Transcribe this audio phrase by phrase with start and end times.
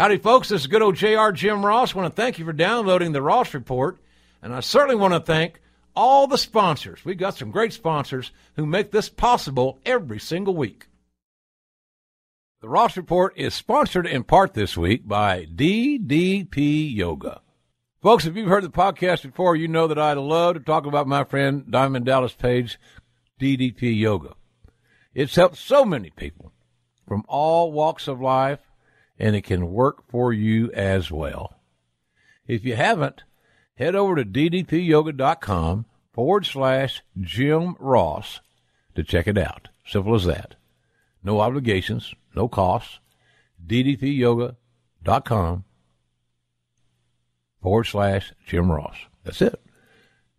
[0.00, 0.48] Howdy, folks.
[0.48, 1.94] This is good old JR Jim Ross.
[1.94, 3.98] I want to thank you for downloading the Ross Report.
[4.40, 5.60] And I certainly want to thank
[5.94, 7.04] all the sponsors.
[7.04, 10.86] We've got some great sponsors who make this possible every single week.
[12.62, 17.42] The Ross Report is sponsored in part this week by DDP Yoga.
[18.00, 21.08] Folks, if you've heard the podcast before, you know that I love to talk about
[21.08, 22.78] my friend Diamond Dallas Page,
[23.38, 24.32] DDP Yoga.
[25.12, 26.52] It's helped so many people
[27.06, 28.60] from all walks of life,
[29.20, 31.54] and it can work for you as well.
[32.46, 33.22] If you haven't,
[33.74, 38.40] head over to ddpyoga.com forward slash Jim Ross
[38.94, 39.68] to check it out.
[39.86, 40.56] Simple as that.
[41.22, 42.98] No obligations, no costs.
[43.64, 45.64] ddpyoga.com
[47.62, 48.96] forward slash Jim Ross.
[49.22, 49.60] That's it.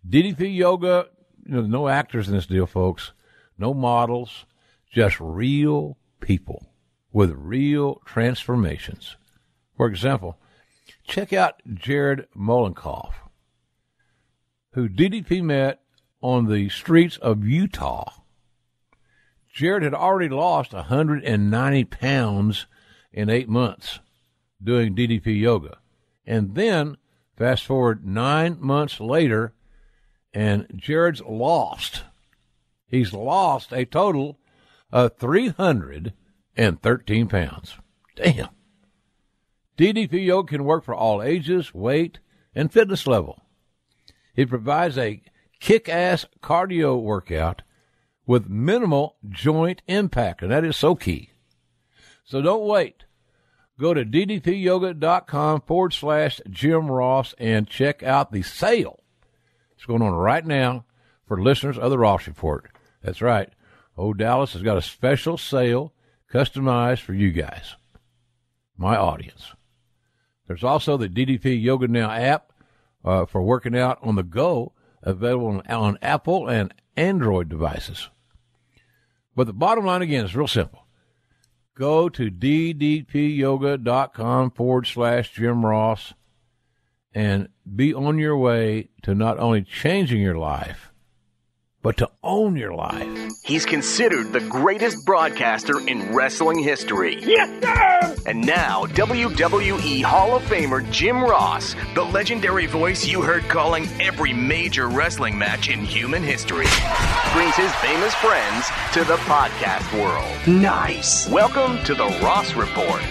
[0.09, 1.05] DDP Yoga,
[1.45, 3.11] you know, no actors in this deal, folks.
[3.59, 4.45] No models,
[4.91, 6.70] just real people
[7.11, 9.17] with real transformations.
[9.75, 10.37] For example,
[11.07, 13.13] check out Jared Molenkoff,
[14.73, 15.81] who DDP met
[16.21, 18.11] on the streets of Utah.
[19.53, 22.67] Jared had already lost 190 pounds
[23.11, 23.99] in eight months
[24.63, 25.77] doing DDP yoga.
[26.25, 26.97] And then
[27.35, 29.53] fast forward nine months later,
[30.33, 32.03] and Jared's lost.
[32.85, 34.37] He's lost a total
[34.91, 35.17] of
[36.55, 37.77] 313 pounds.
[38.15, 38.49] Damn.
[39.77, 42.19] DDP yoga can work for all ages, weight,
[42.53, 43.41] and fitness level.
[44.35, 45.21] It provides a
[45.59, 47.61] kick ass cardio workout
[48.25, 51.29] with minimal joint impact, and that is so key.
[52.23, 53.05] So don't wait.
[53.79, 58.99] Go to ddpyoga.com forward slash Jim Ross and check out the sale.
[59.75, 60.85] It's going on right now
[61.27, 62.69] for listeners of the Ross Report.
[63.01, 63.49] That's right.
[63.97, 65.93] Old Dallas has got a special sale
[66.31, 67.75] customized for you guys,
[68.77, 69.53] my audience.
[70.47, 72.51] There's also the DDP Yoga Now app
[73.03, 78.09] uh, for working out on the go, available on, on Apple and Android devices.
[79.35, 80.85] But the bottom line again is real simple.
[81.73, 82.91] Go to ddpyoga.com
[84.51, 86.13] forward slash Jim Ross
[87.13, 90.90] and be on your way to not only changing your life,
[91.81, 93.07] but to own your life.
[93.43, 97.19] He's considered the greatest broadcaster in wrestling history.
[97.21, 98.15] Yes, sir!
[98.25, 104.33] And now, WWE Hall of Famer Jim Ross, the legendary voice you heard calling every
[104.33, 106.67] major wrestling match in human history,
[107.33, 110.61] brings his famous friends to the podcast world.
[110.61, 111.27] Nice.
[111.29, 113.01] Welcome to the Ross Report.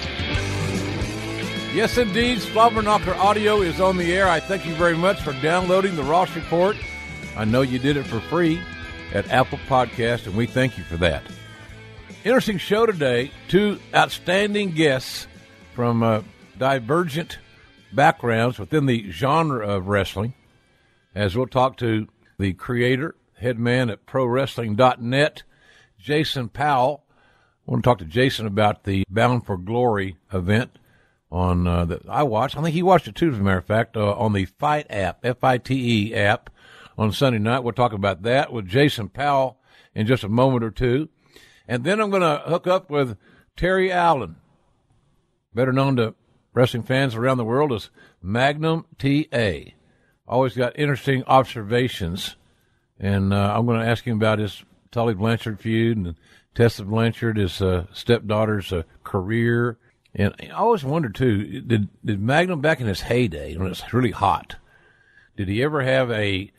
[1.73, 2.39] Yes, indeed.
[2.39, 4.29] Slobberknocker Audio is on the air.
[4.29, 6.77] I thank you very much for downloading the Ross Report.
[7.41, 8.61] I know you did it for free
[9.15, 11.23] at Apple Podcast, and we thank you for that.
[12.23, 13.31] Interesting show today.
[13.49, 15.27] Two outstanding guests
[15.75, 16.21] from uh,
[16.59, 17.39] divergent
[17.95, 20.35] backgrounds within the genre of wrestling.
[21.15, 22.09] As we'll talk to
[22.39, 25.43] the creator, head man at ProWrestling.net,
[25.99, 27.05] Jason Powell.
[27.67, 30.79] I want to talk to Jason about the Bound for Glory event
[31.33, 32.59] on uh, that I watched.
[32.59, 34.89] I think he watched it too, as a matter of fact, uh, on the Fight
[34.91, 36.51] app, F I T E app
[37.01, 37.61] on Sunday night.
[37.61, 39.59] We'll talk about that with Jason Powell
[39.95, 41.09] in just a moment or two.
[41.67, 43.17] And then I'm going to hook up with
[43.57, 44.37] Terry Allen,
[45.55, 46.15] better known to
[46.53, 47.89] wrestling fans around the world as
[48.21, 49.73] Magnum TA.
[50.29, 52.37] Always got interesting observations.
[52.99, 56.17] And uh, I'm going to ask him about his Tully Blanchard feud and
[56.55, 59.79] Tessa Blanchard, his uh, stepdaughter's uh, career.
[60.15, 63.93] And I always wondered, too, did, did Magnum back in his heyday, when it was
[63.95, 64.57] really hot,
[65.35, 66.53] did he ever have a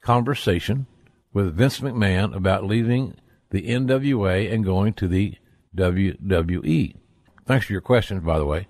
[0.00, 0.86] conversation
[1.32, 3.16] with Vince McMahon about leaving
[3.50, 5.34] the NWA and going to the
[5.76, 6.96] WWE.
[7.46, 8.68] Thanks for your questions, by the way.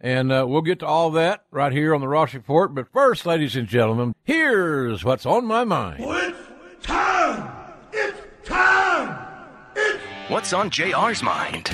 [0.00, 2.74] And uh, we'll get to all that right here on the Ross Report.
[2.74, 6.04] But first, ladies and gentlemen, here's what's on my mind.
[6.06, 7.50] It's time!
[7.92, 9.26] It's time!
[9.74, 11.70] It's What's on JR's mind?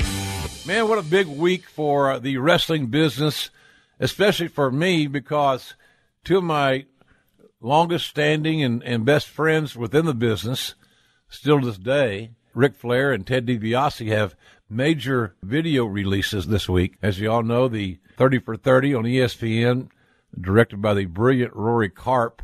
[0.66, 3.50] Man, what a big week for uh, the wrestling business,
[3.98, 5.74] especially for me, because
[6.22, 6.86] two of my
[7.62, 10.74] longest standing and, and best friends within the business,
[11.28, 14.34] still to this day, Ric Flair and Ted DiBiase have
[14.68, 16.96] major video releases this week.
[17.00, 19.88] As you all know, the 30 for 30 on ESPN,
[20.38, 22.40] directed by the brilliant Rory Karpf,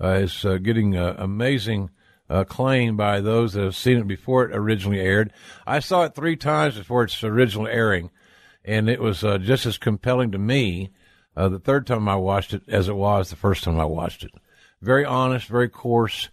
[0.00, 1.90] uh, is uh, getting uh, amazing
[2.28, 5.32] acclaim by those that have seen it before it originally aired.
[5.66, 8.10] I saw it three times before its original airing,
[8.64, 10.90] and it was uh, just as compelling to me
[11.36, 14.24] uh, the third time I watched it as it was the first time I watched
[14.24, 14.30] it.
[14.82, 16.30] Very honest, very coarse,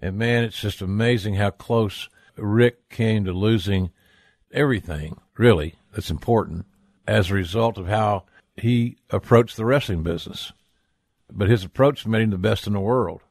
[0.00, 3.90] and man, it's just amazing how close Ric came to losing
[4.52, 6.66] everything, really, that's important
[7.06, 8.24] as a result of how
[8.56, 10.52] he approached the wrestling business.
[11.30, 13.22] But his approach made him the best in the world.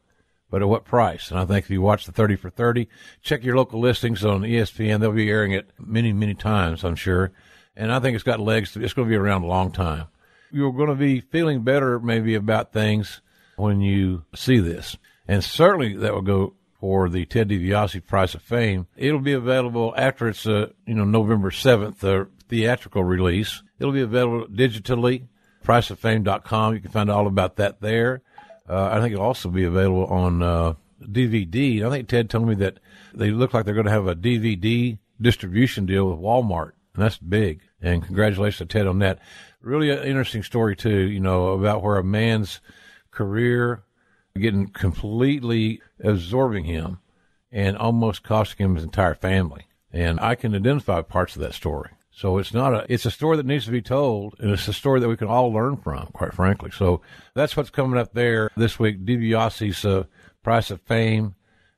[0.50, 1.31] But at what price?
[1.31, 2.88] And I think if you watch the 30 for 30,
[3.21, 5.00] check your local listings on ESPN.
[5.00, 7.31] They'll be airing it many, many times, I'm sure.
[7.75, 8.74] And I think it's got legs.
[8.74, 10.07] To, it's going to be around a long time.
[10.51, 13.21] You're going to be feeling better maybe about things
[13.55, 14.97] when you see this.
[15.27, 18.88] And certainly that will go for the Ted DiBiase Price of Fame.
[18.97, 23.63] It'll be available after it's, uh, you know, November 7th, the theatrical release.
[23.79, 25.27] It'll be available digitally,
[25.63, 26.73] priceoffame.com.
[26.73, 28.21] You can find all about that there.
[28.67, 31.85] Uh, I think it'll also be available on uh, DVD.
[31.85, 32.79] I think Ted told me that
[33.13, 37.17] they look like they're going to have a DVD distribution deal with Walmart, and that's
[37.17, 37.61] big.
[37.81, 39.19] And congratulations to Ted on that.
[39.61, 42.59] Really an interesting story too, you know, about where a man's
[43.13, 43.83] career
[44.38, 47.00] getting completely absorbing him
[47.51, 49.68] and almost costing him his entire family.
[49.92, 51.92] And I can identify parts of that story.
[52.12, 54.74] So it's not a, it's a story that needs to be told and it's a
[54.74, 56.71] story that we can all learn from, quite frankly.
[56.71, 57.01] So
[57.33, 59.06] that's what's coming up there this week.
[59.06, 60.04] DiBiase's uh,
[60.44, 61.36] Price of Fame.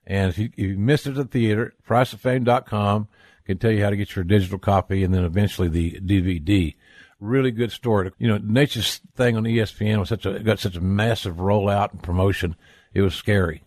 [0.07, 3.07] And if you, if you missed it at the theater, priceoffame.com
[3.45, 6.75] can tell you how to get your digital copy and then eventually the DVD.
[7.19, 8.11] Really good story.
[8.17, 12.03] You know, Nature's thing on ESPN was such a, got such a massive rollout and
[12.03, 12.55] promotion.
[12.93, 13.63] It was scary.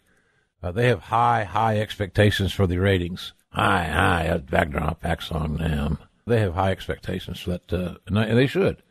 [0.62, 3.32] Uh, they have high, high expectations for the ratings.
[3.50, 5.98] High, high, backdrop, song, them.
[6.26, 8.82] They have high expectations for that, uh, and, I, and they should.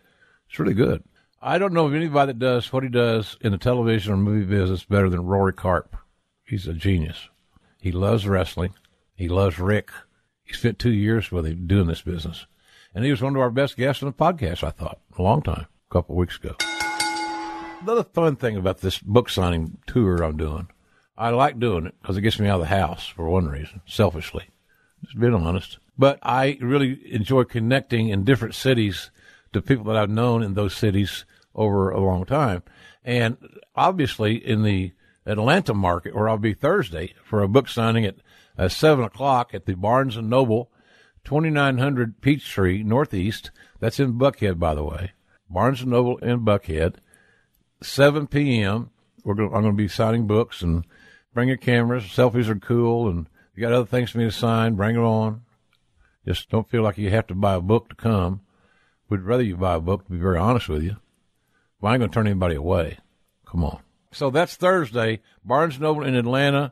[0.49, 1.03] It's really good.
[1.41, 4.45] I don't know of anybody that does what he does in the television or movie
[4.45, 5.89] business better than Rory Karpf.
[6.45, 7.29] He's a genius.
[7.79, 8.73] He loves wrestling.
[9.15, 9.91] He loves Ric.
[10.43, 12.47] He spent two years with him doing this business.
[12.97, 15.43] And he was one of our best guests on the podcast, I thought, a long
[15.43, 16.55] time, a couple of weeks ago.
[17.79, 20.67] Another fun thing about this book signing tour I'm doing,
[21.15, 23.81] I like doing it because it gets me out of the house for one reason,
[23.85, 24.49] selfishly.
[25.03, 25.77] Just being honest.
[25.95, 29.11] But I really enjoy connecting in different cities
[29.53, 31.23] to people that I've known in those cities
[31.53, 32.63] over a long time.
[33.05, 33.37] And
[33.75, 34.93] obviously in the
[35.23, 38.15] Atlanta market, where I'll be Thursday for a book signing at
[38.57, 40.71] uh, seven o'clock at the Barnes and Noble,
[41.27, 43.51] 2900 Peachtree Northeast.
[43.81, 45.11] That's in Buckhead, by the way.
[45.49, 46.95] Barnes Noble in Buckhead.
[47.81, 48.91] 7 p.m.
[49.25, 50.85] We're going, I'm going to be signing books and
[51.33, 52.05] bring your cameras.
[52.05, 53.09] Selfies are cool.
[53.09, 55.41] And you got other things for me to sign, bring it on.
[56.25, 58.39] Just don't feel like you have to buy a book to come.
[59.09, 60.95] We'd rather you buy a book, to be very honest with you.
[61.81, 62.99] Well, I ain't going to turn anybody away.
[63.45, 63.79] Come on.
[64.13, 65.19] So that's Thursday.
[65.43, 66.71] Barnes and Noble in Atlanta.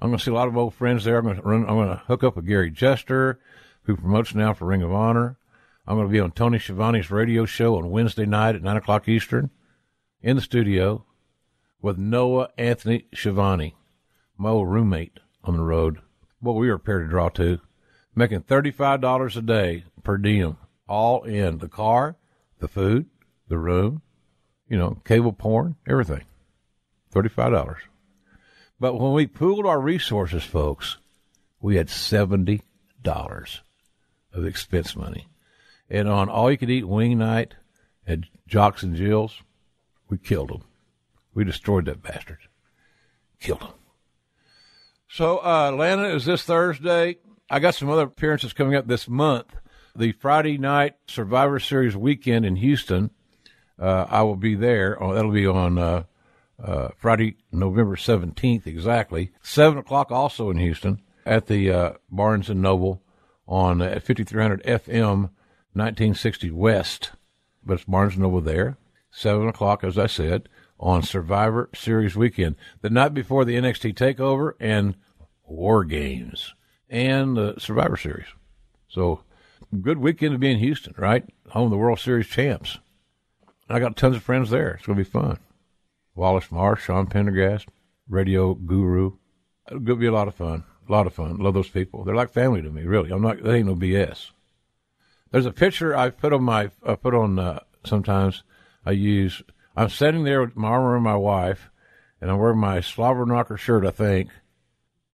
[0.00, 1.18] I'm going to see a lot of old friends there.
[1.18, 3.40] I'm going to run, I'm going to hook up with Gary Jester,
[3.86, 5.38] who promotes now for Ring of Honor.
[5.86, 9.08] I'm going to be on Tony Schiavone's radio show on Wednesday night at nine o'clock
[9.08, 9.50] Eastern
[10.20, 11.04] in the studio
[11.80, 13.76] with Noah Anthony Schiavone,
[14.36, 16.00] my old roommate on the road.
[16.40, 17.60] What we were prepared to draw to
[18.14, 20.56] making $35 a day per diem,
[20.88, 22.16] all in the car,
[22.58, 23.06] the food,
[23.48, 24.02] the room,
[24.68, 26.24] you know, cable porn, everything.
[27.14, 27.76] $35.
[28.80, 30.98] But when we pooled our resources, folks,
[31.60, 32.60] we had $70
[34.36, 35.26] of expense money.
[35.88, 37.54] And on all you could eat wing night
[38.06, 39.42] at Jocks and Jill's,
[40.08, 40.62] we killed them.
[41.34, 42.38] We destroyed that bastard.
[43.40, 43.72] Killed them.
[45.08, 47.18] So, uh, Atlanta is this Thursday.
[47.48, 49.54] I got some other appearances coming up this month.
[49.94, 53.10] The Friday night Survivor Series weekend in Houston,
[53.78, 55.02] uh, I will be there.
[55.02, 56.02] Oh, that'll be on uh,
[56.62, 59.30] uh, Friday, November 17th, exactly.
[59.42, 63.02] 7 o'clock also in Houston at the uh, Barnes & Noble
[63.46, 65.30] on at 5300 FM
[65.72, 67.10] 1960 West.
[67.64, 68.76] But it's Barnes & Noble there.
[69.10, 70.48] 7 o'clock, as I said,
[70.78, 72.56] on Survivor Series weekend.
[72.82, 74.94] The night before the NXT TakeOver and
[75.44, 76.54] War Games
[76.88, 78.26] and the Survivor Series.
[78.88, 79.22] So,
[79.80, 81.24] good weekend to be in Houston, right?
[81.50, 82.78] Home of the World Series champs.
[83.68, 84.72] I got tons of friends there.
[84.72, 85.38] It's going to be fun.
[86.14, 87.68] Wallace Marsh, Sean Pendergast,
[88.08, 89.12] radio guru.
[89.68, 90.64] It'll be a lot of fun.
[90.88, 91.38] A lot of fun.
[91.38, 92.04] Love those people.
[92.04, 93.10] They're like family to me, really.
[93.10, 94.30] I'm not, they ain't no BS.
[95.30, 98.42] There's a picture I put on my, I put on, uh, sometimes
[98.84, 99.42] I use,
[99.76, 101.70] I'm sitting there with my arm around my wife
[102.20, 104.30] and I'm wearing my slobber knocker shirt, I think,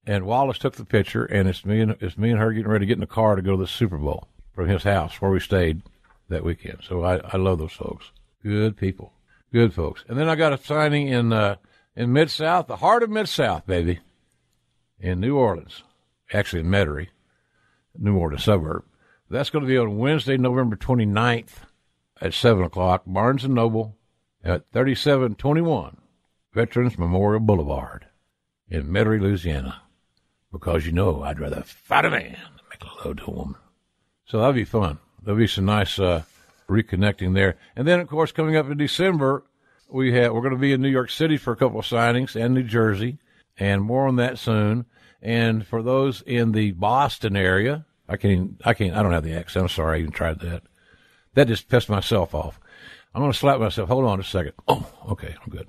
[0.06, 2.84] and Wallace took the picture, and it's me and it's me and her getting ready
[2.84, 5.30] to get in the car to go to the Super Bowl from his house where
[5.30, 5.82] we stayed
[6.28, 6.78] that weekend.
[6.86, 8.10] So I, I love those folks.
[8.42, 9.12] Good people,
[9.52, 10.04] good folks.
[10.08, 11.56] And then I got a signing in uh,
[11.94, 14.00] in Mid South, the heart of Mid South, baby,
[15.02, 15.82] in New Orleans,
[16.32, 17.08] actually in Metairie,
[17.98, 18.84] New Orleans suburb.
[19.28, 21.64] That's going to be on Wednesday, November 29th
[22.20, 23.02] at seven o'clock.
[23.06, 23.96] Barnes and Noble
[24.42, 25.98] at 3721
[26.54, 28.06] Veterans Memorial Boulevard
[28.68, 29.82] in Metairie, Louisiana
[30.52, 33.56] because you know I'd rather fight a man than make love to a woman.
[34.26, 34.98] So that'll be fun.
[35.22, 36.22] There'll be some nice uh,
[36.68, 37.56] reconnecting there.
[37.74, 39.44] And then, of course, coming up in December,
[39.88, 42.36] we have we're going to be in New York City for a couple of signings
[42.36, 43.18] and New Jersey,
[43.58, 44.86] and more on that soon.
[45.20, 49.34] And for those in the Boston area, I can't, I can't, I don't have the
[49.34, 49.64] accent.
[49.64, 50.62] I'm sorry, I even tried that.
[51.34, 52.60] That just pissed myself off.
[53.14, 53.88] I'm to slap myself.
[53.88, 54.52] Hold on a second.
[54.66, 55.68] Oh, okay, I'm good.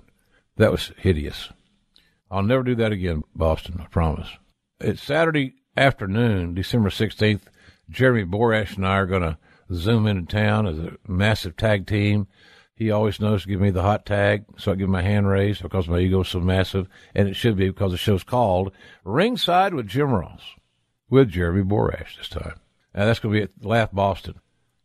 [0.57, 1.49] That was hideous.
[2.31, 3.79] I'll never do that again, Boston.
[3.79, 4.29] I promise.
[4.79, 7.41] It's Saturday afternoon, December 16th.
[7.89, 9.37] Jeremy Borash and I are to
[9.73, 12.27] zoom into town as a massive tag team.
[12.75, 15.27] He always knows to give me the hot tag, so I give him my hand
[15.27, 18.71] raised because my ego is so massive, and it should be because the show's called
[19.03, 20.41] Ringside with Jim Ross
[21.09, 22.59] with Jeremy Borash this time.
[22.95, 24.39] Now that's going to be at Laugh Boston.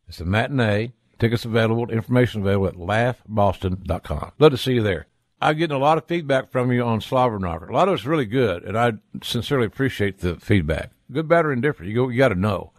[0.06, 0.92] It's a matinee.
[1.18, 4.32] Tickets available, information available at laughboston.com.
[4.38, 5.06] Love to see you there.
[5.40, 7.68] I'm getting a lot of feedback from you on Slobberknocker.
[7.68, 8.92] A lot of it's really good, and I
[9.22, 10.90] sincerely appreciate the feedback.
[11.10, 11.90] Good, bad, or indifferent.
[11.90, 12.72] You, go, you got to know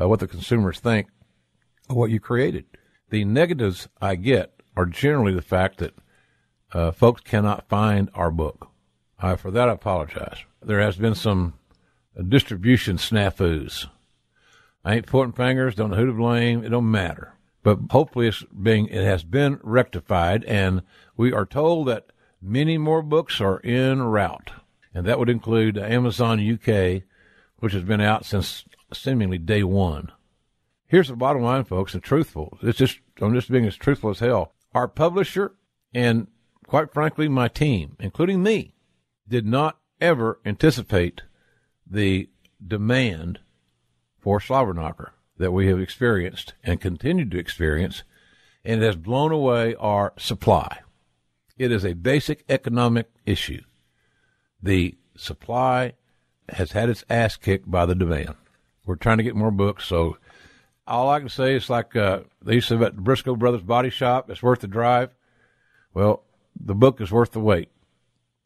[0.00, 1.08] uh, what the consumers think
[1.88, 2.64] of what you created.
[3.10, 5.94] The negatives I get are generally the fact that
[6.72, 8.68] uh, folks cannot find our book.
[9.20, 10.38] Uh, for that, I apologize.
[10.62, 11.54] There has been some
[12.28, 13.86] distribution snafus.
[14.84, 15.74] I ain't pointing fingers.
[15.74, 16.64] Don't know who to blame.
[16.64, 17.34] It don't matter.
[17.62, 20.82] But hopefully, it's being it has been rectified, and
[21.16, 22.06] we are told that
[22.42, 24.50] many more books are en route,
[24.92, 27.02] and that would include Amazon UK,
[27.60, 30.12] which has been out since seemingly day one.
[30.86, 32.58] Here's the bottom line, folks, and truthful.
[32.62, 34.52] It's just I'm just being as truthful as hell.
[34.74, 35.54] Our publisher
[35.94, 36.26] and
[36.66, 38.74] quite frankly my team, including me,
[39.28, 41.22] did not ever anticipate
[41.86, 42.28] the
[42.66, 43.40] demand
[44.18, 48.02] for Slobberknocker that we have experienced and continue to experience,
[48.64, 50.80] and it has blown away our supply.
[51.56, 53.62] It is a basic economic issue.
[54.62, 55.92] The supply
[56.48, 58.34] has had its ass kicked by the demand.
[58.86, 60.18] We're trying to get more books, so
[60.86, 64.30] all I can say is like uh, they used to about Brisco Brothers Body Shop,
[64.30, 65.10] it's worth the drive.
[65.92, 66.22] Well,
[66.58, 67.70] the book is worth the wait.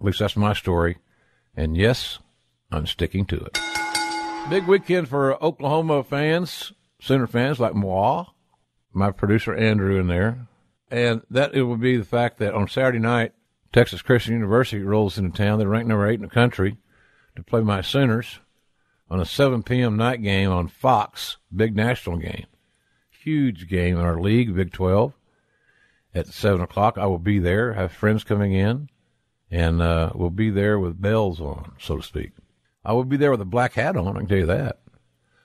[0.01, 0.99] At least that's my story.
[1.57, 2.19] And yes,
[2.71, 3.59] I'm sticking to it.
[4.49, 8.27] Big weekend for Oklahoma fans, Sooner fans like moi,
[8.93, 10.47] my producer Andrew in there.
[10.91, 13.33] And that it would be the fact that on Saturday night,
[13.73, 15.59] Texas Christian University rolls into town.
[15.59, 16.79] They're ranked number eight in the country
[17.37, 18.41] to play my Sooners
[19.11, 19.97] on a 7 p.m.
[19.97, 22.47] night game on Fox, big national game.
[23.11, 25.13] Huge game in our league, Big 12.
[26.15, 28.89] At 7 o'clock, I will be there, have friends coming in,
[29.51, 32.33] and uh, we'll be there with bells on, so to speak.
[32.85, 34.81] I will be there with a black hat on, I can tell you that.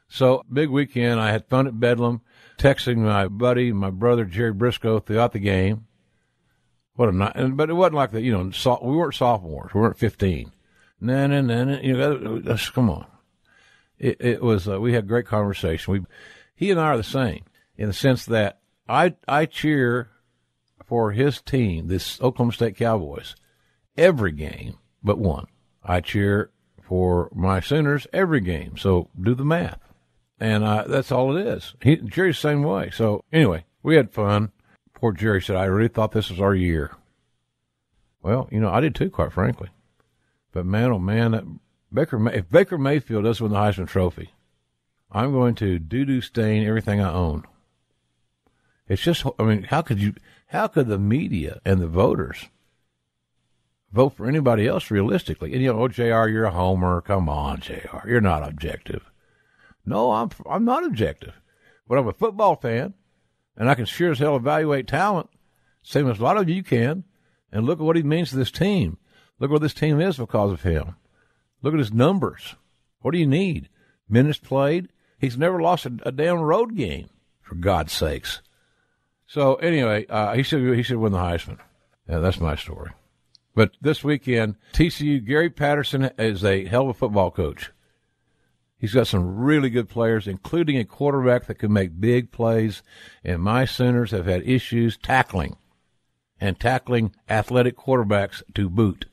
[0.07, 1.19] So, big weekend.
[1.19, 2.21] I had fun at Bedlam,
[2.59, 5.87] texting my buddy, my brother Jerry Brisco throughout the game.
[6.95, 7.33] What a night!
[7.57, 8.51] But it wasn't like that, you know.
[8.51, 9.73] So, we weren't sophomores.
[9.73, 10.51] We weren't fifteen.
[11.01, 11.79] No, no, no, no.
[11.79, 13.07] You know, come on.
[14.03, 14.67] It, it was.
[14.67, 15.93] Uh, we had great conversation.
[15.93, 16.01] We,
[16.55, 17.43] he and I are the same
[17.77, 20.09] in the sense that I I cheer
[20.85, 23.35] for his team, this Oklahoma State Cowboys,
[23.97, 25.47] every game but one.
[25.83, 28.77] I cheer for my Sooners every game.
[28.77, 29.79] So do the math
[30.43, 31.73] and that's all it is.
[31.81, 32.89] He, Jerry's the same way.
[32.91, 34.51] So anyway, we had fun.
[34.93, 36.91] Poor Jerry said, "I really thought this was our year."
[38.21, 39.69] Well, you know, I did too, quite frankly.
[40.51, 41.45] But man, oh man, that
[41.93, 44.31] Baker if Baker Mayfield doesn't win the Heisman Trophy,
[45.11, 47.43] I'm going to doo doo stain everything I own.
[48.87, 50.15] It's just, I mean, how could you?
[50.47, 52.49] How could the media and the voters
[53.91, 55.53] vote for anybody else realistically?
[55.53, 57.01] And you know, oh, Jr., you're a homer.
[57.01, 59.09] Come on, Jr., you're not objective.
[59.85, 61.33] No, I'm I'm not objective,
[61.87, 62.93] but I'm a football fan,
[63.55, 65.29] and I can sure as hell evaluate talent,
[65.81, 67.03] same as a lot of you can.
[67.51, 68.97] And look at what he means to this team.
[69.37, 70.95] Look what this team is because of him.
[71.63, 72.55] Look at his numbers.
[73.01, 73.69] What do you need?
[74.07, 74.89] Minutes played.
[75.17, 77.09] He's never lost a, a damn road game,
[77.41, 78.41] for God's sakes.
[79.25, 81.57] So anyway, uh, he should he should win the Heisman.
[82.07, 82.91] Yeah, that's my story.
[83.55, 87.71] But this weekend, TCU Gary Patterson is a hell of a football coach.
[88.77, 92.83] He's got some really good players, including a quarterback that can make big plays.
[93.23, 95.55] And my Sooners have had issues tackling
[96.41, 99.05] and tackling athletic quarterbacks to boot.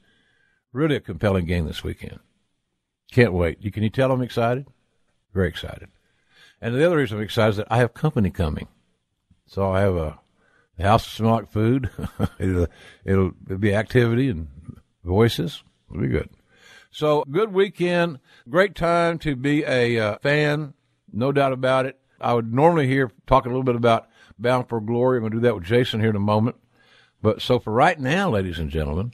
[0.73, 2.19] Really a compelling game this weekend.
[3.11, 3.59] Can't wait.
[3.61, 4.67] You can you tell I'm excited?
[5.35, 5.89] Very excited.
[6.61, 8.69] And the other reason I'm excited is that I have company coming.
[9.47, 10.19] So I have a
[10.79, 11.91] house smell food.
[12.39, 12.67] it'll,
[13.05, 14.49] it'll, it'll be activity and
[15.05, 15.63] voices.
[15.91, 16.31] It'll be good.
[16.91, 18.19] So good weekend.
[18.49, 20.75] Great time to be a uh, fan.
[21.13, 21.99] No doubt about it.
[22.21, 25.19] I would normally hear talk a little bit about Bound for Glory.
[25.19, 26.57] I'm going to do that with Jason here in a moment.
[27.23, 29.13] But so for right now, ladies and gentlemen,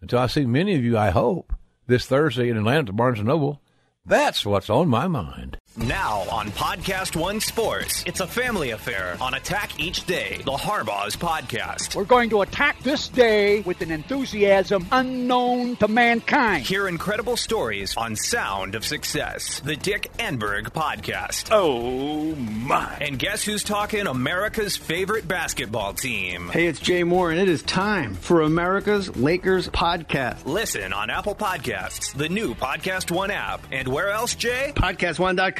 [0.00, 1.52] until I see many of you, I hope,
[1.86, 3.60] this Thursday in Atlanta at Barnes & Noble,
[4.04, 5.58] that's what's on my mind.
[5.76, 11.16] Now on Podcast One Sports, it's a family affair on Attack Each Day, the Harbaugh's
[11.16, 11.96] podcast.
[11.96, 16.64] We're going to attack this day with an enthusiasm unknown to mankind.
[16.64, 21.48] Hear incredible stories on Sound of Success, the Dick Enberg podcast.
[21.50, 22.96] Oh my.
[23.00, 26.50] And guess who's talking America's favorite basketball team?
[26.50, 30.46] Hey, it's Jay Mohr, and it is time for America's Lakers podcast.
[30.46, 34.72] Listen on Apple Podcasts, the new Podcast One app, and where else, Jay?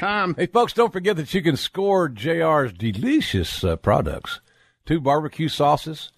[0.05, 0.35] Podcast1.com.
[0.35, 4.39] Hey, folks, don't forget that you can score JR's delicious uh, products.
[4.85, 6.11] Two barbecue sauces,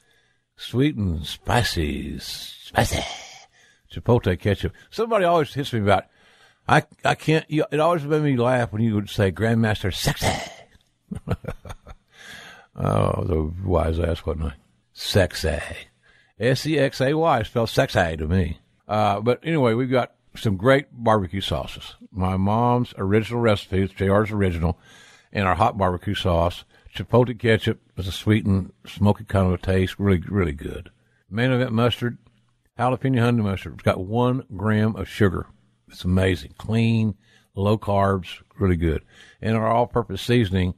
[0.57, 3.01] sweet and spicy, spicy,
[3.91, 4.73] chipotle ketchup.
[4.89, 6.05] Somebody always hits me about,
[6.67, 10.51] I, I can't, you, it always made me laugh when you would say Grandmaster sexy.
[12.75, 14.53] oh, the wise ass, wasn't I?
[14.91, 15.59] Sexy.
[16.39, 18.59] S-E-X-A-Y spells sexy to me.
[18.87, 21.95] Uh, but anyway, we've got some great barbecue sauces.
[22.11, 24.79] My mom's original recipe, JR's original,
[25.31, 26.63] and our hot barbecue sauce.
[26.95, 30.89] Chipotle ketchup is a sweet and smoky kind of a taste, really, really good.
[31.29, 32.17] Main event mustard,
[32.79, 33.73] jalapeno honey mustard.
[33.73, 35.47] It's got one gram of sugar.
[35.89, 36.53] It's amazing.
[36.57, 37.15] Clean,
[37.55, 39.03] low carbs, really good.
[39.41, 40.73] And our all-purpose seasoning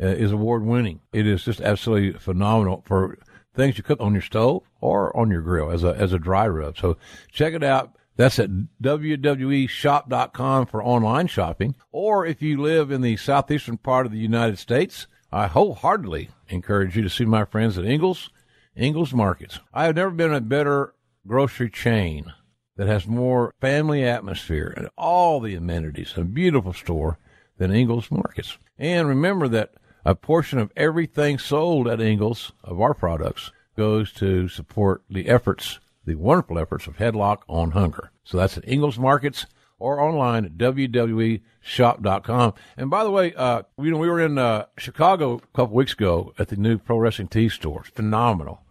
[0.00, 1.00] uh, is award-winning.
[1.12, 3.18] It is just absolutely phenomenal for
[3.54, 6.48] things you cook on your stove or on your grill as a as a dry
[6.48, 6.78] rub.
[6.78, 6.96] So
[7.30, 7.96] check it out.
[8.16, 8.50] That's at
[8.82, 11.74] WWEshop.com for online shopping.
[11.90, 16.96] Or if you live in the southeastern part of the United States, I wholeheartedly encourage
[16.96, 18.30] you to see my friends at Ingles,
[18.76, 19.60] Ingles Markets.
[19.72, 20.94] I have never been a better
[21.26, 22.32] grocery chain
[22.76, 27.18] that has more family atmosphere and all the amenities, a beautiful store
[27.56, 28.58] than Ingles Markets.
[28.78, 29.72] And remember that
[30.04, 35.78] a portion of everything sold at Ingles of our products goes to support the efforts
[36.04, 38.10] the wonderful efforts of Headlock on Hunger.
[38.24, 39.46] So that's at Ingles Markets
[39.78, 42.54] or online at WWEshop.com.
[42.76, 45.92] And by the way, uh, you know, we were in uh, Chicago a couple weeks
[45.92, 47.80] ago at the new Pro Wrestling Tee store.
[47.80, 48.62] It's phenomenal.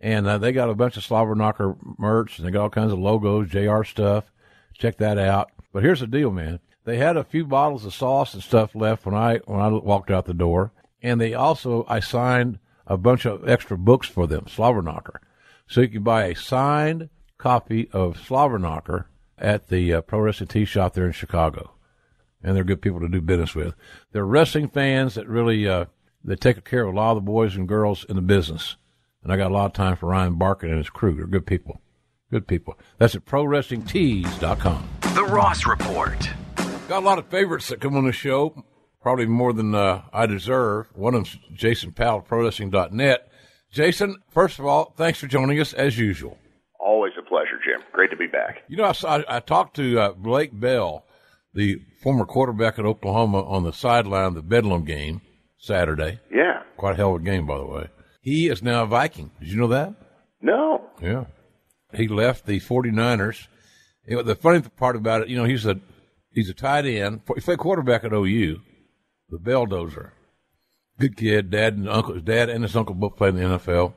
[0.00, 2.92] And uh, they got a bunch of Slobber Knocker merch and they got all kinds
[2.92, 4.32] of logos, JR stuff.
[4.74, 5.50] Check that out.
[5.72, 6.60] But here's the deal, man.
[6.84, 10.10] They had a few bottles of sauce and stuff left when I when I walked
[10.10, 14.46] out the door, and they also I signed a bunch of extra books for them,
[14.48, 15.20] Slobber Knocker.
[15.72, 17.08] So you can buy a signed
[17.38, 19.06] copy of Slobberknocker
[19.38, 21.72] at the uh, Pro Wrestling Tee Shop there in Chicago.
[22.42, 23.72] And they're good people to do business with.
[24.12, 25.86] They're wrestling fans that really, uh,
[26.22, 28.76] they take care of a lot of the boys and girls in the business.
[29.22, 31.14] And I got a lot of time for Ryan Barkan and his crew.
[31.14, 31.80] They're good people.
[32.30, 32.78] Good people.
[32.98, 34.88] That's at ProWrestlingTees.com.
[35.14, 36.30] The Ross Report.
[36.86, 38.62] Got a lot of favorites that come on the show,
[39.00, 40.88] probably more than uh, I deserve.
[40.94, 43.31] One of them's Jason Powell, ProWrestling.net.
[43.72, 46.38] Jason, first of all, thanks for joining us as usual.
[46.78, 47.80] Always a pleasure, Jim.
[47.90, 48.62] Great to be back.
[48.68, 51.04] You know, I, saw, I talked to uh, Blake Bell,
[51.54, 55.22] the former quarterback at Oklahoma, on the sideline of the Bedlam game
[55.56, 56.20] Saturday.
[56.30, 56.62] Yeah.
[56.76, 57.88] Quite a hell of a game, by the way.
[58.20, 59.30] He is now a Viking.
[59.40, 59.94] Did you know that?
[60.42, 60.84] No.
[61.00, 61.24] Yeah.
[61.94, 63.46] He left the 49ers.
[64.04, 65.80] It, the funny part about it, you know, he's a
[66.32, 67.20] he's a tight end.
[67.34, 68.60] He played quarterback at OU,
[69.30, 70.10] the Belldozer
[70.98, 71.50] good kid.
[71.50, 73.94] Dad and uncle, his dad and his uncle both played in the NFL.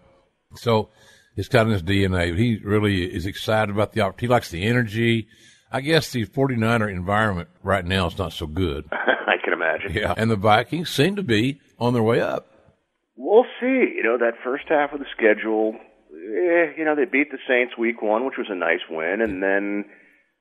[0.55, 0.89] So
[1.35, 2.37] it's kind of his DNA.
[2.37, 4.27] He really is excited about the opportunity.
[4.27, 5.27] He likes the energy.
[5.71, 8.87] I guess the 49er environment right now is not so good.
[8.91, 9.93] I can imagine.
[9.93, 10.13] Yeah.
[10.15, 12.47] And the Vikings seem to be on their way up.
[13.17, 13.93] We'll see.
[13.95, 15.75] You know, that first half of the schedule,
[16.11, 19.21] eh, you know, they beat the Saints week one, which was a nice win.
[19.21, 19.85] And then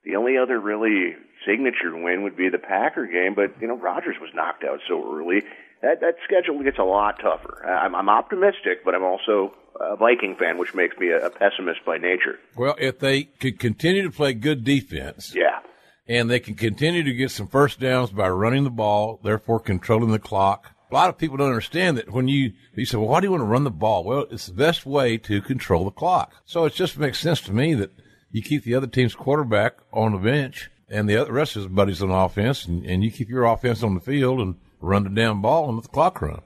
[0.03, 1.15] the only other really
[1.45, 3.33] signature win would be the Packer game.
[3.35, 5.41] But, you know, Rodgers was knocked out so early
[5.85, 7.63] that that schedule gets a lot tougher.
[7.65, 11.85] I'm, I'm optimistic, but I'm also a Viking fan, which makes me a, a pessimist
[11.85, 12.39] by nature.
[12.55, 15.59] Well, if they could continue to play good defense, yeah,
[16.07, 20.11] and they can continue to get some first downs by running the ball, therefore controlling
[20.11, 20.71] the clock.
[20.91, 23.31] A lot of people don't understand that when you you say, "Well, why do you
[23.31, 26.33] want to run the ball?" Well, it's the best way to control the clock.
[26.45, 27.91] So it just makes sense to me that
[28.31, 31.71] you keep the other team's quarterback on the bench and the other rest of his
[31.71, 35.09] buddies on offense, and, and you keep your offense on the field and run the
[35.09, 36.41] damn ball and let the clock run.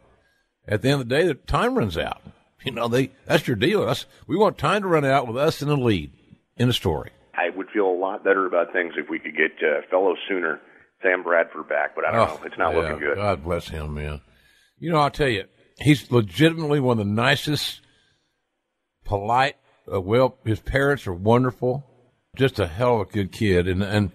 [0.67, 2.21] At the end of the day, the time runs out.
[2.65, 3.85] You know, they that's your deal.
[3.85, 6.11] That's, we want time to run out with us in the lead
[6.57, 7.11] in the story.
[7.33, 10.59] I would feel a lot better about things if we could get uh, fellow Sooner
[11.01, 12.43] Sam Bradford back, but I don't oh, know.
[12.43, 13.15] It's not yeah, looking good.
[13.15, 14.19] God bless him, man.
[14.77, 15.45] You know, I'll tell you,
[15.77, 17.79] he's legitimately one of the nicest,
[19.05, 19.55] polite.
[19.89, 21.85] Uh, well, his parents are wonderful.
[22.35, 23.69] Just a hell of a good kid.
[23.69, 24.11] And and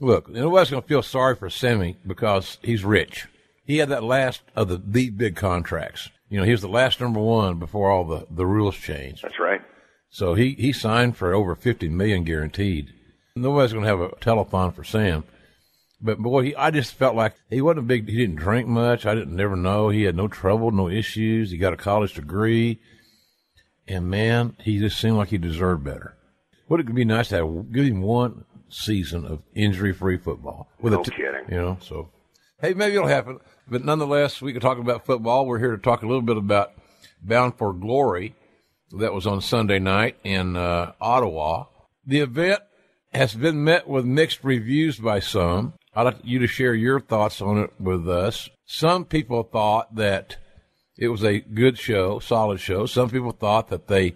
[0.00, 3.26] look, nobody's going to feel sorry for Sammy because he's rich
[3.66, 6.10] he had that last of the, the big contracts.
[6.28, 9.22] You know, he was the last number one before all the, the rules changed.
[9.22, 9.60] That's right.
[10.10, 12.92] So he, he signed for over 50 million guaranteed.
[13.34, 15.24] Nobody's going to have a telethon for Sam.
[16.00, 18.08] But boy, he, I just felt like he wasn't a big.
[18.08, 19.06] He didn't drink much.
[19.06, 19.88] I didn't never know.
[19.88, 21.50] He had no trouble, no issues.
[21.50, 22.80] He got a college degree,
[23.88, 26.14] and man, he just seemed like he deserved better.
[26.68, 31.00] Would it be nice to have give him one season of injury-free football with No
[31.00, 31.44] a t- kidding.
[31.48, 32.10] You know, so
[32.60, 33.40] hey, maybe it'll happen.
[33.68, 35.46] But nonetheless, we can talk about football.
[35.46, 36.72] We're here to talk a little bit about
[37.22, 38.34] Bound for Glory
[38.92, 41.64] that was on Sunday night in uh, Ottawa.
[42.06, 42.60] The event
[43.12, 45.74] has been met with mixed reviews by some.
[45.94, 48.48] I'd like you to share your thoughts on it with us.
[48.66, 50.36] Some people thought that
[50.96, 52.86] it was a good show, solid show.
[52.86, 54.14] Some people thought that they,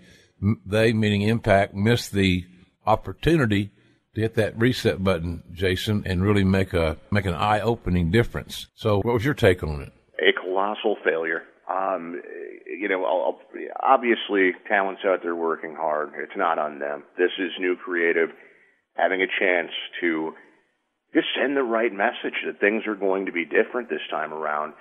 [0.64, 2.44] they meaning Impact, missed the
[2.86, 3.70] opportunity
[4.14, 8.68] to hit that reset button, Jason, and really make a make an eye-opening difference.
[8.74, 9.92] So, what was your take on it?
[10.20, 11.42] a colossal failure.
[11.68, 12.20] Um,
[12.66, 13.04] you know,
[13.82, 16.12] obviously, talent's out there working hard.
[16.18, 17.04] It's not on them.
[17.16, 18.30] This is new creative
[18.96, 19.70] having a chance
[20.00, 20.32] to
[21.14, 24.74] just send the right message that things are going to be different this time around.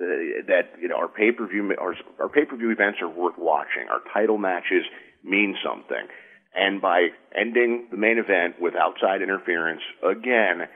[0.00, 3.08] Uh, that you know, our pay per view our, our pay per view events are
[3.08, 3.88] worth watching.
[3.90, 4.84] Our title matches
[5.24, 6.06] mean something.
[6.54, 10.68] And by ending the main event with outside interference again,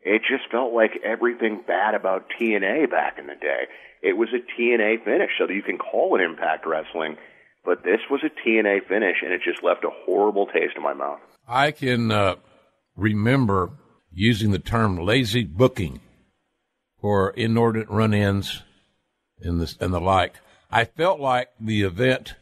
[0.00, 3.66] it just felt like everything bad about TNA back in the day.
[4.02, 7.16] It was a TNA finish, so you can call it Impact Wrestling,
[7.64, 10.94] but this was a TNA finish, and it just left a horrible taste in my
[10.94, 11.20] mouth.
[11.46, 12.36] I can uh,
[12.96, 13.70] remember
[14.12, 16.00] using the term lazy booking
[17.00, 18.62] for inordinate run-ins
[19.40, 20.34] and and the like.
[20.70, 22.34] I felt like the event,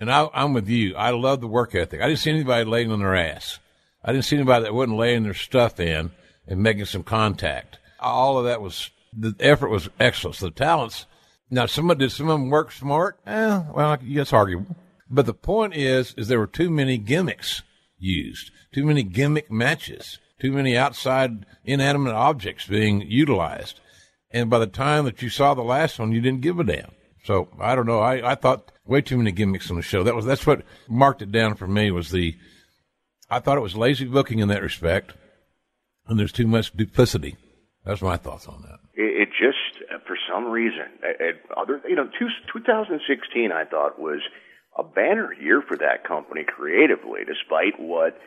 [0.00, 0.94] and I, I'm with you.
[0.96, 2.00] I love the work ethic.
[2.00, 3.58] I didn't see anybody laying on their ass.
[4.04, 6.10] I didn't see anybody that wasn't laying their stuff in
[6.46, 7.78] and making some contact.
[8.00, 10.36] All of that was the effort was excellent.
[10.36, 11.06] So the talents.
[11.50, 13.18] Now, some of did some of them work smart?
[13.26, 14.76] Eh, well, that's arguable.
[15.10, 17.62] But the point is, is there were too many gimmicks
[17.98, 23.80] used, too many gimmick matches, too many outside inanimate objects being utilized.
[24.30, 26.92] And by the time that you saw the last one, you didn't give a damn.
[27.28, 28.00] So I don't know.
[28.00, 30.02] I, I thought way too many gimmicks on the show.
[30.02, 32.34] That was that's what marked it down for me was the.
[33.28, 35.12] I thought it was lazy booking in that respect,
[36.06, 37.36] and there's too much duplicity.
[37.84, 38.78] That's my thoughts on that.
[38.94, 44.00] It, it just, uh, for some reason, it, other you know, two, 2016 I thought
[44.00, 44.22] was
[44.78, 48.18] a banner year for that company creatively, despite what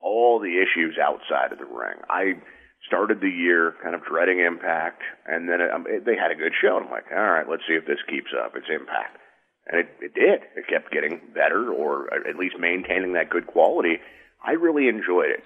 [0.00, 1.98] all the issues outside of the ring.
[2.08, 2.34] I
[2.86, 6.34] started the year kind of dreading Impact, and then it, um, it, they had a
[6.34, 6.76] good show.
[6.76, 8.52] And I'm like, all right, let's see if this keeps up.
[8.56, 9.16] It's Impact,
[9.66, 10.40] and it, it did.
[10.56, 13.98] It kept getting better, or at least maintaining that good quality.
[14.44, 15.44] I really enjoyed it.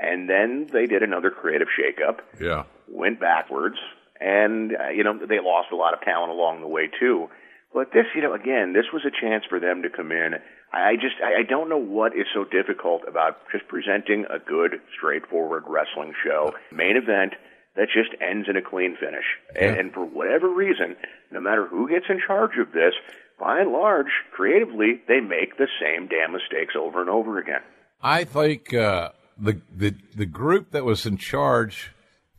[0.00, 2.64] And then they did another creative shakeup Yeah.
[2.88, 3.76] went backwards,
[4.20, 7.28] and uh, you know they lost a lot of talent along the way too.
[7.74, 10.34] But this, you know, again, this was a chance for them to come in.
[10.72, 15.64] I just I don't know what is so difficult about just presenting a good, straightforward
[15.66, 17.34] wrestling show, main event
[17.76, 19.24] that just ends in a clean finish.
[19.54, 19.80] And, Yeah.
[19.80, 20.96] and for whatever reason,
[21.30, 22.94] no matter who gets in charge of this,
[23.38, 27.62] by and large, creatively, they make the same damn mistakes over and over again.
[28.02, 31.92] I think uh, the the the group that was in charge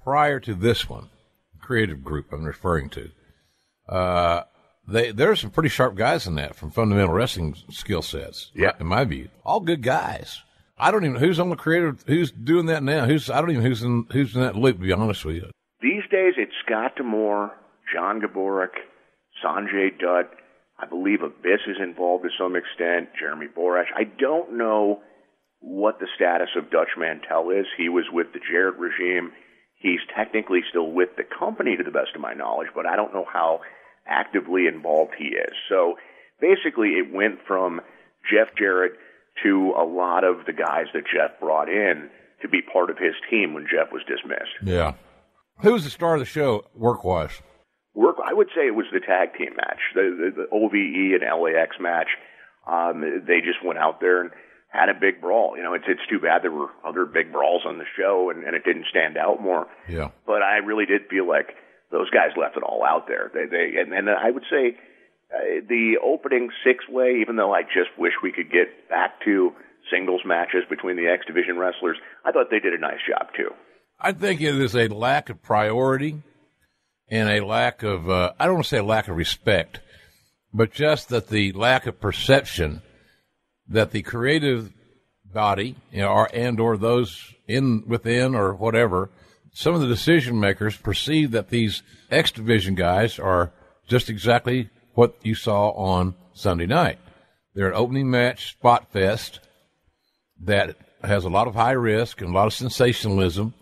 [0.04, 1.10] prior to this one,
[1.62, 3.10] creative group I'm referring to,
[3.90, 4.44] uh,
[4.88, 8.52] they there's some pretty sharp guys in that from fundamental wrestling skill sets.
[8.54, 8.72] Yeah.
[8.80, 10.42] in my view, all good guys.
[10.78, 13.06] I don't even who's on the creative who's doing that now.
[13.06, 14.78] Who's I don't even who's in who's in that loop.
[14.78, 17.52] To be honest with you, These days, it's Scott D'Amore,
[17.94, 18.76] John Gaburick,
[19.44, 20.32] Sanjay Dutt.
[20.80, 23.10] I believe Abyss is involved to some extent.
[23.18, 23.94] Jeremy Borash.
[23.96, 25.02] I don't know
[25.60, 27.66] what the status of Dutch Mantell is.
[27.78, 29.32] He was with the Jarrett regime.
[29.76, 33.14] He's technically still with the company, to the best of my knowledge, but I don't
[33.14, 33.62] know how
[34.08, 35.54] actively involved he is.
[35.70, 35.96] So
[36.42, 37.82] basically, it went from
[38.30, 38.94] Jeff Jarrett
[39.44, 42.10] to a lot of the guys that Jeff brought in
[42.42, 44.52] to be part of his team when Jeff was dismissed.
[44.64, 44.94] yeah.
[45.62, 47.42] Who was the star of the show work wise?
[47.94, 48.18] work.
[48.24, 50.02] I would say it was the tag team match, the,
[50.36, 52.10] the, the OVE and LAX match.
[52.68, 54.32] Um, they just went out there and
[54.70, 55.56] had a big brawl.
[55.56, 58.44] You know, it's it's too bad there were other big brawls on the show and,
[58.44, 59.68] and it didn't stand out more.
[59.88, 60.10] Yeah.
[60.26, 61.56] But I really did feel like
[61.94, 63.32] those guys left it all out there.
[63.34, 64.76] They they and, and I would say
[65.34, 69.54] uh, the opening six way, even though I just wish we could get back to
[69.92, 73.52] singles matches between the X Division wrestlers, I thought they did a nice job too.
[74.00, 76.22] I think it is a lack of priority
[77.10, 79.80] and a lack of, uh, I don't want to say lack of respect,
[80.54, 82.82] but just that the lack of perception
[83.68, 84.74] that the creative
[85.24, 89.10] body, you know, or, and or those in within or whatever,
[89.54, 93.52] some of the decision makers perceive that these X division guys are
[93.88, 96.98] just exactly what you saw on Sunday night.
[97.54, 99.40] They're an opening match spot fest
[100.42, 103.54] that has a lot of high risk and a lot of sensationalism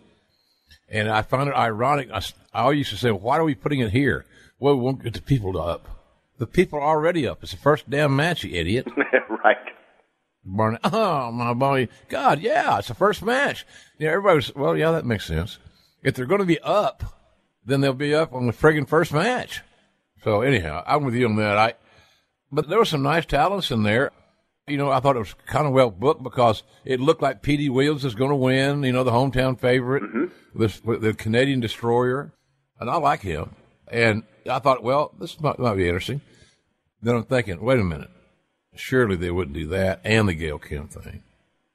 [0.90, 2.10] And I found it ironic.
[2.12, 2.22] I
[2.54, 4.26] always used to say, why are we putting it here?
[4.60, 5.88] Well, we won't get the people up.
[6.38, 7.44] The people are already up.
[7.44, 8.88] It's the first damn match, you idiot.
[9.44, 9.58] right.
[10.44, 13.66] Barney, oh my boy, God, yeah, it's the first match.
[14.00, 15.60] Yeah, everybody was, well, yeah, that makes sense.
[16.04, 17.04] If they're going to be up,
[17.66, 19.62] then they'll be up on the friggin' first match.
[20.24, 21.58] So anyhow, I'm with you on that.
[21.58, 21.74] I,
[22.52, 24.12] but there were some nice talents in there.
[24.68, 27.70] You know, I thought it was kind of well booked because it looked like Petey
[27.70, 28.84] Williams is going to win.
[28.84, 30.60] You know, the hometown favorite, mm-hmm.
[30.60, 32.32] this the Canadian destroyer,
[32.80, 33.56] and I like him.
[33.88, 36.22] And I thought, well, this might, might be interesting.
[37.02, 38.12] Then I'm thinking, wait a minute,
[38.76, 41.24] surely they wouldn't do that and the Gail Kim thing.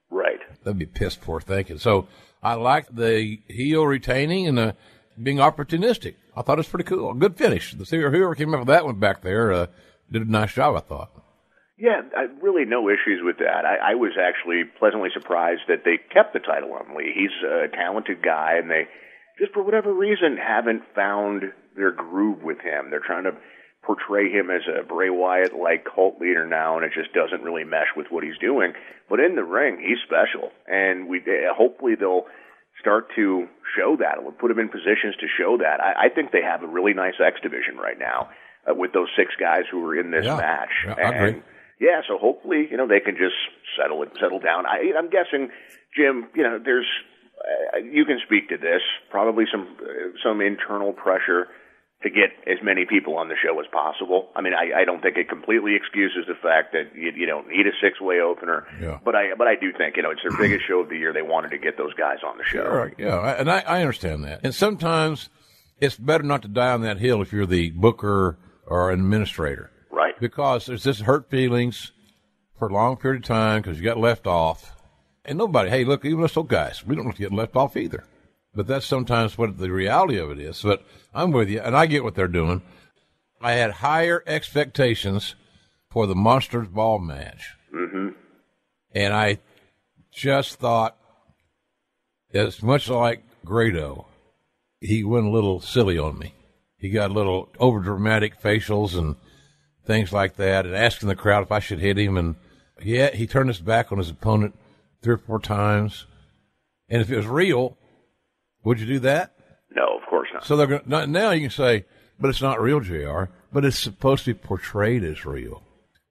[0.08, 0.38] Right.
[0.62, 1.78] That'd be piss poor thinking.
[1.78, 2.06] So
[2.46, 4.72] I like the heel retaining and uh,
[5.20, 6.14] being opportunistic.
[6.37, 7.12] I thought it was pretty cool.
[7.12, 7.74] Good finish.
[7.74, 9.66] The whoever came up with that one back there uh,
[10.12, 10.76] did a nice job.
[10.76, 11.11] I thought.
[11.76, 13.64] Yeah, I, really no issues with that.
[13.66, 17.12] I, I was actually pleasantly surprised that they kept the title on Lee.
[17.16, 18.87] He's a talented guy, and they
[19.40, 21.42] just for whatever reason haven't found
[21.74, 22.90] their groove with him.
[22.90, 23.32] They're trying to
[23.87, 27.64] portray him as a Bray Wyatt like cult leader now, and it just doesn't really
[27.64, 28.72] mesh with what he's doing.
[29.09, 32.27] But in the ring, he's special, and we uh, hopefully they'll
[32.81, 33.46] start to
[33.79, 34.22] show that.
[34.22, 35.81] We'll put him in positions to show that.
[35.81, 38.29] I, I think they have a really nice X division right now
[38.68, 40.37] uh, with those six guys who are in this Yeah.
[40.37, 40.75] match.
[40.85, 41.42] Yeah, I and agree.
[41.81, 43.38] yeah, so hopefully, you know, they can just
[43.81, 44.66] settle it, settle down.
[44.66, 45.49] I, I'm guessing,
[45.96, 46.87] Jim, you know, there's,
[47.72, 51.49] uh, you can speak to this, probably some, uh, some internal pressure
[52.02, 54.28] to get as many people on the show as possible.
[54.37, 57.48] I mean, I, I don't think it completely excuses the fact that you, you don't
[57.48, 58.98] need a six-way opener, Yeah.
[59.04, 61.12] but I, but I do think, you know, it's their biggest show of the year.
[61.14, 62.62] They wanted to get those guys on the show.
[62.64, 64.40] Sure, yeah, and I, I understand that.
[64.44, 65.30] And sometimes
[65.80, 70.14] it's better not to die on that hill if you're the booker or administrator, Right.
[70.20, 71.92] because there's just hurt feelings
[72.59, 74.74] for a long period of time because you got left off.
[75.24, 77.76] And nobody, hey, look, even us old guys, we don't want to get left off
[77.76, 78.04] either.
[78.57, 80.62] But that's sometimes what the reality of it is.
[80.62, 80.83] But
[81.14, 82.62] I'm with you, and I get what they're doing.
[83.40, 85.35] I had higher expectations
[85.90, 87.51] for the Monsters Ball match.
[87.71, 88.09] hmm
[88.95, 89.38] And I
[90.11, 90.97] just thought,
[92.33, 94.07] as much like Grado,
[94.81, 96.33] he went a little silly on me.
[96.79, 99.16] He got a little over dramatic facials and
[99.85, 102.16] things like that, and asking the crowd if I should hit him.
[102.16, 102.37] And
[102.83, 104.59] yeah, he turned his back on his opponent
[105.03, 106.07] three or four times.
[106.88, 107.77] And if it was real,
[108.66, 109.33] would you do that?
[109.70, 110.44] No, of course not.
[110.44, 111.85] So they're gonna, now you can say,
[112.18, 113.24] but it's not real, Jr.
[113.52, 115.62] But it's supposed to be portrayed as real.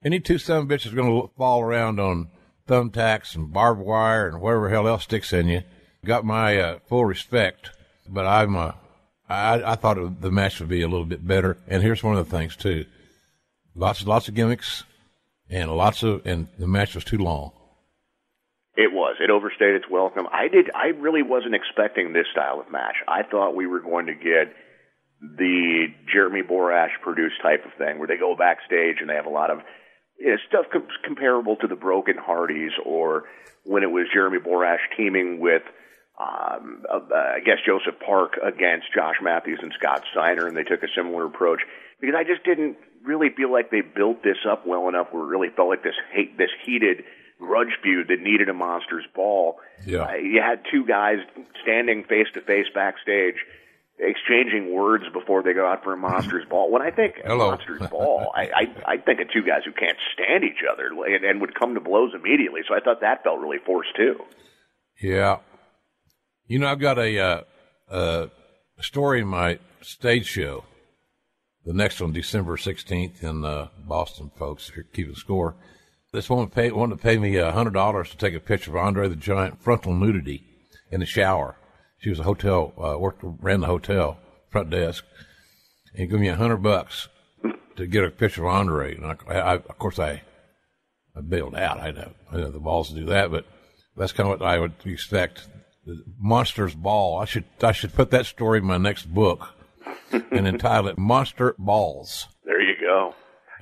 [0.03, 2.29] Any two son of a bitch is going to fall around on
[2.67, 5.63] thumbtacks and barbed wire and whatever hell else sticks in you.
[6.05, 7.71] Got my uh, full respect,
[8.07, 8.71] but I'm uh,
[9.27, 11.57] I, I thought it, the match would be a little bit better.
[11.67, 12.85] And here's one of the things too:
[13.75, 14.83] lots lots of gimmicks
[15.49, 17.51] and lots of and the match was too long.
[18.77, 19.15] It was.
[19.21, 20.27] It overstayed its welcome.
[20.31, 20.69] I did.
[20.75, 22.95] I really wasn't expecting this style of match.
[23.07, 24.53] I thought we were going to get
[25.21, 29.29] the Jeremy Borash produced type of thing, where they go backstage and they have a
[29.29, 29.59] lot of
[30.19, 33.23] you know, stuff com- comparable to the Broken Hardys, or
[33.63, 35.63] when it was Jeremy Borash teaming with,
[36.19, 40.83] um, uh, I guess Joseph Park against Josh Matthews and Scott Steiner, and they took
[40.83, 41.61] a similar approach.
[42.01, 45.27] Because I just didn't really feel like they built this up well enough, where it
[45.27, 47.05] really felt like this hate, this heated
[47.39, 49.57] grudge feud that needed a monster's ball.
[49.85, 50.03] Yeah.
[50.03, 51.17] Uh, you had two guys
[51.63, 53.35] standing face to face backstage,
[53.99, 56.71] exchanging words before they go out for a monster's ball.
[56.71, 57.51] When I think a Hello.
[57.51, 61.25] monster's ball, I, I I think of two guys who can't stand each other and,
[61.25, 62.61] and would come to blows immediately.
[62.67, 64.19] So I thought that felt really forced too.
[65.01, 65.37] Yeah.
[66.47, 67.41] You know, I've got a, uh,
[67.89, 68.27] uh,
[68.79, 70.63] story in my stage show.
[71.65, 75.55] The next one, December 16th in uh, Boston, folks, if you're keeping score.
[76.15, 79.17] This woman wanted to pay me a $100 to take a picture of Andre the
[79.17, 80.45] Giant frontal nudity
[80.89, 81.57] in the shower.
[81.97, 84.17] She was a hotel, uh, worked, ran the hotel
[84.49, 85.03] front desk
[85.93, 87.09] and gave me a hundred bucks
[87.75, 88.95] to get a picture of Andre.
[88.95, 90.21] And I, I of course, I,
[91.17, 91.81] I bailed out.
[91.81, 93.45] I have, I have the balls to do that, but
[93.97, 95.49] that's kind of what I would expect.
[95.85, 97.19] The Monsters Ball.
[97.19, 99.49] I should I should put that story in my next book
[100.11, 102.29] and entitle it Monster Balls.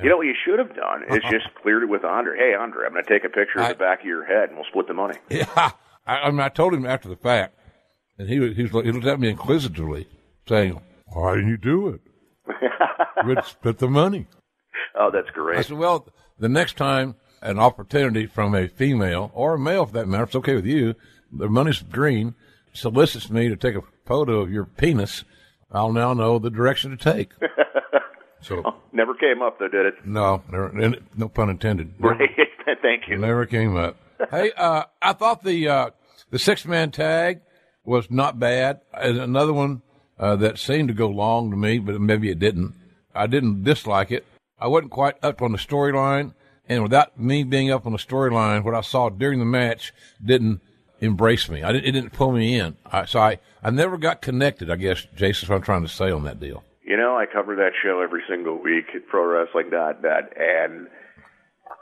[0.02, 2.38] You know what you should have done is just cleared it with Andre.
[2.38, 4.50] Hey, Andre, I'm going to take a picture of I- the back of your head,
[4.50, 5.16] and we'll split the money.
[5.30, 5.72] Yeah, I,
[6.08, 7.58] I mean, I told him after the fact,
[8.18, 10.08] and he was- he, was, he looked at me inquisitively,
[10.48, 12.02] saying, "Why didn't you do it?
[13.26, 14.28] We'd split the money."
[14.96, 15.58] Oh, that's great.
[15.58, 19.94] I said, "Well, the next time an opportunity from a female or a male, for
[19.94, 20.94] that matter, if it's okay with you,
[21.32, 22.36] the money's green,
[22.74, 25.24] solicits me to take a photo of your penis,
[25.72, 27.32] I'll now know the direction to take."
[28.44, 28.62] So,
[28.94, 30.06] Never came up though, did it?
[30.06, 31.94] no, never- no pun intended.
[32.00, 32.30] Right.
[32.82, 33.18] Thank you.
[33.18, 33.98] Never came up.
[34.32, 35.90] hey, uh, I thought the uh,
[36.30, 37.42] the six man tag
[37.84, 38.82] was not bad.
[38.94, 39.82] And another one
[40.18, 42.74] uh, that seemed to go long to me, but maybe it didn't.
[43.14, 44.26] I didn't dislike it.
[44.60, 46.34] I wasn't quite up on the storyline,
[46.68, 50.62] and without me being up on the storyline, what I saw during the match didn't
[51.00, 51.64] embrace me.
[51.64, 52.78] I didn't, it didn't pull me in.
[52.86, 54.70] I, so I, I never got connected.
[54.72, 56.64] I guess Jason's what I'm trying to say on that deal.
[56.86, 60.88] You know, I cover that show every single week at ProWrestling.net, and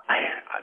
[0.07, 0.59] I, I,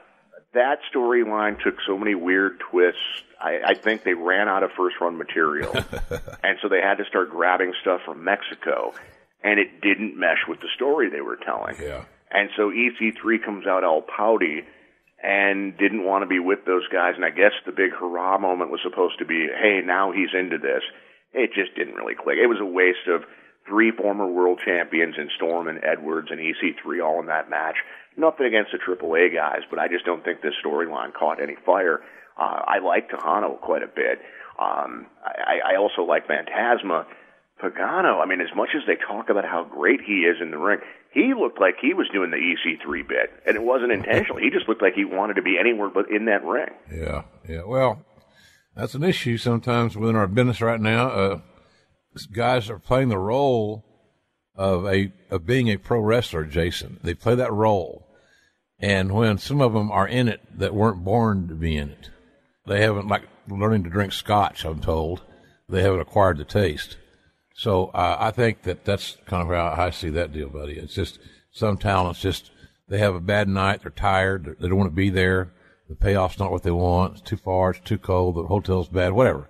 [0.53, 3.01] that storyline took so many weird twists.
[3.39, 5.73] I, I think they ran out of first run material,
[6.43, 8.93] and so they had to start grabbing stuff from Mexico,
[9.43, 11.75] and it didn't mesh with the story they were telling.
[11.81, 12.05] Yeah.
[12.31, 14.63] And so EC3 comes out all pouty
[15.21, 17.13] and didn't want to be with those guys.
[17.15, 20.57] And I guess the big hurrah moment was supposed to be, hey, now he's into
[20.57, 20.83] this.
[21.33, 22.37] It just didn't really click.
[22.41, 23.23] It was a waste of
[23.69, 27.75] three former world champions in Storm and Edwards and EC3 all in that match.
[28.17, 32.01] Nothing against the AAA guys, but I just don't think this storyline caught any fire.
[32.37, 34.19] Uh, I like Texano quite a bit.
[34.59, 37.05] Um, I, I also like Phantasma.
[37.61, 40.57] Pagano, I mean, as much as they talk about how great he is in the
[40.57, 40.79] ring,
[41.11, 44.37] he looked like he was doing the EC3 bit, and it wasn't intentional.
[44.37, 46.69] He just looked like he wanted to be anywhere but in that ring.
[46.89, 47.63] Yeah, yeah.
[47.65, 48.05] Well,
[48.75, 51.09] that's an issue sometimes within our business right now.
[51.09, 51.39] Uh,
[52.31, 53.85] guys are playing the role
[54.55, 56.99] of a of being a pro wrestler, Jason.
[57.03, 58.07] They play that role,
[58.79, 62.09] and when some of them are in it that weren't born to be in it,
[62.65, 64.65] they haven't like learning to drink scotch.
[64.65, 65.21] I'm told
[65.67, 66.97] they haven't acquired the taste.
[67.55, 70.73] So uh, I think that that's kind of how I see that deal, buddy.
[70.73, 71.19] It's just
[71.51, 72.51] some talents just
[72.87, 75.51] they have a bad night, they're tired, they don't want to be there.
[75.87, 77.13] The payoff's not what they want.
[77.13, 79.47] It's too far, it's too cold, the hotel's bad, whatever.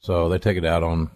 [0.00, 1.10] So they take it out on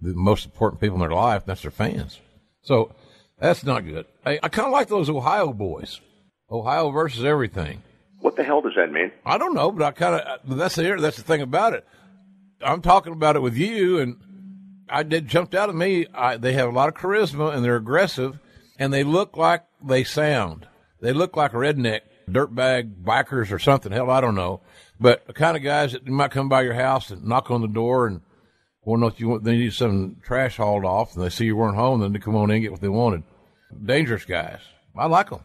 [0.00, 2.20] the most important people in their life, that's their fans.
[2.62, 2.94] So
[3.38, 4.06] that's not good.
[4.24, 6.00] I, I kind of like those Ohio boys.
[6.50, 7.82] Ohio versus everything.
[8.20, 9.12] What the hell does that mean?
[9.24, 11.86] I don't know, but I kind of that's the that's the thing about it.
[12.60, 14.16] I'm talking about it with you, and
[14.88, 16.06] I did jumped out of me.
[16.12, 18.38] I, they have a lot of charisma, and they're aggressive,
[18.78, 20.66] and they look like they sound.
[21.00, 23.92] They look like redneck dirtbag bikers or something.
[23.92, 24.60] Hell, I don't know.
[24.98, 27.68] But the kind of guys that might come by your house and knock on the
[27.68, 28.20] door and
[28.84, 31.76] well, if you want, they need some trash hauled off, and they see you weren't
[31.76, 33.22] home, then they come on in and get what they wanted.
[33.84, 34.60] Dangerous guys.
[34.96, 35.40] I like them.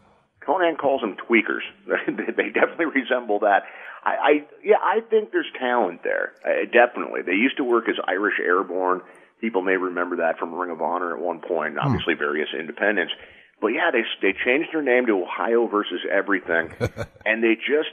[0.46, 1.64] Konnan calls them tweakers.
[1.86, 3.64] they definitely resemble that.
[4.04, 4.30] I, I
[4.64, 6.32] yeah, I think there's talent there.
[6.44, 7.22] Uh, definitely.
[7.26, 9.00] They used to work as Irish Airborne.
[9.40, 11.76] People may remember that from Ring of Honor at one point.
[11.78, 12.20] Obviously, hmm.
[12.20, 13.12] various independents.
[13.60, 16.72] But yeah, they they changed their name to Ohio versus Everything,
[17.26, 17.92] and they just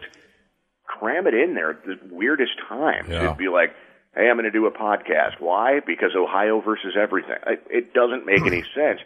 [0.85, 3.09] cram it in there at the weirdest times.
[3.09, 3.25] Yeah.
[3.25, 3.73] It'd be like
[4.15, 5.39] hey, I'm going to do a podcast.
[5.39, 5.79] Why?
[5.85, 7.37] Because Ohio versus everything.
[7.47, 9.01] It, it doesn't make any sense.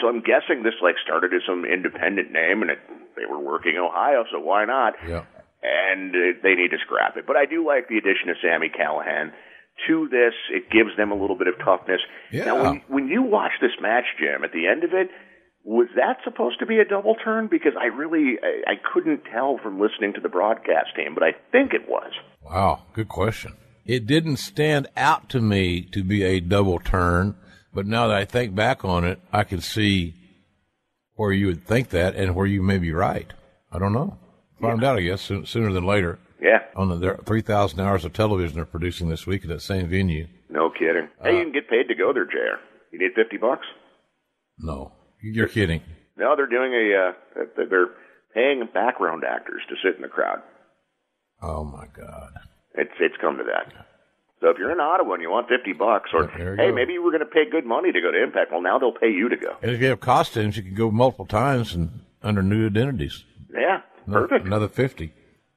[0.00, 2.78] So I'm guessing this like started as some independent name, and it,
[3.16, 4.94] they were working Ohio, so why not?
[5.06, 5.24] Yeah.
[5.62, 7.26] And uh, they need to scrap it.
[7.26, 9.32] But I do like the addition of Sami Callihan
[9.88, 10.34] to this.
[10.52, 12.00] It gives them a little bit of toughness.
[12.30, 12.44] Yeah.
[12.44, 15.08] Now, when, when you watch this match, Jim, at the end of it,
[15.64, 17.48] was that supposed to be a double turn?
[17.50, 21.32] Because I really I, I couldn't tell from listening to the broadcast team, but I
[21.50, 22.12] think it was.
[22.44, 23.56] Wow, good question
[23.88, 27.34] it didn't stand out to me to be a double turn.
[27.72, 30.14] But now that I think back on it, I can see
[31.14, 33.32] where you would think that and where you may be right.
[33.72, 34.18] I don't know.
[34.60, 34.90] Find yeah.
[34.90, 36.18] out, I guess, sooner than later.
[36.40, 36.60] Yeah.
[36.76, 40.28] On the 3,000 hours of television they're producing this week at that same venue.
[40.50, 41.08] No kidding.
[41.22, 42.60] Hey, uh, you can get paid to go there, JR.
[42.92, 43.66] You need 50 bucks?
[44.58, 44.92] No.
[45.22, 45.80] You're kidding.
[46.16, 47.88] No, they're doing a, uh, they're
[48.34, 50.38] paying background actors to sit in the crowd.
[51.42, 52.32] Oh, my God.
[52.78, 53.72] It's it's come to that.
[54.40, 56.72] So if you're in Ottawa and you want fifty bucks, or hey, go.
[56.72, 58.92] maybe you were going to pay good money to go to Impact, well now they'll
[58.92, 59.56] pay you to go.
[59.62, 61.90] And if you have costumes, you can go multiple times and
[62.22, 63.24] under new identities.
[63.52, 64.46] Yeah, another, perfect.
[64.46, 65.12] Another fifty.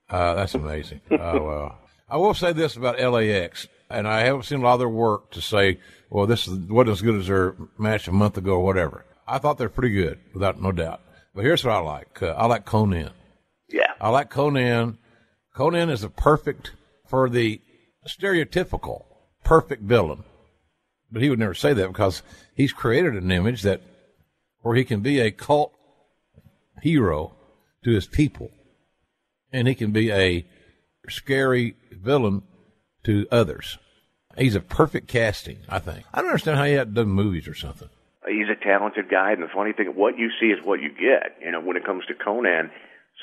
[0.10, 1.02] Uh, that's amazing.
[1.12, 1.78] oh well.
[2.10, 5.32] I will say this about LAX, and I haven't seen a lot of their work
[5.32, 5.80] to say,
[6.10, 9.06] well, this is wasn't as good as their match a month ago or whatever.
[9.28, 11.00] I thought they're pretty good, without no doubt.
[11.34, 12.22] But here's what I like.
[12.22, 13.12] Uh, I like Konnan.
[13.70, 13.94] Yeah.
[14.02, 14.98] I like Konnan.
[15.56, 16.72] Konnan is a perfect
[17.12, 17.62] for the
[18.08, 19.04] stereotypical
[19.44, 20.24] perfect villain.
[21.12, 22.24] But he would never say that because
[22.56, 23.82] he's created an image that
[24.62, 25.74] where he can be a cult
[26.82, 27.36] hero
[27.84, 28.50] to his people.
[29.52, 30.46] And he can be a
[31.10, 32.44] scary villain
[33.04, 33.78] to others.
[34.38, 36.06] He's a perfect casting, I think.
[36.14, 37.90] I don't understand how he hadn't done movies or something.
[38.26, 41.36] He's a talented guy, and the funny thing, what you see is what you get.
[41.44, 42.70] You know, when it comes to Konnan,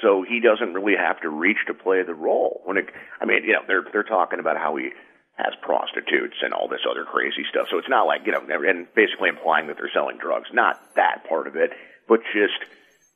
[0.02, 2.60] so he doesn't really have to reach to play the role.
[2.64, 2.86] When it,
[3.20, 4.90] I mean, you know, they're they're talking about how he
[5.36, 7.68] has prostitutes and all this other crazy stuff.
[7.70, 10.48] So it's not like you know, and basically implying that they're selling drugs.
[10.52, 11.70] Not that part of it,
[12.08, 12.58] but just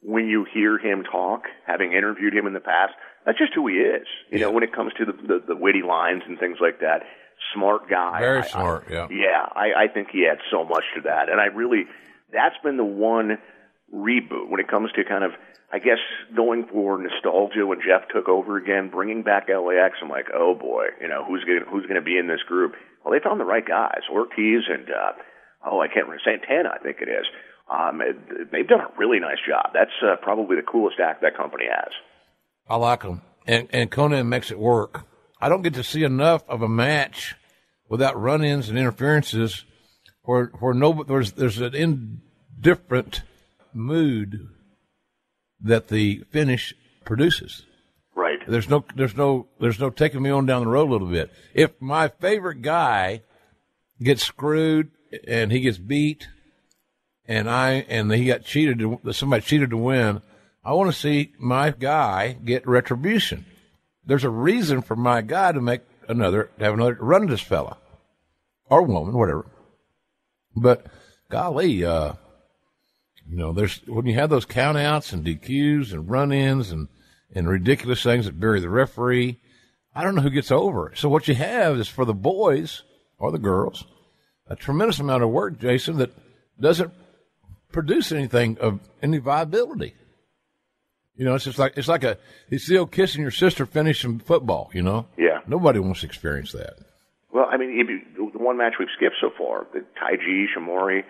[0.03, 3.75] when you hear him talk, having interviewed him in the past, that's just who he
[3.75, 4.07] is.
[4.31, 4.47] You yeah.
[4.47, 7.03] know, when it comes to the, the the witty lines and things like that.
[7.55, 8.21] smart guy.
[8.21, 9.09] Very I- smart, I, yeah.
[9.11, 11.85] Yeah, I, I think he adds so much to that, and I really
[12.33, 13.39] that's been the one
[13.93, 15.33] reboot when it comes to kind of
[15.73, 15.99] I guess
[16.37, 19.97] going for nostalgia when Jeff took over again, bringing back LAX.
[20.03, 22.75] I'm like, oh boy, you know who's gonna who's gonna be in this group?
[23.03, 25.13] Well, they found the right guys, Ortiz and uh,
[25.65, 27.27] oh I can't remember Santana, I think it is.
[27.73, 28.03] Um,
[28.53, 29.71] they've done a really nice job.
[29.73, 31.91] That's uh, probably the coolest act that company has.
[32.69, 35.07] I like them, and and Konnan makes it work.
[35.41, 37.35] I don't get to see enough of a match
[37.89, 39.65] without run-ins and interferences,
[40.23, 43.23] where where no there's there's an indifferent
[43.73, 44.51] mood
[45.63, 47.65] that the finish produces.
[48.15, 48.39] Right.
[48.47, 51.31] There's no there's no there's no taking me on down the road a little bit.
[51.55, 53.23] If my favorite guy
[54.03, 54.91] gets screwed
[55.27, 56.29] and he gets beat,
[57.27, 60.23] and I and he got cheated, to, somebody cheated to win.
[60.65, 63.47] I want to see my guy get retribution.
[64.05, 67.79] There's a reason for my guy to make another to have another run this fella
[68.67, 69.47] or woman, whatever.
[70.55, 70.87] But
[71.31, 72.15] golly, uh,
[73.29, 76.89] you know, there's when you have those countouts and DQs and run-ins and
[77.35, 79.41] and ridiculous things that bury the referee.
[79.95, 80.99] I don't know who gets over it.
[80.99, 82.83] So what you have is for the boys
[83.19, 83.85] or the girls
[84.49, 86.11] a tremendous amount of work, Jason, that
[86.61, 86.93] doesn't
[87.71, 89.95] produce anything of any viability.
[91.15, 92.19] You know, it's just like it's like a
[92.51, 94.71] it's still kissing your sister finishing football.
[94.75, 95.41] You know, Yeah.
[95.47, 96.75] nobody wants to experience that.
[97.33, 101.03] Well, I mean, you, the one match we've skipped so far, the Taiji Ishimori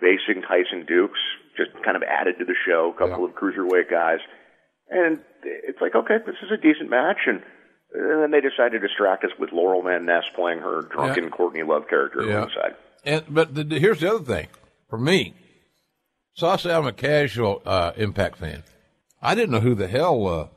[0.00, 1.12] facing Tyson Dux,
[1.56, 2.92] just kind of added to the show.
[2.94, 3.30] A couple Yeah.
[3.30, 4.18] of cruiserweight guys,
[4.90, 7.42] and it's like, okay, this is a decent match, and,
[7.94, 11.30] and then they decided to distract us with Laurel Van Ness playing her drunken Yeah.
[11.30, 12.46] Courtney Love character Yeah.
[13.04, 14.48] And but the, the- here's the other thing
[14.90, 15.34] for me.
[16.34, 18.62] So I say I'm a casual uh, Impact fan.
[19.22, 20.48] I didn't know who the hell uh,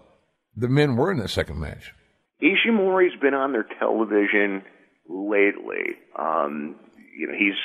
[0.55, 1.93] the men were in that second match.
[2.41, 4.63] Ishimori's been on their television
[5.07, 5.95] lately.
[6.17, 6.75] Um,
[7.17, 7.55] you know, he's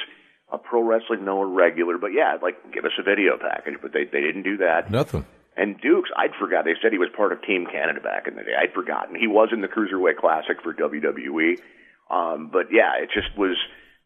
[0.53, 4.05] a pro wrestling Noah regular, but yeah, like give us a video package, but they
[4.05, 4.90] they didn't do that.
[4.90, 5.24] Nothing.
[5.57, 6.64] And Dux, I'd forgot.
[6.64, 8.55] They said he was part of Team Canada back in the day.
[8.61, 9.14] I'd forgotten.
[9.14, 11.61] He was in the Cruiserweight Classic for WWE.
[12.11, 13.57] Um, but yeah, it just was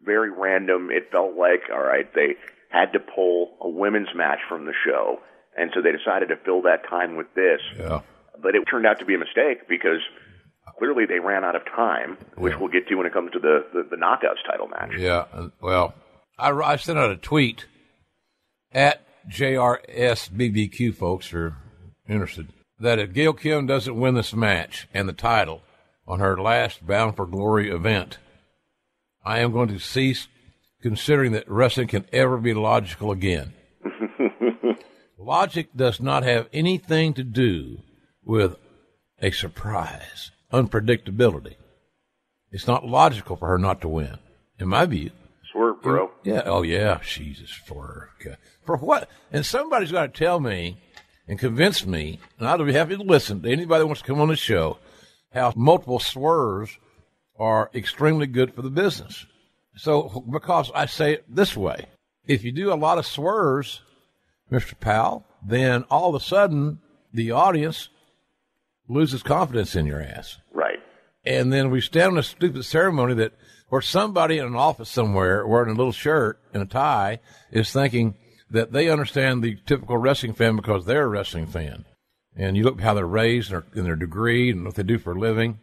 [0.03, 0.91] very random.
[0.91, 2.37] It felt like, all right, they
[2.71, 5.21] had to pull a women's match from the show.
[5.57, 7.61] And so they decided to fill that time with this.
[7.79, 8.01] Yeah.
[8.41, 10.01] But it turned out to be a mistake because
[10.79, 12.59] clearly they ran out of time, which Yeah.
[12.61, 14.93] we'll get to when it comes to the, the, the Knockouts title match.
[14.99, 15.25] Yeah.
[15.63, 15.95] Well,
[16.39, 17.67] I, I sent out a tweet
[18.73, 21.57] at JRSBBQ folks are
[22.09, 22.49] interested
[22.81, 25.63] that if Gail Kim doesn't win this match and the title
[26.07, 28.19] on her last Bound for Glory event,
[29.25, 30.29] I am going to cease
[30.81, 33.53] considering that wrestling can ever be logical again.
[35.19, 37.79] Logic does not have anything to do
[38.25, 38.57] with
[39.21, 41.57] a surprise, unpredictability.
[42.53, 44.19] It's not logical for her not to win,
[44.59, 45.11] in my view.
[45.59, 46.11] Swerve, bro.
[46.23, 46.43] Yeah.
[46.45, 47.01] Oh, yeah.
[47.05, 48.11] Jesus, for
[48.65, 49.11] for what?
[49.33, 50.79] And somebody's got to tell me
[51.27, 54.21] and convince me, and I'll be happy to listen to anybody that wants to come
[54.21, 54.79] on the show,
[55.33, 56.79] how multiple swerves
[57.39, 59.27] are extremely good for the business.
[59.77, 61.87] So, because I say it this way,
[62.27, 63.81] if you do a lot of swerves,
[64.51, 64.79] Mr.
[64.79, 66.79] Powell, then all of a sudden
[67.13, 67.89] the audience
[68.89, 70.79] loses confidence in your ass Right.
[71.25, 73.33] and then we stand on a stupid ceremony that
[73.69, 78.15] where somebody in an office somewhere wearing a little shirt and a tie is thinking
[78.51, 81.85] that they understand the typical wrestling fan because they're a wrestling fan.
[82.37, 84.99] And you look how they're raised and their, and their degree and what they do
[84.99, 85.59] for a living,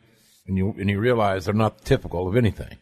[0.46, 2.78] and you and you realize they're not typical of anything.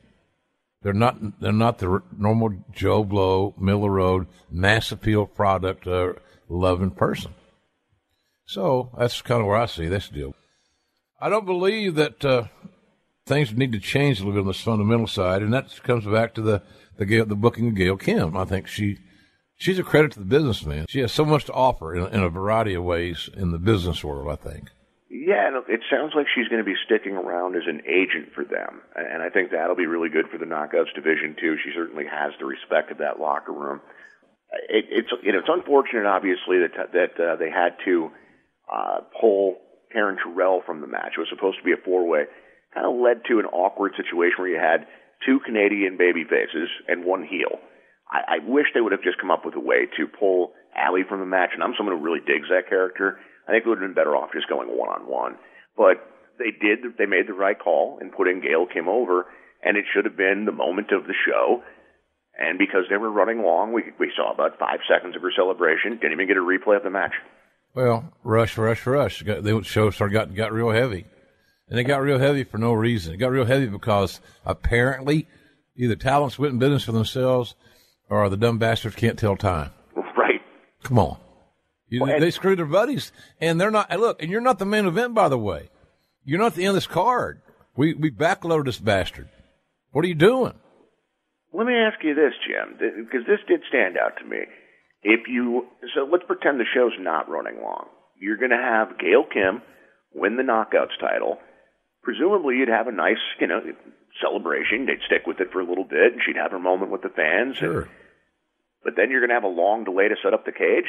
[0.82, 6.14] They're not they're not the normal Joe Blow, Miller road, mass appeal product uh,
[6.50, 7.34] loving person.
[8.46, 10.36] So that's kind of where I see this deal.
[11.22, 12.46] I don't believe that uh,
[13.26, 16.34] things need to change a little bit on this fundamental side, and that comes back
[16.36, 16.62] to the
[16.98, 18.38] the, Gail, the booking of Gail Kim.
[18.38, 18.98] I think she
[19.56, 20.86] she's a credit to the business man.
[20.90, 24.04] She has so much to offer in, in a variety of ways in the business
[24.04, 24.30] world.
[24.32, 24.70] I think.
[25.10, 28.44] Yeah, and it sounds like she's going to be sticking around as an agent for
[28.44, 31.56] them, and I think that'll be really good for the Knockouts division too.
[31.64, 33.80] She certainly has the respect of that locker room.
[34.70, 38.10] It, it's you know it's unfortunate, obviously, that that uh, they had to
[38.72, 39.58] uh, pull
[39.92, 41.14] Karen Terrell from the match.
[41.16, 42.26] It was supposed to be a four way.
[42.74, 44.88] Kind of led to an awkward situation where you had
[45.26, 47.62] two Canadian baby faces and one heel.
[48.10, 51.06] I, I wish they would have just come up with a way to pull Allie
[51.08, 53.20] from the match, and I'm someone who really digs that character.
[53.48, 55.38] I think it would have been better off just going one on one.
[55.78, 56.02] But
[56.40, 59.26] they did, they made the right call in putting Gail Kim over,
[59.62, 61.62] and it should have been the moment of the show.
[62.38, 66.00] And because they were running long, we, we saw about five seconds of her celebration.
[66.02, 67.14] Didn't even get a replay of the match.
[67.76, 69.22] Well, rush, rush, rush.
[69.22, 71.06] Got, the show started got got real heavy,
[71.70, 73.14] and it got real heavy for no reason.
[73.14, 75.28] It got real heavy because apparently
[75.76, 77.56] either talents went in business for themselves
[78.10, 79.72] or the dumb bastards can't tell time.
[80.16, 80.42] Right.
[80.84, 81.18] Come on.
[81.90, 83.12] You, Well, they screwed their buddies,
[83.42, 83.88] and they're not.
[83.90, 85.70] and Look, and you're not the main event, by the way.
[86.24, 87.42] You're not the end of this card.
[87.76, 89.30] We we backloaded this bastard.
[89.92, 90.54] What are you doing?
[91.54, 94.40] Let me ask you this, Jim, because this did stand out to me.
[95.04, 97.88] If you so let's pretend the show's not running long.
[98.20, 99.62] You're going to have Gail Kim
[100.14, 101.38] win the Knockouts title.
[102.04, 103.62] Presumably, you'd have a nice, you know,
[104.22, 104.86] celebration.
[104.86, 107.10] They'd stick with it for a little bit, and she'd have her moment with the
[107.10, 107.58] fans.
[107.62, 107.70] and-
[108.84, 110.86] but then you're going to have a long delay to set up the cage.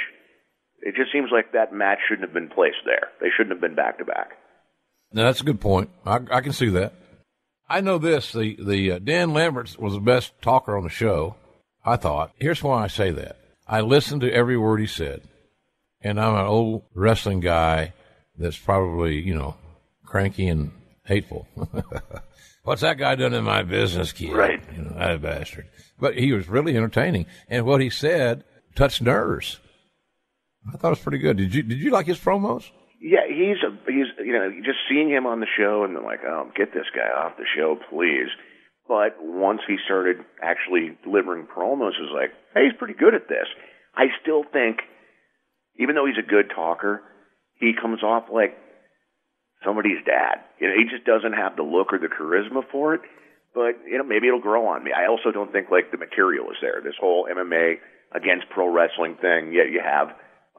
[0.82, 3.08] It just seems like that match shouldn't have been placed there.
[3.20, 4.32] They shouldn't have been back to back.
[5.12, 5.90] Now that's a good point.
[6.04, 6.92] I, I can see that.
[7.68, 8.32] I know this.
[8.32, 11.36] The the uh, Dan Lambert was the best talker on the show.
[11.84, 12.32] I thought.
[12.38, 13.36] Here's why I say that.
[13.68, 15.22] I listened to every word he said,
[16.02, 17.92] and I'm an old wrestling guy
[18.36, 19.54] that's probably you know
[20.04, 20.72] cranky and
[21.04, 21.46] hateful.
[22.64, 24.32] What's that guy done in my business, kid?
[24.32, 24.62] Right.
[24.74, 25.68] You know that bastard.
[25.98, 28.44] But he was really entertaining, and what he said
[28.74, 29.60] touched nerves.
[30.66, 31.36] I thought it was pretty good.
[31.36, 32.70] Did you Did you like his promos?
[33.00, 36.50] Yeah, he's a he's you know just seeing him on the show and like oh
[36.56, 38.28] get this guy off the show please.
[38.88, 43.28] But once he started actually delivering promos, it was like hey he's pretty good at
[43.28, 43.46] this.
[43.94, 44.78] I still think,
[45.78, 47.02] even though he's a good talker,
[47.60, 48.56] he comes off like
[49.64, 50.44] somebody's dad.
[50.60, 53.00] You know he just doesn't have the look or the charisma for it.
[53.54, 54.90] But you know maybe it'll grow on me.
[54.92, 56.80] I also don't think like the material is there.
[56.82, 57.78] This whole MMA
[58.12, 59.52] against pro wrestling thing.
[59.52, 60.08] Yet you have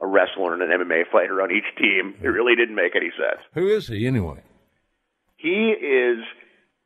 [0.00, 2.14] a wrestler and an MMA fighter on each team.
[2.22, 3.40] It really didn't make any sense.
[3.54, 4.42] Who is he anyway?
[5.36, 6.24] He is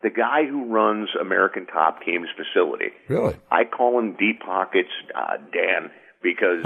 [0.02, 2.90] the guy who runs American Top Team's facility.
[3.08, 3.36] Really?
[3.50, 5.90] I call him Deep Pockets uh, Dan
[6.22, 6.64] because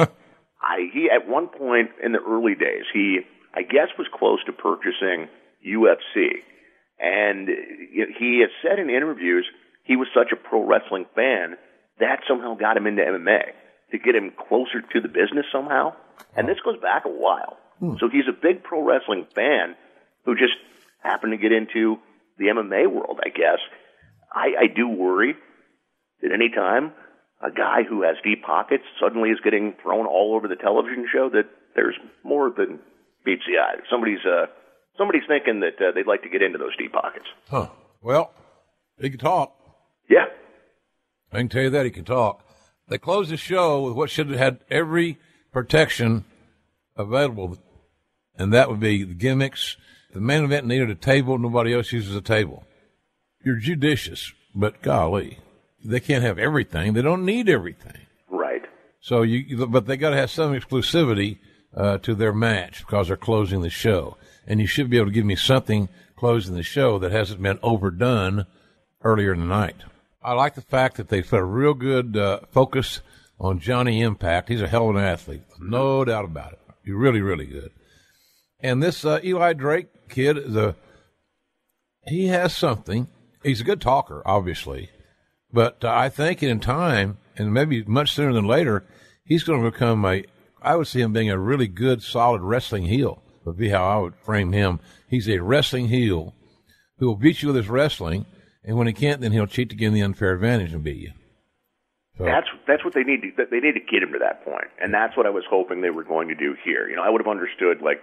[0.60, 3.20] I he at one point in the early days he
[3.54, 5.28] I guess was close to purchasing
[5.66, 6.42] UFC,
[6.98, 9.46] and he has said in interviews
[9.84, 11.56] he was such a pro wrestling fan
[12.00, 13.42] that somehow got him into MMA
[13.92, 15.94] to get him closer to the business somehow.
[16.36, 17.56] And this goes back a while.
[17.98, 19.76] So he's a big pro wrestling fan
[20.24, 20.54] who just
[21.02, 21.98] happened to get into
[22.38, 23.58] the MMA world, I guess.
[24.32, 25.34] I, I do worry
[26.22, 26.92] that any time
[27.44, 31.28] a guy who has deep pockets suddenly is getting thrown all over the television show,
[31.30, 31.44] that
[31.76, 32.78] there's more than
[33.26, 33.76] meets the eye.
[33.90, 34.46] Somebody's uh,
[34.96, 37.26] somebody's thinking that uh, they'd like to get into those deep pockets.
[37.50, 37.68] Huh.
[38.02, 38.32] Well,
[39.00, 39.54] he can talk.
[40.08, 40.26] Yeah,
[41.32, 42.44] I can tell you that he can talk.
[42.88, 45.18] They closed the show with what should have had every
[45.52, 46.24] protection
[46.96, 47.56] available,
[48.36, 49.76] and that would be the gimmicks.
[50.12, 51.38] The main event needed a table.
[51.38, 52.64] Nobody else uses a table.
[53.44, 55.38] You're judicious, but golly,
[55.84, 56.92] they can't have everything.
[56.92, 58.06] They don't need everything.
[58.28, 58.62] right.
[59.00, 61.38] So you, but they got to have some exclusivity
[61.76, 64.16] uh, to their match because they're closing the show,
[64.46, 67.58] and you should be able to give me something closing the show that hasn't been
[67.62, 68.46] overdone
[69.02, 69.76] earlier in the night.
[70.22, 73.00] I like the fact that they put a real good uh, focus
[73.38, 74.48] on Johnny Impact.
[74.48, 76.60] He's a hell of an athlete, no doubt about it.
[76.84, 77.70] He's really, really good.
[78.60, 80.74] And this uh, Eli Drake kid a
[82.06, 83.08] he has something.
[83.42, 84.90] He's a good talker, obviously,
[85.52, 88.84] but uh, I think in time, and maybe much sooner than later,
[89.24, 90.24] he's going to become a.
[90.62, 93.22] I would see him being a really good, solid wrestling heel.
[93.44, 94.80] Would be how I would frame him.
[95.08, 96.34] He's a wrestling heel
[96.98, 98.26] who will beat you with his wrestling,
[98.64, 101.12] and when he can't, then he'll cheat to gain the unfair advantage and beat you.
[102.16, 104.70] So, That's that's what they need to they need to get him to that point,
[104.80, 106.88] and that's what I was hoping they were going to do here.
[106.88, 108.02] You know, I would have understood like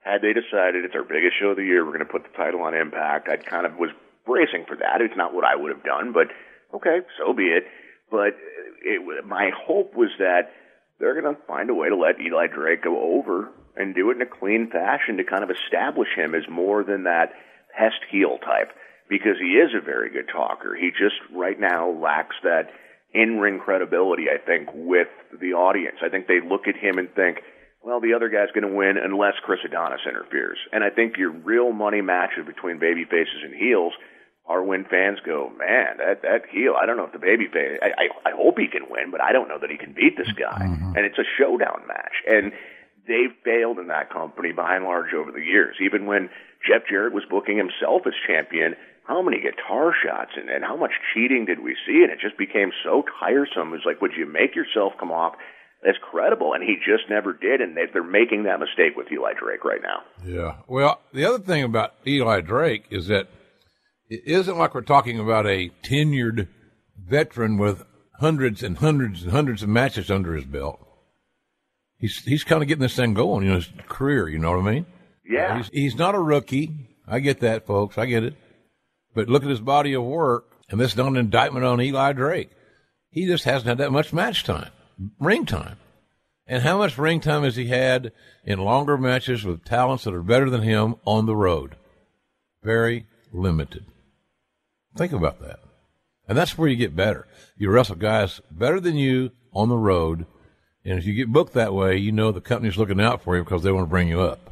[0.00, 2.36] had they decided it's our biggest show of the year, we're going to put the
[2.36, 3.28] title on Impact.
[3.28, 3.90] I kind of was
[4.26, 5.00] bracing for that.
[5.00, 6.28] It's not what I would have done, but
[6.74, 7.64] okay, so be it.
[8.10, 8.36] But
[8.82, 10.52] it, my hope was that
[10.98, 14.16] they're going to find a way to let Eli Drake go over and do it
[14.16, 17.32] in a clean fashion to kind of establish him as more than that
[17.74, 18.72] Hest heel type
[19.08, 20.74] because he is a very good talker.
[20.74, 22.70] He just right now lacks that
[23.12, 25.08] in ring credibility, I think, with
[25.40, 25.98] the audience.
[26.02, 27.38] I think they look at him and think,
[27.82, 30.58] well, the other guy's going to win unless Chris Adonis interferes.
[30.72, 33.92] And I think your real money matches between baby faces and heels
[34.46, 36.74] are when fans go, man, that that heel.
[36.80, 37.78] I don't know if the baby face.
[37.82, 40.16] I, I I hope he can win, but I don't know that he can beat
[40.16, 40.64] this guy.
[40.64, 40.96] Mm-hmm.
[40.96, 42.12] And it's a showdown match.
[42.26, 42.52] And
[43.06, 45.76] they've failed in that company by and large over the years.
[45.84, 46.30] Even when
[46.66, 48.74] Jeff Jarrett was booking himself as champion,
[49.04, 52.02] how many guitar shots and, and how much cheating did we see?
[52.02, 53.68] And it just became so tiresome.
[53.68, 55.34] It was like, would you make yourself come off
[55.86, 56.54] as credible?
[56.54, 57.60] And he just never did.
[57.60, 60.00] And they, they're making that mistake with Eli Drake right now.
[60.24, 60.56] Yeah.
[60.66, 63.28] Well, the other thing about Eli Drake is that
[64.08, 66.48] it isn't like we're talking about a tenured
[66.98, 67.84] veteran with
[68.20, 70.83] hundreds and hundreds and hundreds of matches under his belt.
[72.04, 74.28] He's he's kind of getting this thing going in his career.
[74.28, 74.86] You know what I mean?
[75.26, 75.56] Yeah.
[75.56, 76.70] He's he's not a rookie.
[77.08, 77.96] I get that, folks.
[77.96, 78.34] I get it.
[79.14, 82.12] But look at his body of work, and this is not an indictment on Eli
[82.12, 82.50] Drake.
[83.08, 84.68] He just hasn't had that much match time,
[85.18, 85.78] ring time.
[86.46, 88.12] And how much ring time has he had
[88.44, 91.74] in longer matches with talents that are better than him on the road?
[92.62, 93.86] Very limited.
[94.94, 95.60] Think about that.
[96.28, 97.26] And that's where you get better.
[97.56, 100.26] You wrestle guys better than you on the road.
[100.84, 103.44] And if you get booked that way, you know the company's looking out for you
[103.44, 104.50] because they want to bring you up.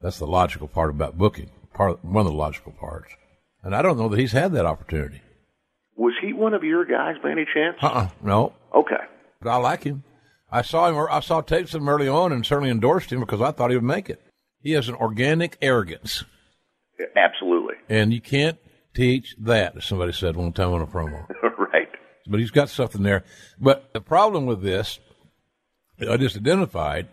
[0.00, 1.50] That's the logical part about booking.
[1.74, 3.12] Part one of the logical parts.
[3.62, 5.20] And I don't know that he's had that opportunity.
[5.96, 7.76] Was he one of your guys by any chance?
[7.82, 8.54] Uh uh no.
[8.74, 9.04] Okay.
[9.42, 10.02] But I like him.
[10.50, 11.06] I saw him.
[11.10, 13.76] I saw tapes of him early on, and certainly endorsed him because I thought he
[13.76, 14.20] would make it.
[14.62, 16.24] He has an organic arrogance,
[17.16, 17.76] Absolutely.
[17.88, 18.58] and you can't
[18.94, 19.76] teach that.
[19.76, 21.26] As somebody said one time on a promo.
[21.72, 21.88] right.
[22.26, 23.24] But he's got something there.
[23.58, 24.98] But the problem with this,
[26.08, 27.08] I just identified,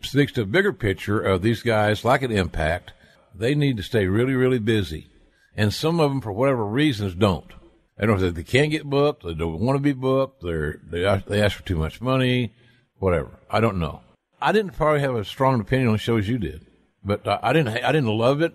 [0.00, 2.92] speaks to a bigger picture of these guys like an Impact.
[3.34, 5.08] They need to stay really, really busy,
[5.56, 7.50] and some of them, for whatever reasons, don't.
[7.98, 8.34] They don't.
[8.34, 9.24] They can't get booked.
[9.24, 10.42] They don't want to be booked.
[10.42, 12.52] They're they ask, they ask for too much money.
[12.98, 13.30] Whatever.
[13.50, 14.00] I don't know.
[14.40, 16.66] I didn't probably have a strong opinion on the show as you did,
[17.04, 17.68] but I, I didn't.
[17.84, 18.54] I didn't love it.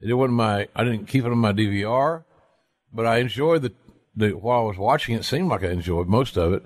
[0.00, 0.68] It wasn't my.
[0.74, 2.24] I didn't keep it on my DVR,
[2.92, 3.72] but I enjoyed the.
[4.16, 6.64] the while I was watching it seemed like I enjoyed most of it.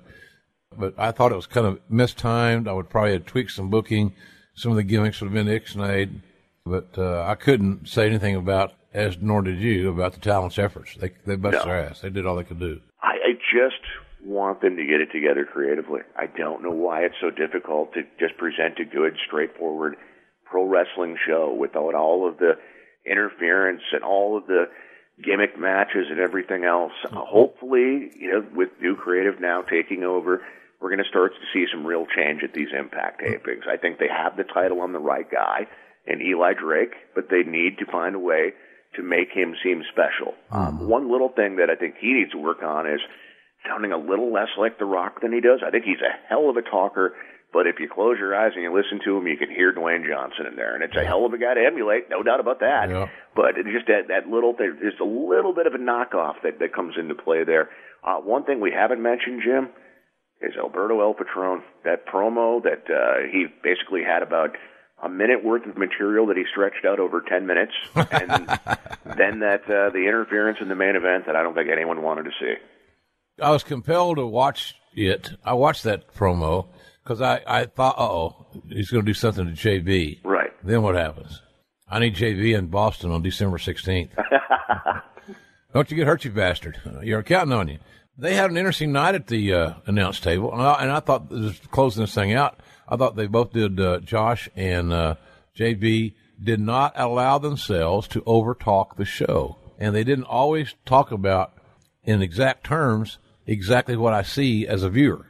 [0.79, 2.69] But I thought it was kind of mistimed.
[2.69, 4.15] I would probably have tweaked some booking.
[4.55, 6.21] Some of the gimmicks would have been ixnayed,
[6.67, 10.95] but uh, I couldn't say anything about, as nor did you, about the talent's efforts.
[10.97, 11.65] They they bust No.
[11.65, 12.01] their ass.
[12.01, 12.81] They did all they could do.
[13.03, 13.81] I, I just
[14.25, 16.01] want them to get it together creatively.
[16.17, 19.97] I don't know why it's so difficult to just present a good, straightforward
[20.45, 22.53] pro wrestling show without all of the
[23.07, 24.67] interference and all of the
[25.25, 26.93] gimmick matches and everything else.
[27.05, 30.43] Uh, hopefully, you know, with new creative now taking over,
[30.83, 33.69] we're going to start to see some real change at these Impact tapings.
[33.69, 35.67] I think they have the title on the right guy
[36.07, 38.53] in Eli Drake, but they need to find a way
[38.97, 40.35] to make him seem special.
[40.51, 43.01] Um, one little thing that I think he needs to work on is
[43.67, 45.61] sounding a little less like The Rock than he does.
[45.65, 47.15] I think he's a hell of a talker,
[47.53, 50.05] but if you close your eyes and you listen to him, you can hear Dwayne
[50.07, 52.59] Johnson in there, and it's a hell of a guy to emulate, no doubt about
[52.61, 52.91] that.
[52.91, 53.07] Yeah.
[53.37, 56.73] But just that that little there- there's a little bit of a knockoff that that
[56.75, 57.71] comes into play there.
[58.03, 59.69] Uh, one thing we haven't mentioned, Jim,
[60.43, 61.63] is Alberto El Patron.
[61.85, 64.57] That promo that uh, he basically had about
[65.03, 68.31] a minute worth of material that he stretched out over 10 minutes, and
[69.19, 72.25] then that uh, the interference in the main event that I don't think anyone wanted
[72.25, 72.55] to see.
[73.43, 75.31] I was compelled to watch it.
[75.45, 76.69] I watched that promo
[77.03, 80.21] because I, I thought, uh oh, he's going to do something to JB.
[80.25, 80.51] Right.
[80.63, 81.43] Then what happens?
[81.89, 84.11] I need JB in Boston on December 16th.
[85.75, 86.81] Don't you get hurt, you bastard.
[87.03, 87.79] You're counting on you.
[88.19, 91.31] They had an interesting night at the uh, announce table, and I, and I thought,
[91.31, 95.15] just closing this thing out, I thought they both did, uh, Josh and uh,
[95.57, 99.57] JB did not allow themselves to overtalk the show.
[99.79, 101.53] And they didn't always talk about,
[102.05, 105.27] in exact terms, exactly what I see as a viewer.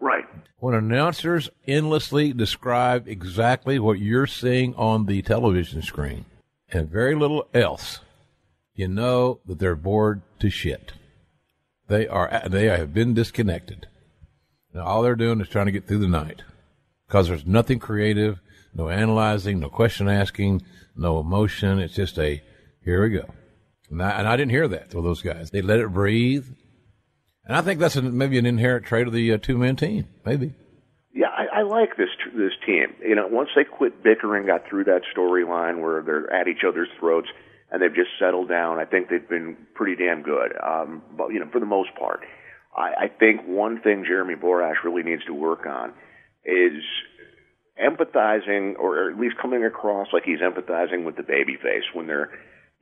[0.00, 0.24] Right.
[0.58, 6.24] When announcers endlessly describe exactly what you're seeing on the television screen
[6.70, 8.00] and very little else,
[8.74, 10.92] you know that they're bored to shit.
[11.90, 13.88] They are they have been disconnected.
[14.72, 16.42] Now all they're doing is trying to get through the night
[17.08, 18.38] because there's nothing creative,
[18.72, 20.62] no analyzing, no question asking,
[20.94, 21.80] no emotion.
[21.80, 22.40] It's just a
[22.84, 23.24] here we go.
[23.90, 25.50] And I, and I didn't hear that with those guys.
[25.50, 26.46] They let it breathe.
[27.44, 30.06] And I think that's a, maybe an inherent trait of the uh, two man team.
[30.24, 30.54] Maybe.
[31.12, 32.94] Yeah, I, I like this this team.
[33.04, 36.88] You know, once they quit bickering, got through that storyline where they're at each other's
[37.00, 37.26] throats,
[37.70, 38.78] and they've just settled down.
[38.78, 40.52] I think they've been pretty damn good.
[40.62, 42.20] Um, but you know, for the most part,
[42.76, 45.92] I, I think one thing Jeremy Borash really needs to work on
[46.44, 46.82] is
[47.82, 52.30] empathizing, or at least coming across like he's empathizing with the babyface when they're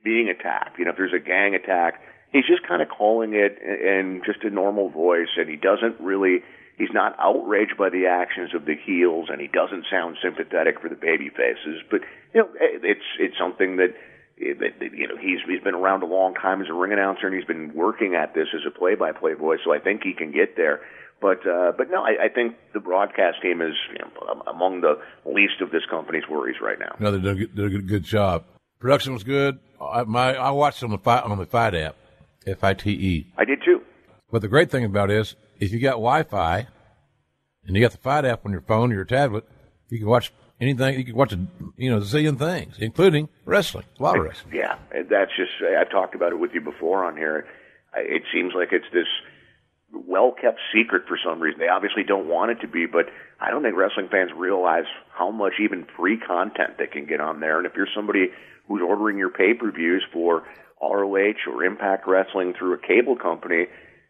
[0.03, 0.77] being attacked.
[0.79, 4.43] You know, if there's a gang attack, he's just kind of calling it in just
[4.43, 6.39] a normal voice, and he doesn't really.
[6.77, 10.87] He's not outraged by the actions of the heels, and he doesn't sound sympathetic for
[10.87, 11.83] the baby faces.
[11.91, 12.01] But
[12.33, 13.95] you know, it's it's something that,
[14.39, 17.45] you know he's he's been around a long time as a ring announcer, and he's
[17.45, 19.59] been working at this as a play-by-play voice.
[19.63, 20.81] So I think he can get there.
[21.21, 24.99] But uh, but no, I, I think the broadcast team is you know, among the
[25.25, 26.95] least of this company's worries right now.
[26.99, 28.45] No, they did a good, did a good, job.
[28.79, 29.59] Production was good.
[29.81, 31.95] I, my I watched on the fight on the FITE app,
[32.47, 33.33] F I T E.
[33.37, 33.81] I did too.
[34.31, 36.67] But the great thing about it is, if you got Wi-Fi
[37.65, 39.45] and you got the FITE app on your phone or your tablet,
[39.89, 40.97] you can watch anything.
[40.97, 41.39] You can watch a
[41.77, 44.55] you know a zillion things, including wrestling, a lot of wrestling.
[44.55, 47.47] Yeah, that's just I've talked about it with you before on here.
[47.95, 49.07] It seems like it's this
[49.91, 51.59] well kept secret for some reason.
[51.59, 53.05] They obviously don't want it to be, but
[53.39, 57.39] I don't think wrestling fans realize how much even free content they can get on
[57.39, 57.57] there.
[57.57, 58.27] And if you're somebody
[58.67, 60.43] who's ordering your pay-per-views for
[60.81, 63.65] ROH or Impact Wrestling through a cable company,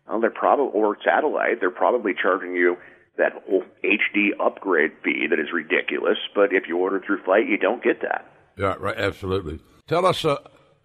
[0.07, 2.75] well, they're probably or satellite, they're probably charging you
[3.19, 6.17] that whole HD upgrade fee that is ridiculous.
[6.33, 8.25] But if you order through FITE, you don't get that.
[8.57, 8.97] Yeah, right.
[8.97, 9.59] Absolutely.
[9.87, 10.37] Tell us uh,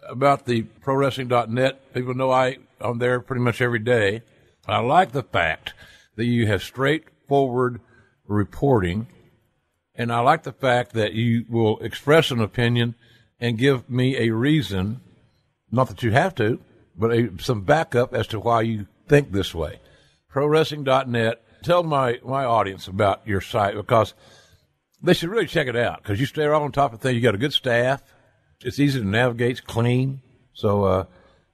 [0.09, 1.95] about the ProWrestling.net.
[1.95, 4.23] People know I I'm there pretty much every day.
[4.67, 5.75] I like the fact
[6.17, 7.81] that you have straightforward
[8.27, 9.09] reporting,
[9.95, 12.95] and I like the fact that you will express an opinion
[13.41, 15.01] and give me a reason.
[15.71, 16.61] Not that you have to,
[16.97, 19.81] but a, some backup as to why you think this way.
[20.33, 21.44] ProWrestling.net.
[21.65, 24.13] Tell my, my audience about your site because
[25.03, 27.15] they should really check it out because you stay right on top of things.
[27.17, 28.03] You got a good staff.
[28.63, 29.53] It's easy to navigate.
[29.53, 30.21] It's clean.
[30.53, 31.05] So, uh,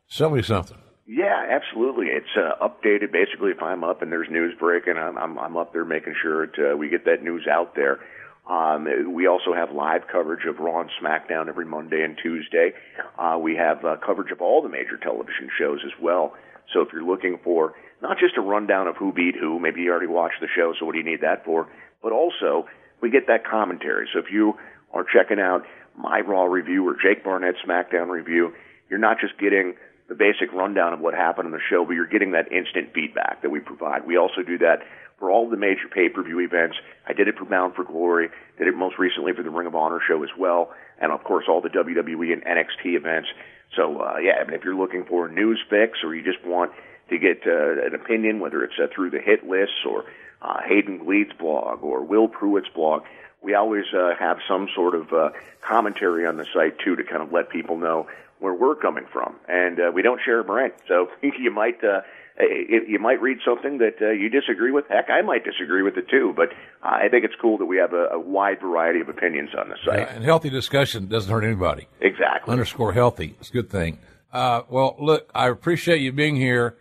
[0.08, 0.78] sell me something.
[1.06, 2.06] Yeah, absolutely.
[2.06, 5.72] It's uh, updated basically if I'm up and there's news breaking, I'm I'm, I'm up
[5.72, 8.00] there making sure that uh, we get that news out there.
[8.48, 12.72] Um, we also have live coverage of Raw and SmackDown every Monday and Tuesday.
[13.16, 16.34] Uh, we have uh, coverage of all the major television shows as well.
[16.72, 19.90] So if you're looking for not just a rundown of who beat who, maybe you
[19.90, 21.68] already watched the show, so what do you need that for?
[22.02, 22.66] But also,
[23.00, 24.08] we get that commentary.
[24.12, 24.54] So if you
[24.92, 25.64] are checking out
[25.96, 28.52] my Raw review or Jake Barnett's SmackDown review,
[28.88, 29.74] you're not just getting
[30.08, 33.42] the basic rundown of what happened on the show, but you're getting that instant feedback
[33.42, 34.06] that we provide.
[34.06, 34.82] We also do that
[35.18, 36.76] for all the major pay-per-view events.
[37.06, 38.28] I did it for Bound for Glory,
[38.58, 41.44] did it most recently for the Ring of Honor show as well, and of course
[41.48, 43.28] all the WWE and NXT events.
[43.76, 46.44] So uh, yeah, I mean, if you're looking for a news fix or you just
[46.44, 46.72] want
[47.10, 50.04] to get uh, an opinion, whether it's uh, through the hit lists or
[50.42, 53.02] uh, Hayden Gleed's blog or Will Pruett's blog,
[53.42, 55.30] we always uh, have some sort of uh,
[55.60, 58.06] commentary on the site too to kind of let people know
[58.38, 60.70] where we're coming from, and uh, we don't share a brain.
[60.88, 62.00] So you might uh,
[62.40, 64.86] you might read something that uh, you disagree with.
[64.88, 66.32] Heck, I might disagree with it too.
[66.34, 66.50] But
[66.82, 69.76] I think it's cool that we have a, a wide variety of opinions on the
[69.84, 69.98] site.
[70.00, 71.88] Yeah, and healthy discussion doesn't hurt anybody.
[72.00, 72.50] Exactly.
[72.50, 73.34] Underscore healthy.
[73.40, 73.98] It's a good thing.
[74.32, 76.76] Uh, well, look, I appreciate you being here.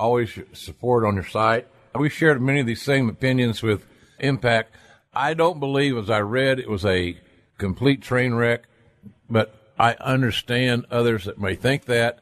[0.00, 1.66] Always support on your site.
[1.94, 3.84] We shared many of these same opinions with
[4.18, 4.74] Impact.
[5.12, 7.18] I don't believe, as I read, it was a
[7.58, 8.64] complete train wreck,
[9.28, 12.20] but I understand others that may think that,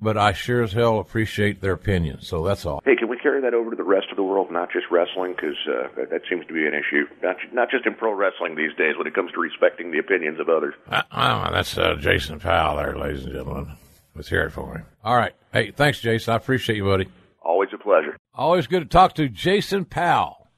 [0.00, 2.22] but I sure as hell appreciate their opinion.
[2.22, 2.82] So that's all.
[2.84, 5.34] Hey, can we carry that over to the rest of the world, not just wrestling?
[5.34, 8.56] Because uh, that, that, seems to be an issue, not not just in pro wrestling
[8.56, 10.74] these days when it comes to respecting the opinions of others.
[10.88, 13.76] Uh, uh, that's uh, Jason Powell there, ladies and gentlemen.
[14.14, 14.84] Let's hear it for him.
[15.02, 15.32] All right.
[15.52, 16.34] Hey, thanks, Jason.
[16.34, 17.08] I appreciate you, buddy.
[17.42, 18.18] Always a pleasure.
[18.34, 20.48] Always good to talk to Jason Powell,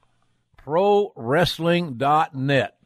[0.57, 2.77] ProWrestling.net.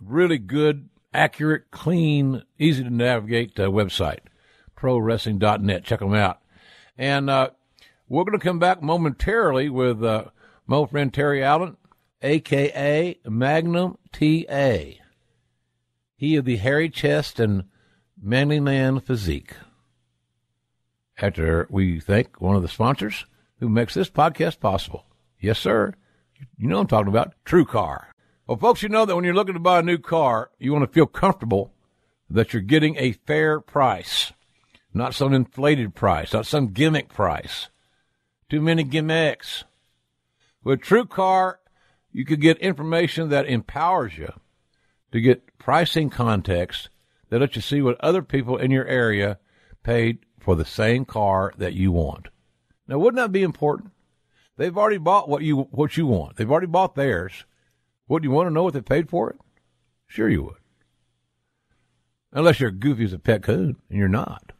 [0.00, 4.20] Really good, accurate, clean, easy to navigate uh, website.
[4.76, 5.84] ProWrestling.net.
[5.84, 6.40] Check them out.
[6.98, 7.50] And uh,
[8.08, 10.26] we're going to come back momentarily with uh,
[10.66, 11.76] my friend Terry Allen,
[12.22, 13.18] a.k.a.
[13.28, 15.00] Magnum T.A.
[16.16, 17.64] He of the hairy chest and
[18.20, 19.54] manly man physique
[21.18, 23.26] after we thank one of the sponsors
[23.58, 25.06] who makes this podcast possible.
[25.40, 25.94] Yes, sir.
[26.58, 28.06] You know I'm talking about TrueCar.
[28.46, 30.84] Well, folks, you know that when you're looking to buy a new car, you want
[30.84, 31.72] to feel comfortable
[32.28, 34.32] that you're getting a fair price,
[34.92, 37.70] not some inflated price, not some gimmick price.
[38.48, 39.64] Too many gimmicks.
[40.62, 41.56] With TrueCar,
[42.12, 44.32] you could get information that empowers you
[45.12, 46.88] to get pricing context
[47.30, 49.38] that lets you see what other people in your area
[49.82, 52.28] paid for the same car that you want.
[52.86, 53.90] Now, wouldn't that be important?
[54.56, 56.36] They've already bought what you what you want.
[56.36, 57.44] They've already bought theirs.
[58.06, 59.40] Would you want to know what they paid for it?
[60.06, 60.54] Sure, you would.
[62.30, 64.52] Unless you're goofy as a pet coon, and you're not.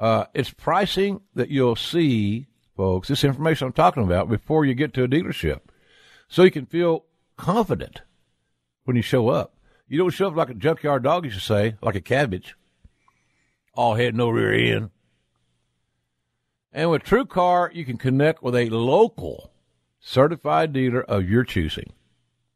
[0.00, 3.08] Uh, it's pricing that you'll see, folks.
[3.08, 5.60] This information I'm talking about before you get to a dealership,
[6.26, 7.04] so you can feel
[7.36, 8.00] confident
[8.84, 9.56] when you show up.
[9.86, 12.56] You don't show up like a junkyard dog, you should say, like a cabbage
[13.74, 14.90] all head, no rear end.
[16.72, 19.52] And with TrueCar, you can connect with a local
[20.00, 21.92] certified dealer of your choosing.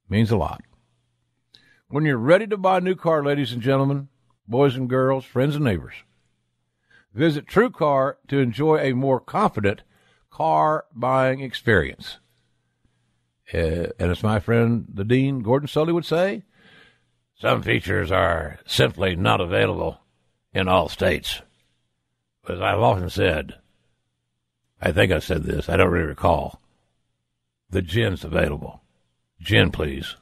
[0.08, 0.62] Means a lot.
[1.88, 4.08] When you're ready to buy a new car, ladies and gentlemen,
[4.48, 5.94] boys and girls, friends and neighbors,
[7.12, 9.82] visit True Car to enjoy a more confident
[10.30, 12.18] car buying experience.
[13.52, 16.44] Uh, and as my friend the Dean Gordon Solie would say,
[17.38, 20.00] some features are simply not available
[20.56, 21.42] in all states.
[22.48, 23.56] As I've often said,
[24.80, 26.60] I think I said this, I don't really recall.
[27.68, 28.82] The gin's available.
[29.40, 30.16] Gin, please.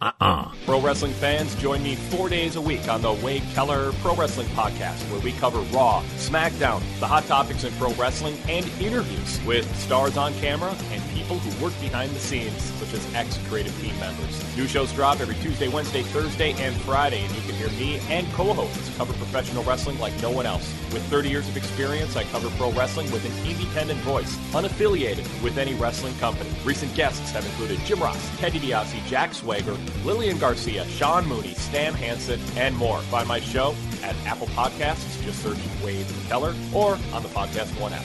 [0.00, 0.52] Uh-uh.
[0.64, 4.46] Pro wrestling fans, join me four days a week on the Wade Keller Pro Wrestling
[4.48, 9.66] Podcast, where we cover Raw, SmackDown, the hot topics in pro wrestling, and interviews with
[9.76, 14.56] stars on camera and people who work behind the scenes, such as ex-creative team members.
[14.56, 18.30] New shows drop every Tuesday, Wednesday, Thursday, and Friday, and you can hear me and
[18.34, 20.72] co-hosts cover professional wrestling like no one else.
[20.92, 25.58] With 30 years of experience, I cover pro wrestling with an independent voice, unaffiliated with
[25.58, 26.50] any wrestling company.
[26.64, 31.94] Recent guests have included Jim Ross, Teddy DiBiase, Jack Swagger, Lillian Garcia, Sean Mooney, Stan
[31.94, 33.00] Hansen, and more.
[33.02, 35.22] Find my show at Apple Podcasts.
[35.24, 38.04] Just search Wade Keller or on the Podcast One app.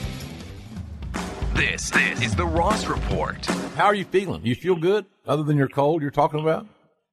[1.56, 3.46] This, this is the Ross Report.
[3.76, 4.44] How are you feeling?
[4.44, 6.66] You feel good other than your cold you're talking about?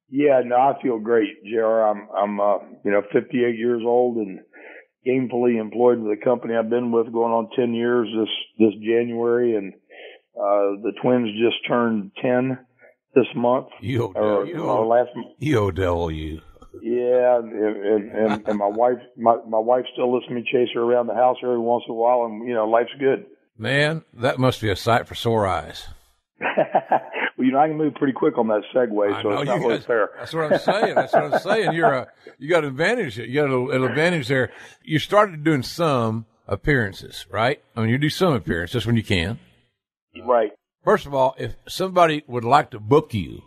[0.09, 1.83] Yeah, no, I feel great, JR.
[1.83, 4.39] I'm, I'm, uh, you know, 58 years old and
[5.07, 9.55] gainfully employed with a company I've been with going on 10 years this, this January.
[9.55, 9.73] And,
[10.35, 12.57] uh, the twins just turned 10
[13.15, 13.67] this month.
[13.81, 15.09] You or, you, or last,
[15.39, 16.41] you Odell, you.
[16.81, 21.07] yeah, and, and, and, my wife, my, my wife still lets me chase her around
[21.07, 23.25] the house every once in a while and, you know, life's good.
[23.57, 25.87] Man, that must be a sight for sore eyes.
[26.39, 29.47] well, you know, I can move pretty quick on that segue, I so know it's
[29.47, 30.09] not really guys- fair.
[30.17, 30.95] That's what I'm saying.
[30.95, 31.73] That's what I'm saying.
[31.73, 32.07] You're a,
[32.39, 33.17] you got an advantage.
[33.17, 34.51] You got a- an advantage there.
[34.83, 37.61] You started doing some appearances, right?
[37.75, 39.39] I mean, you do some appearances when you can.
[40.25, 40.51] Right.
[40.83, 43.43] First of all, if somebody would like to book you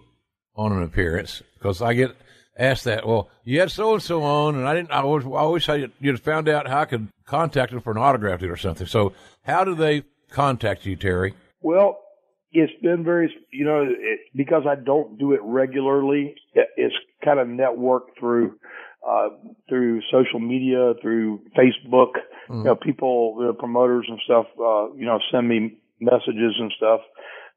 [0.54, 2.16] on an appearance, because I get
[2.56, 4.92] asked that, well, you had so and so on, and I didn't.
[4.92, 7.98] I always, I always had you'd found out how I could contact them for an
[7.98, 8.86] autograph deal or something.
[8.86, 9.12] So,
[9.42, 11.34] how do they contact you, Terry?
[11.60, 11.98] Well,
[12.52, 16.36] it's been very, you know, it, because I don't do it regularly.
[16.52, 18.58] It, it's kind of networked through
[19.06, 19.30] uh,
[19.68, 22.12] through social media, through Facebook.
[22.48, 27.00] You know, people, the promoters and stuff, uh, you know, send me messages and stuff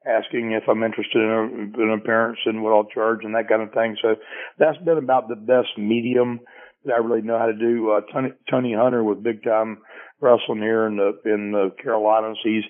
[0.07, 3.49] asking if I'm interested in, a, in an appearance and what I'll charge and that
[3.49, 3.97] kind of thing.
[4.01, 4.15] So
[4.57, 6.39] that's been about the best medium
[6.85, 7.91] that I really know how to do.
[7.91, 9.79] Uh, Tony, Tony Hunter with Big Time
[10.21, 12.63] Wrestling here in the in the Carolinas, he's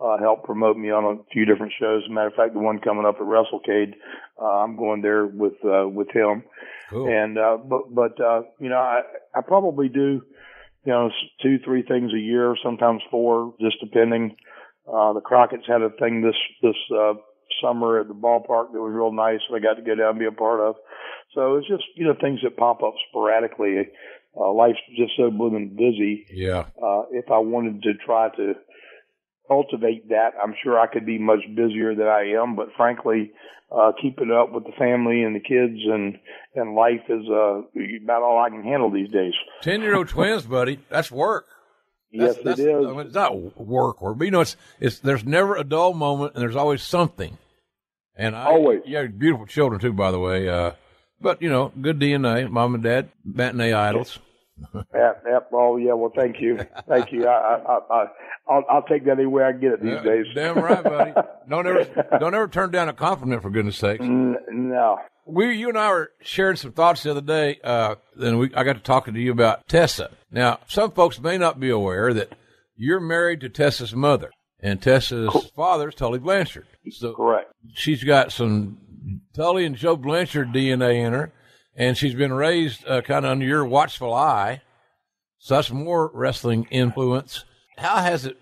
[0.00, 2.02] uh, helped promote me on a few different shows.
[2.04, 3.94] As a matter of fact, the one coming up at WrestleCade,
[4.40, 6.44] uh, I'm going there with uh, with him.
[6.90, 7.08] Cool.
[7.08, 9.02] And uh, but but uh, you know, I
[9.34, 10.22] I probably do
[10.84, 11.10] you know
[11.42, 14.36] two three things a year, sometimes four, just depending.
[14.86, 17.14] Uh, the Crockett's had a thing this this uh,
[17.62, 19.40] summer at the ballpark that was real nice.
[19.48, 20.76] that I got to go down and be a part of.
[21.34, 23.88] So it's just you know things that pop up sporadically.
[24.36, 26.26] Uh, life's just so blooming busy.
[26.30, 26.66] Yeah.
[26.82, 28.54] Uh, if I wanted to try to
[29.48, 32.56] cultivate that, I'm sure I could be much busier than I am.
[32.56, 33.32] But frankly,
[33.70, 36.18] uh, keeping up with the family and the kids and
[36.54, 37.62] and life is uh,
[38.02, 39.34] about all I can handle these days.
[39.62, 40.80] Ten year old twins, buddy.
[40.88, 41.46] That's work.
[42.14, 42.86] Yes, That's- it that's- is.
[42.86, 44.98] I mean, it's not work, work, but you know, it's it's.
[45.00, 47.36] There's never a dull moment, and there's always something.
[48.16, 48.82] And I, Always.
[48.86, 50.48] yeah, beautiful children too, by the way.
[50.48, 50.72] Uh,
[51.20, 54.20] but you know, good DNA, mom and dad, matinee idols.
[54.72, 55.48] Yep, yep.
[55.52, 55.94] Oh, yeah.
[55.94, 57.26] Well, thank you, thank you.
[57.26, 58.06] I, I, I,
[58.48, 60.26] I'll, I'll take that any way I get it these Yeah, days.
[60.32, 61.12] Damn right, buddy.
[61.50, 64.04] Don't ever, don't ever turn down a compliment for goodness sakes.
[64.04, 64.98] N- no.
[65.26, 67.58] We, you and I were sharing some thoughts the other day.
[67.64, 70.10] Uh, then we, I got to talking to you about Tessa.
[70.30, 72.32] Now, some folks may not be aware that
[72.76, 76.66] you're married to Tessa's mother, and Tessa's father is Tully Blanchard.
[76.90, 77.52] So Correct.
[77.74, 78.78] she's got some
[79.34, 81.32] Tully and Joe Blanchard DNA in her,
[81.76, 84.62] and she's been raised uh, kind of under your watchful eye.
[85.38, 87.44] So that's more wrestling influence.
[87.78, 88.38] How has it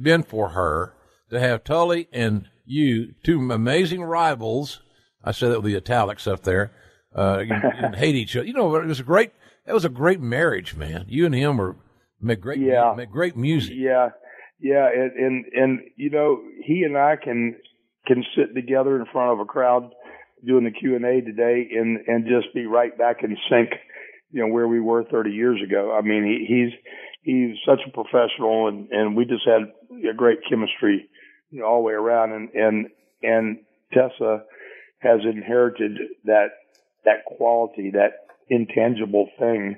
[0.00, 0.94] been for her
[1.30, 4.80] to have Tully and you, two amazing rivals?
[5.24, 6.72] I said that with the italics up there.
[7.14, 8.46] Uh, you, you hate each other.
[8.46, 9.32] You know, it was a great.
[9.66, 11.06] That was a great marriage, man.
[11.08, 11.76] You and him were
[12.20, 12.60] made great.
[12.60, 12.94] Yeah.
[12.96, 13.74] make great music.
[13.76, 14.10] Yeah,
[14.60, 17.56] yeah, and and and you know, he and I can
[18.06, 19.90] can sit together in front of a crowd
[20.46, 23.70] doing the Q and A today, and and just be right back in sync,
[24.30, 25.96] you know, where we were 30 years ago.
[25.96, 26.72] I mean, he, he's
[27.22, 29.72] he's such a professional, and and we just had
[30.08, 31.08] a great chemistry,
[31.50, 32.86] you know, all the way around, and and
[33.22, 33.58] and
[33.92, 34.44] Tessa
[35.04, 36.48] has inherited that
[37.04, 38.12] that quality, that
[38.48, 39.76] intangible thing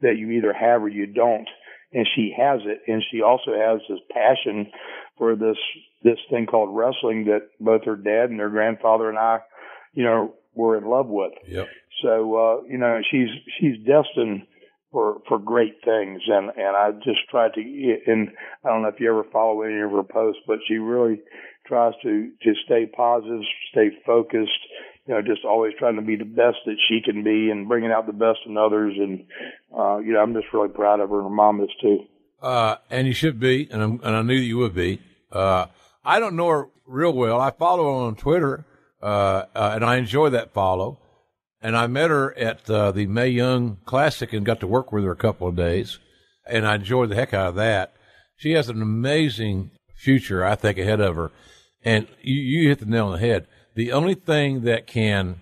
[0.00, 1.48] that you either have or you don't.
[1.92, 2.80] And she has it.
[2.86, 4.70] And she also has this passion
[5.16, 5.56] for this
[6.04, 9.40] this thing called wrestling that both her dad and her grandfather and I
[9.94, 11.32] you know were in love with.
[11.48, 11.66] Yep.
[12.02, 14.46] so uh you know she's she's destined
[14.92, 16.20] for for great things.
[16.26, 17.60] And and I just tried to
[18.06, 18.28] and
[18.64, 21.20] I don't know if you ever follow any of her posts but she really
[21.68, 24.58] tries to to stay positive stay focused
[25.08, 27.90] you know, just always trying to be the best that she can be and bringing
[27.90, 28.94] out the best in others.
[28.98, 29.24] And,
[29.74, 32.00] uh, you know, I'm just really proud of her and her mom is too.
[32.42, 35.00] Uh, and you should be, and, and I knew that you would be.
[35.32, 35.66] Uh,
[36.04, 37.40] I don't know her real well.
[37.40, 38.66] I follow her on Twitter,
[39.02, 41.00] uh, uh, and I enjoy that follow.
[41.60, 45.04] and I met her at uh, the Mae Young Classic and got to work with
[45.04, 45.98] her a couple of days,
[46.46, 47.94] and I enjoyed the heck out of that.
[48.36, 51.32] She has an amazing future, I think, ahead of her,
[51.88, 53.46] and you, you hit the nail on the head.
[53.74, 55.36] The only thing that can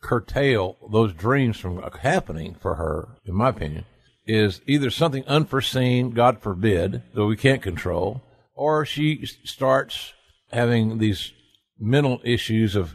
[0.00, 3.84] curtail those dreams from happening for her, in my opinion,
[4.26, 8.22] is either something unforeseen, God forbid, that we can't control,
[8.54, 10.14] or she starts
[10.50, 11.32] having these
[11.78, 12.94] mental issues of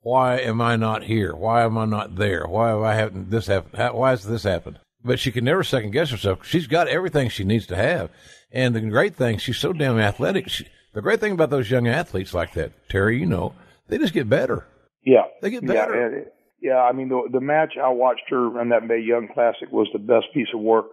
[0.00, 1.34] why am I not here?
[1.34, 2.46] Why am I not there?
[2.46, 3.94] Why have I haven't this happened?
[3.94, 4.80] why has this happened?
[5.04, 6.44] But she can never second guess herself.
[6.44, 8.10] She's got everything she needs to have.
[8.50, 10.48] And the great thing, she's so damn athletic.
[10.48, 10.66] She,
[10.96, 13.54] the great thing about those young athletes like that, Terry, you know,
[13.88, 14.66] they just get better.
[15.04, 15.24] Yeah.
[15.42, 16.24] They get better.
[16.62, 19.70] Yeah, yeah, I mean the the match I watched her in that Mae Young Classic
[19.70, 20.86] was the best piece of work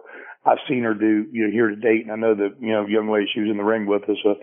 [0.44, 2.86] I've seen her do you know here to date, and I know that you know
[2.86, 4.34] young lady she was in the ring with is a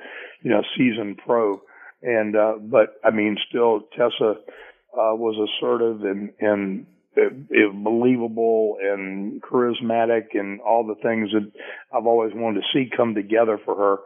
[0.41, 1.61] you know seasoned pro,
[2.01, 4.31] and uh, but I mean still Tessa
[4.97, 11.51] uh, was assertive and and uh, believable and charismatic and all the things that
[11.95, 13.97] I've always wanted to see come together for her.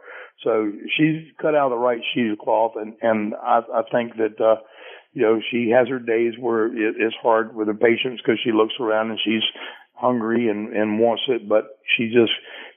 [0.44, 4.16] So she's cut out of the right sheet of cloth, and and I, I think
[4.16, 4.40] that.
[4.40, 4.56] uh
[5.12, 8.52] you know, she has her days where it, it's hard with her patients because she
[8.52, 9.42] looks around and she's
[9.94, 12.32] hungry and, and wants it, but she just,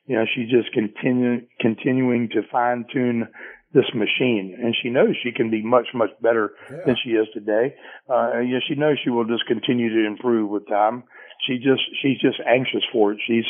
[0.07, 3.28] you know, she's just continue, continuing to fine tune
[3.74, 6.78] this machine and she knows she can be much, much better yeah.
[6.86, 7.76] than she is today.
[8.10, 11.03] Uh, you know, she knows she will just continue to improve with time.
[11.45, 13.20] She just, she's just anxious for it.
[13.28, 13.43] She's,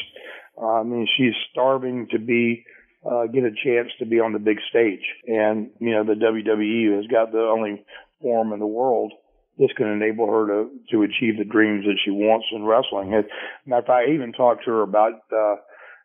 [0.60, 2.66] uh, I mean, she's starving to be,
[3.06, 5.04] uh, get a chance to be on the big stage.
[5.28, 7.86] And, you know, the WWE has got the only
[8.22, 9.14] form in the world
[9.60, 13.14] that's going to enable her to to achieve the dreams that she wants in wrestling.
[13.14, 13.26] As
[13.66, 15.56] matter of fact, I even talked to her about uh,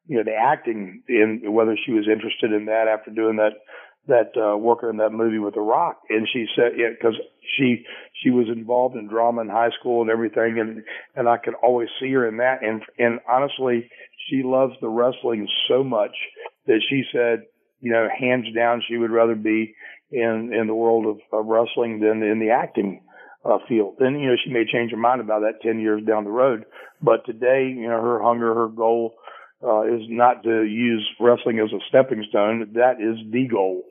[0.07, 3.55] you know the acting in whether she was interested in that after doing that
[4.07, 7.15] that uh, working in that movie with The Rock, and she said yeah because
[7.57, 7.85] she
[8.23, 10.83] she was involved in drama in high school and everything, and
[11.15, 13.89] and I could always see her in that, and and honestly,
[14.29, 16.17] she loves the wrestling so much
[16.67, 17.45] that she said
[17.81, 19.75] you know hands down she would rather be
[20.11, 23.03] in in the world of, of wrestling than in the acting
[23.45, 23.97] uh, field.
[24.01, 26.65] And you know she may change her mind about that ten years down the road,
[27.03, 29.15] but today you know her hunger, her goal
[29.63, 32.73] uh, is not to use wrestling as a stepping stone.
[32.75, 33.85] That is the goal.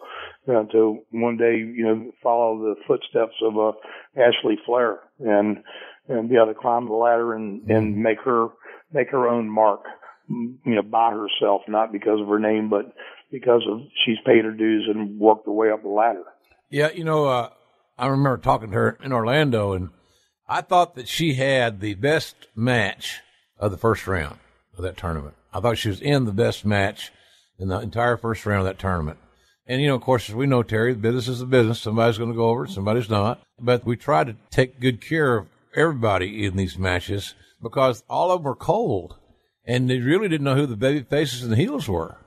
[0.47, 3.71] Uh, to one day, you know, follow the footsteps of uh,
[4.19, 5.63] Ashley Flair and
[6.09, 8.49] and be able to climb the ladder and and make her
[8.91, 9.81] make her own mark,
[10.29, 12.93] you know, by herself, not because of her name, but
[13.31, 16.23] because of she's paid her dues and worked her way up the ladder.
[16.69, 17.49] Yeah, you know, uh,
[17.97, 19.89] I remember talking to her in Orlando, and
[20.47, 23.21] I thought that she had the best match
[23.57, 24.39] of the first round
[24.77, 25.35] of that tournament.
[25.53, 27.11] I thought she was in the best match
[27.59, 29.19] in the entire first round of that tournament.
[29.65, 31.79] And, you know, of course, as we know, Terry, business is a business.
[31.79, 33.41] Somebody's going to go over, somebody's not.
[33.59, 38.43] But we try to take good care of everybody in these matches because all of
[38.43, 39.15] them are cold.
[39.65, 42.17] And they really didn't know who the baby faces and the heels were.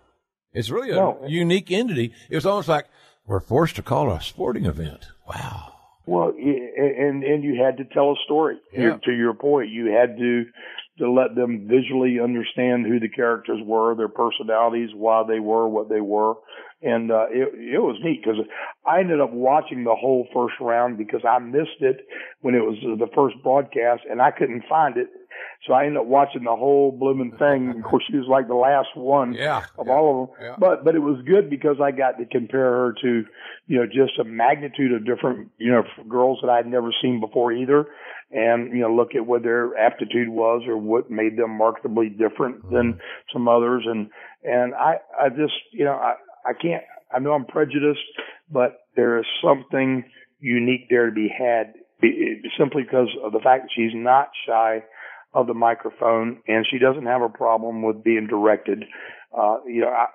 [0.52, 1.22] It's really a no.
[1.28, 2.14] unique entity.
[2.30, 2.86] It was almost like
[3.26, 5.08] we're forced to call a sporting event.
[5.28, 5.74] Wow.
[6.06, 8.58] Well, and and you had to tell a story.
[8.72, 8.96] Yeah.
[9.04, 10.44] To your point, you had to
[10.98, 15.88] to let them visually understand who the characters were, their personalities, why they were what
[15.90, 16.34] they were,
[16.80, 18.38] and uh, it it was neat because
[18.86, 22.06] I ended up watching the whole first round because I missed it
[22.40, 25.08] when it was the first broadcast and I couldn't find it
[25.66, 27.74] so I ended up watching the whole blooming thing.
[27.76, 30.36] Of course, she was like the last one yeah, of yeah, all of them.
[30.40, 30.56] Yeah.
[30.58, 33.24] But but it was good because I got to compare her to,
[33.66, 37.52] you know, just a magnitude of different, you know, girls that I'd never seen before
[37.52, 37.86] either,
[38.30, 42.62] and you know, look at what their aptitude was or what made them markedly different
[42.62, 42.74] mm-hmm.
[42.74, 43.00] than
[43.32, 43.84] some others.
[43.86, 44.10] And
[44.44, 46.14] and I I just you know I
[46.46, 48.06] I can't I know I'm prejudiced,
[48.50, 50.04] but there is something
[50.38, 51.74] unique there to be had
[52.58, 54.82] simply because of the fact that she's not shy
[55.36, 58.84] of the microphone, and she doesn't have a problem with being directed.
[59.36, 60.06] Uh, you know, I,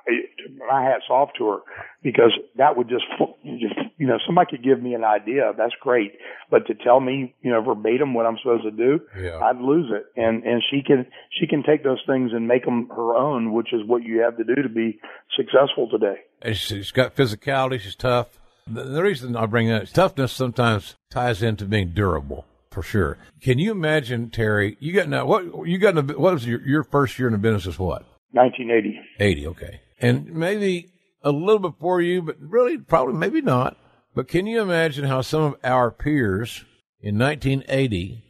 [0.67, 1.57] my hat's off to her
[2.01, 3.05] because that would just,
[3.43, 5.53] you know, somebody could give me an idea.
[5.55, 6.13] That's great,
[6.49, 9.37] but to tell me, you know, verbatim what I'm supposed to do, yeah.
[9.37, 10.05] I'd lose it.
[10.19, 11.05] And and she can
[11.39, 14.37] she can take those things and make them her own, which is what you have
[14.37, 14.99] to do to be
[15.37, 16.21] successful today.
[16.41, 17.79] And she's got physicality.
[17.79, 18.39] She's tough.
[18.65, 23.17] The, the reason I bring that toughness sometimes ties into being durable for sure.
[23.41, 24.77] Can you imagine, Terry?
[24.79, 25.97] You got now what you got?
[25.97, 27.67] In the, what was your your first year in the business?
[27.67, 28.05] Is what?
[28.31, 28.99] 1980.
[29.19, 29.47] 80.
[29.47, 30.89] Okay, and maybe
[31.21, 33.77] a little before you, but really probably maybe not.
[34.15, 36.65] But can you imagine how some of our peers
[36.99, 38.23] in 1980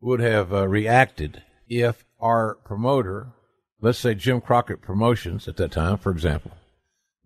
[0.00, 3.28] would have uh, reacted if our promoter,
[3.80, 6.52] let's say Jim Crockett Promotions at that time, for example,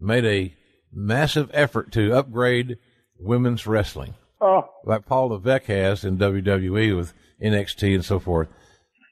[0.01, 0.55] made a
[0.93, 2.79] massive effort to upgrade
[3.19, 4.15] women's wrestling?
[4.41, 8.49] Oh, like Paul Levesque has in WWE with NXT and so forth,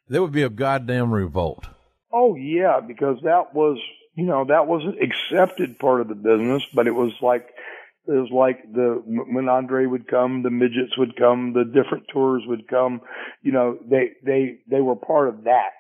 [0.09, 1.67] there would be a goddamn revolt.
[2.13, 3.79] Oh yeah, because that was
[4.15, 7.49] you know that was an accepted part of the business, but it was like
[8.07, 12.43] it was like the when Andre would come, the midgets would come, the different tours
[12.47, 13.01] would come.
[13.43, 15.73] You know, they they they were part of that.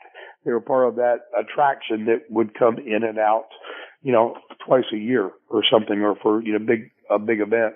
[0.44, 3.48] They were part of that attraction that would come in and out.
[4.02, 4.36] You know,
[4.66, 7.74] twice a year or something, or for you know big a big event,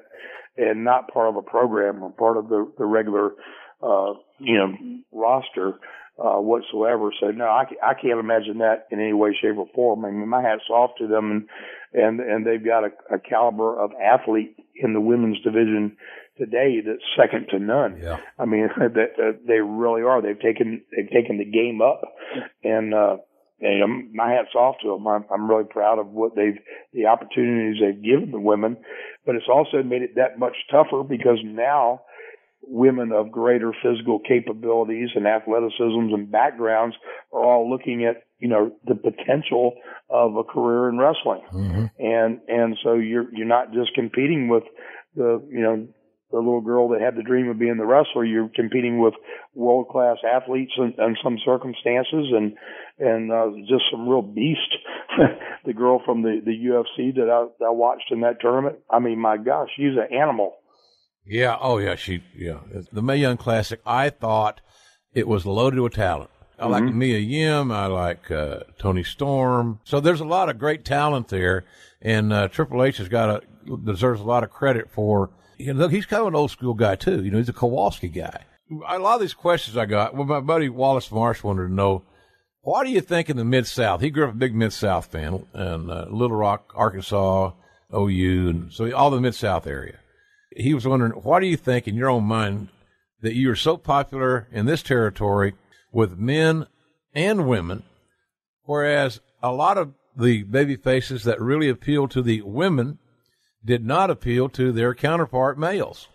[0.59, 3.32] and not part of a program or part of the the regular
[3.82, 4.74] uh, you know
[5.12, 5.74] roster
[6.18, 7.11] uh, whatsoever.
[7.20, 10.04] So no, I, I can't imagine that in any way, shape, or form.
[10.04, 11.48] I mean, my hat's off to them, and
[11.94, 15.96] and and they've got a, a caliber of athlete in the women's division
[16.36, 18.00] today that's second to none.
[18.02, 18.18] Yeah.
[18.38, 20.22] I mean, they, they really are.
[20.22, 22.02] They've taken they've taken the game up,
[22.64, 23.16] and uh,
[23.61, 25.06] and um, my hat's off to them.
[25.06, 26.59] I'm, I'm really proud of what they've
[26.92, 28.76] the opportunities they've given the women,
[29.26, 32.02] but it's also made it that much tougher because now
[32.62, 36.96] women of greater physical capabilities and athleticisms and backgrounds
[37.32, 39.74] are all looking at you know the potential
[40.11, 41.86] of a career in wrestling Mm-hmm.
[41.98, 44.64] and and so you're you're not just competing with
[45.16, 45.88] the you know
[46.31, 49.14] the little girl that had the dream of being the wrestler you're competing with
[49.55, 52.55] world class athletes in, in some circumstances and
[52.99, 54.74] and uh, just some real beast
[55.64, 58.99] the girl from the the UFC that I, that I watched in that tournament I
[58.99, 60.57] mean my gosh she's an animal
[61.26, 61.57] Yeah.
[61.61, 61.95] Oh, yeah.
[61.95, 62.22] She.
[62.35, 62.61] Yeah.
[62.91, 63.81] The Mae Young Classic.
[63.85, 64.61] I thought
[65.12, 66.31] it was loaded with talent.
[66.59, 67.70] I like Mia Yim.
[67.70, 69.79] I like uh, Toni Storm.
[69.85, 71.64] So there's a lot of great talent there,
[72.03, 75.31] and uh, Triple H has got a deserves a lot of credit for.
[75.59, 77.22] You know, he's kind of an old school guy too.
[77.24, 78.44] You know, he's a Kowalski guy.
[78.88, 80.14] A lot of these questions I got.
[80.14, 82.04] Well, my buddy Wallace Marsh wanted to know.
[82.61, 84.00] Why do you think in the Mid South?
[84.00, 87.52] He grew up a big Mid South fan, and uh, Little Rock, Arkansas,
[87.94, 89.98] OU, and so all the Mid South area
[90.59, 92.68] he was wondering, why do you think, in your own mind,
[93.20, 95.54] that you are so popular in this territory
[95.92, 96.66] with men
[97.14, 97.82] and women,
[98.64, 102.98] whereas a lot of the baby faces that really appeal to the women
[103.69, 106.09] did not appeal to their counterpart males?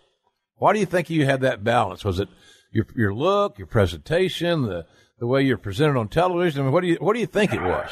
[0.56, 2.04] Why do you think you had that balance?
[2.04, 2.28] Was it
[2.72, 4.86] your your look, your presentation, the
[5.20, 6.60] the way you're presented on television?
[6.60, 7.90] I mean, what do you what do you think it was?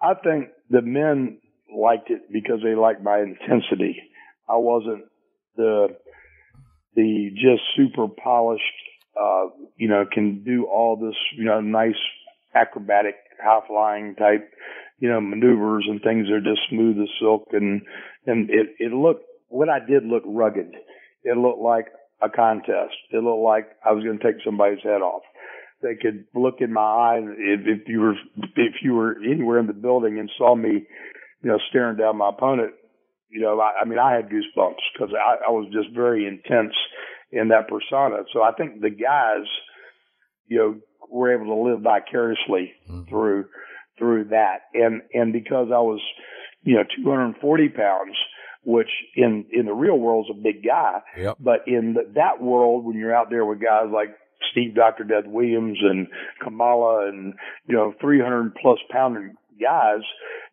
[0.00, 1.38] I think the men
[1.76, 4.00] liked it because they liked my intensity.
[4.48, 5.06] I wasn't
[5.56, 5.88] the
[6.94, 8.62] the just super polished,
[9.20, 9.46] uh,
[9.76, 11.98] you know, can do all this, you know, nice
[12.54, 14.48] acrobatic, high flying type,
[14.98, 17.82] you know, maneuvers and things that are just smooth as silk and
[18.26, 20.74] and it it looked what I did looked rugged.
[21.24, 21.86] It looked like
[22.22, 22.94] a contest.
[23.10, 25.22] It looked like I was going to take somebody's head off.
[25.82, 28.14] They could look in my eye if, if you were
[28.56, 30.86] if you were anywhere in the building and saw me,
[31.42, 32.72] you know, staring down my opponent.
[33.28, 36.74] You know, I, I mean, I had goosebumps because I, I was just very intense
[37.32, 38.24] in that persona.
[38.32, 39.46] So I think the guys,
[40.46, 40.76] you know,
[41.10, 43.08] were able to live vicariously mm-hmm.
[43.08, 43.46] through
[43.98, 46.00] through that, and and because I was,
[46.64, 48.16] you know, 240 pounds,
[48.64, 51.36] which in in the real world is a big guy, Yep.
[51.40, 54.16] but in the, that world, when you're out there with guys like
[54.50, 55.04] Steve Dr.
[55.04, 56.06] Death Williams and
[56.42, 57.34] Kamala and,
[57.66, 59.16] you know, 300 plus pound
[59.60, 60.00] guys,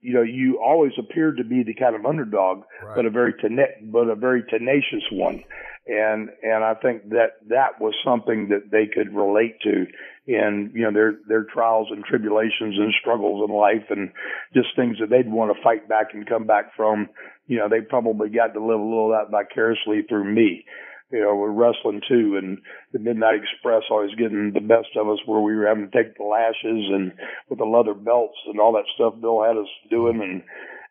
[0.01, 2.64] you know, you always appeared to be the kind of underdog,
[2.95, 5.43] but a very tena- but a very tenacious one.
[5.88, 9.88] And, and I think that that was something that they could relate to
[10.30, 14.11] in, you know, their, their trials and tribulations and struggles in life and
[14.53, 17.09] just things that they'd want to fight back and come back from.
[17.47, 20.65] You know, they probably got to live a little of that vicariously through me
[21.11, 22.59] you know, we're wrestling too, and
[22.93, 26.15] the Midnight Express always getting the best of us, where we were having to take
[26.17, 27.11] the lashes and
[27.49, 30.43] with the leather belts and all that stuff Bill had us doing, and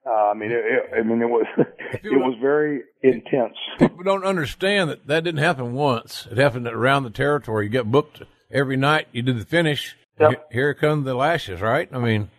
[0.05, 3.55] uh, I mean, it, it, I mean, it was it was very intense.
[3.79, 6.27] People don't understand that that didn't happen once.
[6.31, 7.67] It happened around the territory.
[7.67, 9.09] You get booked every night.
[9.13, 9.97] You did the finish.
[10.21, 10.49] Yep.
[10.53, 11.89] Here- come the lashes, right?
[11.93, 12.31] I mean,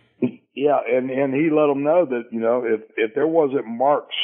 [0.54, 4.14] Yeah, and and he let them know that you know if if there wasn't marks,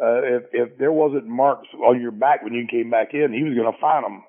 [0.00, 3.42] uh, if if there wasn't marks on your back when you came back in, he
[3.42, 4.22] was going to find them.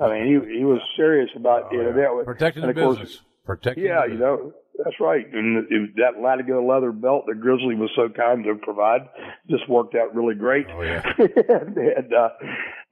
[0.00, 2.14] I mean, he he was serious about you know that.
[2.14, 3.20] was- protecting the course, business.
[3.46, 4.52] Protecting Yeah, the you know,
[4.84, 5.26] that's right.
[5.32, 9.08] And it, that Latigo leather belt that Grizzly was so kind to provide
[9.48, 10.66] just worked out really great.
[10.70, 11.02] Oh, yeah.
[11.18, 12.28] and, and, uh,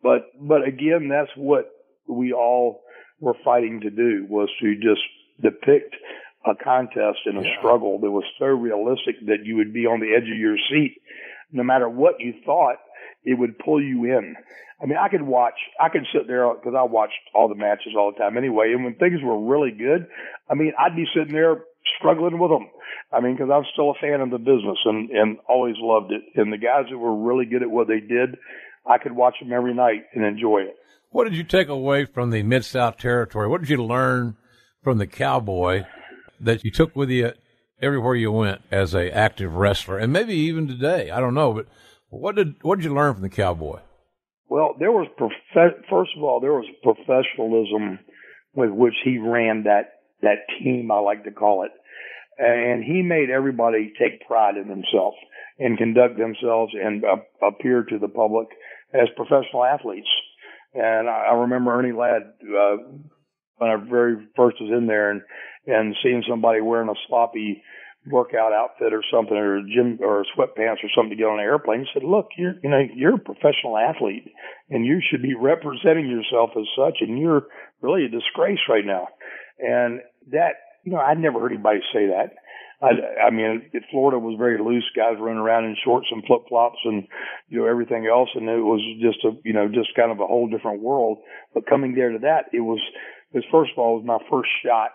[0.02, 1.70] but, but again, that's what
[2.08, 2.82] we all
[3.20, 5.02] were fighting to do was to just
[5.42, 5.94] depict
[6.46, 10.14] a contest and a struggle that was so realistic that you would be on the
[10.14, 10.96] edge of your seat.
[11.52, 12.76] No matter what you thought,
[13.24, 14.36] it would pull you in.
[14.82, 17.92] I mean, I could watch, I could sit there because I watched all the matches
[17.96, 18.72] all the time anyway.
[18.72, 20.06] And when things were really good,
[20.48, 21.64] I mean, I'd be sitting there
[21.98, 22.70] struggling with them.
[23.12, 26.22] I mean, because I'm still a fan of the business and, and always loved it.
[26.36, 28.38] And the guys that were really good at what they did
[28.86, 30.76] I could watch them every night and enjoy it.
[31.12, 33.48] What did you take away from the Mid South territory?
[33.48, 34.36] What did you learn
[34.84, 35.82] from the cowboy
[36.38, 37.32] that you took with you
[37.82, 41.10] everywhere you went as a active wrestler, and maybe even today?
[41.10, 41.66] I don't know, but
[42.10, 43.80] what did what did you learn from the cowboy?
[44.48, 45.08] Well, there was
[45.52, 47.98] first of all there was professionalism
[48.54, 51.72] with which he ran that that team, I like to call it,
[52.38, 55.16] and he made everybody take pride in themselves
[55.58, 57.16] and conduct themselves and uh,
[57.46, 58.46] appear to the public
[58.94, 60.08] as professional athletes.
[60.74, 62.76] And I, I remember Ernie Ladd uh,
[63.56, 65.22] when I very first was in there and
[65.66, 67.62] and seeing somebody wearing a sloppy
[68.10, 71.44] workout outfit or something or a gym or sweatpants or something to get on an
[71.44, 71.80] airplane.
[71.80, 74.32] He said, "Look, you're you know you're a professional athlete
[74.70, 77.46] and you should be representing yourself as such, and you're
[77.82, 79.08] really a disgrace right now."
[79.58, 82.32] And that you know I'd never heard anybody say that.
[82.82, 84.88] I, I mean, Florida was very loose.
[84.96, 87.06] Guys running around in shorts and flip flops and,
[87.48, 88.30] you know, everything else.
[88.34, 91.18] And it was just a, you know, just kind of a whole different world.
[91.52, 92.80] But coming there to that, it was,
[93.32, 94.92] was first of all, it was my first shot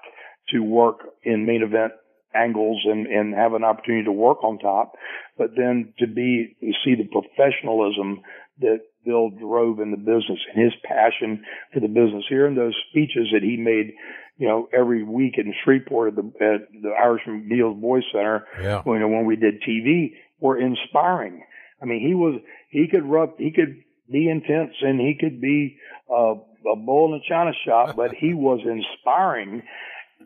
[0.49, 1.93] to work in main event
[2.35, 4.93] angles and, and have an opportunity to work on top,
[5.37, 8.21] but then to be, to see the professionalism
[8.59, 11.43] that Bill drove in the business and his passion
[11.73, 12.25] for the business.
[12.27, 13.93] Hearing those speeches that he made,
[14.37, 18.81] you know, every week in Shreveport at the, at the Meals Boys Center, Yeah.
[18.85, 21.43] you know, when we did TV were inspiring.
[21.81, 25.77] I mean, he was, he could rub, he could be intense and he could be,
[26.09, 26.35] uh,
[26.71, 29.61] a bull in a china shop, but he was inspiring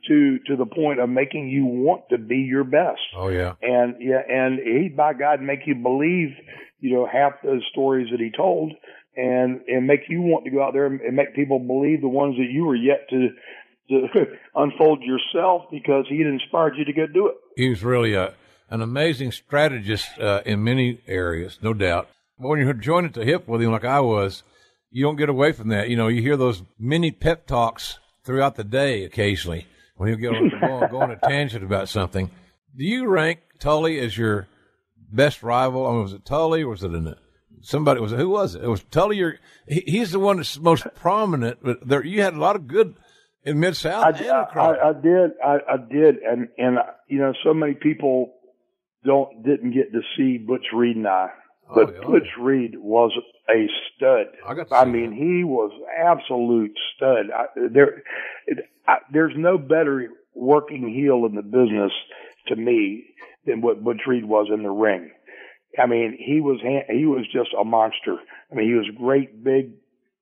[0.08, 3.02] to to the point of making you want to be your best.
[3.16, 3.56] Oh yeah.
[3.62, 6.30] And yeah, and he by God make you believe,
[6.80, 8.72] you know, half the stories that he told,
[9.18, 12.08] and and make you want to go out there and, and make people believe the
[12.08, 13.30] ones that you were yet to
[13.90, 14.08] to
[14.56, 17.36] unfold yourself because he had inspired you to go do it.
[17.56, 18.34] He was really a,
[18.70, 22.10] an amazing strategist uh, in many areas, no doubt.
[22.40, 24.44] But when you're joined at the hip with him like I was,
[24.92, 25.90] you don't get away from that.
[25.90, 29.68] You know, you hear those mini pep talks throughout the day occasionally
[29.98, 32.32] when he'll get on, go, on a tangent about something.
[32.76, 34.48] Do you rank Tully as your
[35.12, 35.86] best rival?
[35.86, 37.18] I mean, was it Tully or was it
[37.62, 38.00] somebody?
[38.00, 38.64] Was it who was it?
[38.64, 39.18] It was Tully.
[39.18, 39.36] Your
[39.68, 41.60] he, he's the one that's most prominent.
[41.62, 42.96] But there, you had a lot of good
[43.44, 44.12] in Mid South I.
[44.62, 48.34] I, I did, I, I did, and and you know, so many people
[49.06, 51.30] don't didn't get to see Butch Reed and I,
[51.70, 52.08] oh, but Oh, yeah.
[52.08, 53.12] Butch Reed was
[53.50, 54.28] a stud.
[54.48, 57.28] I got to I mean, he was absolute stud.
[57.36, 58.04] I, there,
[58.48, 61.92] it, I, there's no better working heel in the business
[62.48, 63.06] to me
[63.46, 65.12] than what Butch Reed was in the ring.
[65.82, 68.18] I mean, he was he was just a monster.
[68.52, 69.72] I mean, he was great, big,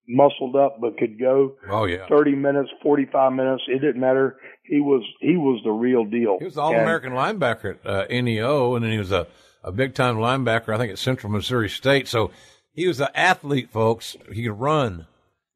[0.08, 2.08] muscled up, but could go oh yeah.
[2.08, 3.64] 30 minutes, 45 minutes.
[3.68, 4.38] It didn't matter.
[4.64, 6.38] He was, he was the real deal.
[6.40, 9.28] He was All American linebacker at uh, NEO, and then he was a,
[9.64, 12.08] a big time linebacker, I think, at Central Missouri State.
[12.08, 12.32] So
[12.74, 14.16] he was an athlete, folks.
[14.32, 15.08] He could run.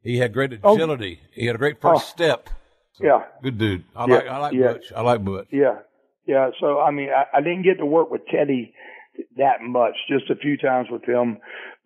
[0.03, 0.73] He had great Oh.
[0.75, 1.19] agility.
[1.33, 2.09] He had a great first Oh.
[2.11, 2.49] step.
[2.99, 3.23] Yeah.
[3.43, 3.83] Good dude.
[3.95, 4.73] I Yeah, like I like yeah.
[4.73, 4.91] Butch.
[4.95, 5.47] I like Butch.
[5.51, 5.75] Yeah.
[6.27, 6.49] Yeah.
[6.59, 8.73] So, I mean, I, I didn't get to work with Teddy
[9.37, 11.37] that much, just a few times with him.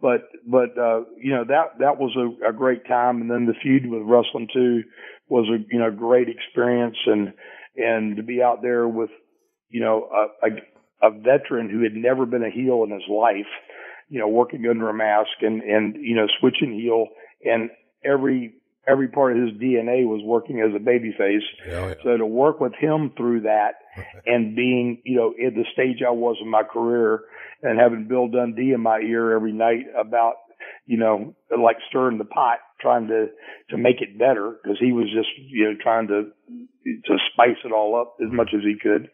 [0.02, 3.22] But, but, uh, you know, that, that was a, a great time.
[3.22, 4.84] And then the feud with Wrestling 2
[5.30, 6.98] was a, you know, great experience.
[7.06, 7.34] And,
[7.78, 9.10] and to be out there with,
[9.70, 13.52] you know, a, a, a veteran who had never been a heel in his life,
[14.10, 17.08] you know, working under a mask and, and, you know, switching heel
[17.44, 17.70] and
[18.04, 18.54] every,
[18.88, 21.40] every part of his DNA was working as a babyface.
[21.68, 21.94] Yeah, yeah.
[22.04, 23.74] So to work with him through that
[24.26, 27.22] and being, you know, at the stage I was in my career
[27.62, 30.36] and having Bill Dundee in my ear every night about,
[30.86, 33.28] you know, like stirring the pot, trying to,
[33.72, 36.32] to make it better because he was just, you know, trying to,
[36.86, 39.10] to spice it all up as much as he could.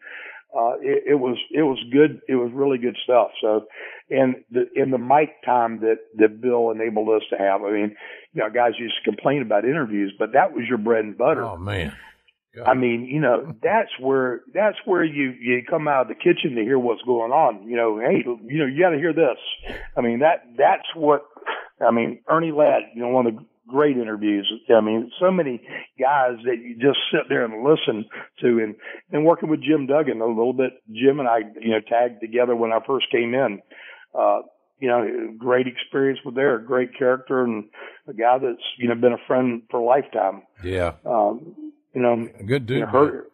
[0.54, 2.20] Uh, it, it was, it was good.
[2.28, 3.30] It was really good stuff.
[3.40, 3.64] So,
[4.10, 7.96] and the, in the mic time that, that Bill enabled us to have, I mean,
[8.32, 11.44] you know, guys used to complain about interviews, but that was your bread and butter.
[11.44, 11.94] Oh man.
[12.66, 16.54] I mean, you know, that's where that's where you you come out of the kitchen
[16.56, 17.66] to hear what's going on.
[17.66, 19.38] You know, hey, you know, you got to hear this.
[19.96, 21.22] I mean, that that's what.
[21.80, 24.46] I mean, Ernie Ladd, you know, one of the great interviews.
[24.68, 25.62] I mean, so many
[25.98, 28.04] guys that you just sit there and listen
[28.40, 28.74] to, and
[29.10, 30.72] and working with Jim Duggan a little bit.
[30.88, 33.60] Jim and I, you know, tagged together when I first came in.
[34.14, 34.42] Uh,
[34.82, 35.06] you know,
[35.38, 37.64] great experience with there, great character, and
[38.08, 40.42] a guy that's you know been a friend for a lifetime.
[40.64, 40.94] Yeah.
[41.06, 41.54] Um,
[41.94, 42.78] you know, Good dude.
[42.80, 43.24] you know, Her,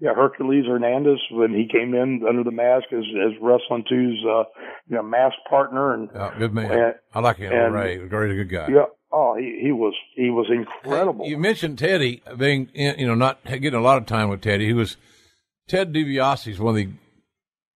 [0.00, 4.44] yeah, Hercules Hernandez when he came in under the mask as as Wrestling 2's uh,
[4.88, 6.70] you know mask partner and Yeah, good man.
[6.70, 7.52] and- I like him.
[7.52, 7.98] and- Ray.
[8.08, 8.68] Great, good guy.
[8.68, 11.26] yeah, oh he he was he was incredible.
[11.26, 14.66] You mentioned Teddy being, in- you know, not getting a lot of time with Teddy.
[14.66, 14.96] He was
[15.68, 16.88] Ted DiBiase is one of the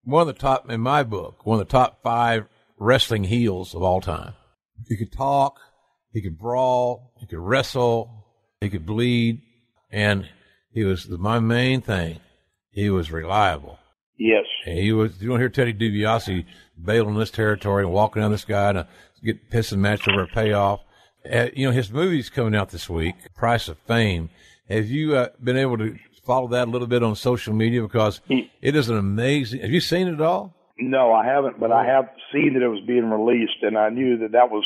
[0.05, 2.47] one of the top in my book, one of the top five
[2.81, 4.33] wrestling heels of all time.
[4.89, 5.61] He could talk,
[6.13, 8.25] he could brawl, he could wrestle,
[8.61, 9.43] he could bleed,
[9.93, 10.29] and
[10.73, 12.19] he was my main thing.
[12.71, 13.79] He was reliable.
[14.17, 14.45] Yes.
[14.67, 15.21] And he was.
[15.21, 16.45] You don't hear Teddy DiBiase
[16.83, 18.87] bailing this territory and walking down this guy to
[19.23, 20.81] get pissing match over a payoff.
[21.31, 24.31] Uh, you know his movie's coming out this week, Price of Fame.
[24.69, 28.21] Have you uh, been able to follow that a little bit on social media because
[28.63, 29.61] it is an amazing.
[29.61, 30.55] Have you seen it all?
[30.81, 34.19] No, I haven't, but I have seen that it was being released, and I knew
[34.19, 34.65] that that was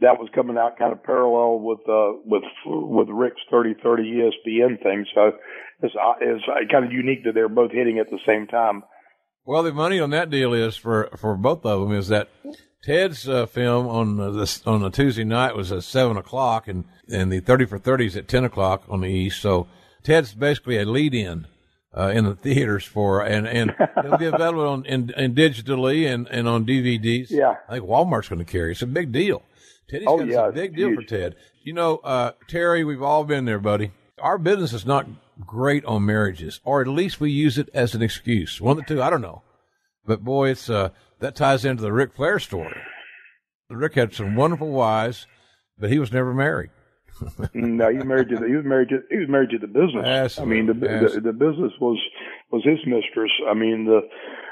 [0.00, 5.06] that was coming out kind of parallel with uh, with with Ric's 30-30 ESPN thing.
[5.14, 5.32] So
[5.82, 8.82] it's uh, it's uh, kind of unique that they're both hitting at the same time.
[9.44, 12.28] Well, the money on that deal is for for both of them is that
[12.84, 16.84] Ted's uh, film on uh, this on a Tuesday night was at seven o'clock, and
[17.08, 19.40] and the thirty for thirty is at ten o'clock on the east.
[19.40, 19.66] So
[20.02, 21.46] Ted's basically a lead in.
[21.96, 26.28] Uh, in the theaters for and and it'll be available on in, in digitally and,
[26.28, 27.30] and on DVDs.
[27.30, 28.72] Yeah, I think Walmart's going to carry.
[28.72, 29.42] It's a big deal.
[29.88, 31.08] Teddy's oh, got yeah, a big deal huge.
[31.08, 31.36] for Ted.
[31.64, 33.92] You know, uh, Terry, we've all been there, buddy.
[34.20, 35.06] Our business is not
[35.40, 38.60] great on marriages, or at least we use it as an excuse.
[38.60, 39.42] One of the two, I don't know.
[40.04, 40.90] But boy, it's uh,
[41.20, 42.76] that ties into the Ric Flair story.
[43.70, 45.26] Ric had some wonderful wives,
[45.78, 46.70] but he was never married.
[47.54, 49.66] No, he was married to the, he was married to he was married to the
[49.66, 50.04] business.
[50.04, 50.58] Absolutely.
[50.58, 51.98] I mean, the, the the business was
[52.50, 53.30] was his mistress.
[53.48, 54.00] I mean, the,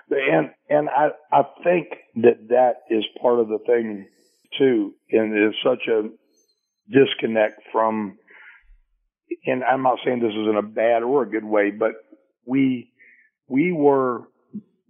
[0.08, 4.08] the and and I I think that that is part of the thing
[4.58, 6.08] too, and is such a
[6.90, 8.18] disconnect from.
[9.44, 11.92] And I'm not saying this is in a bad or a good way, but
[12.46, 12.92] we
[13.48, 14.22] we were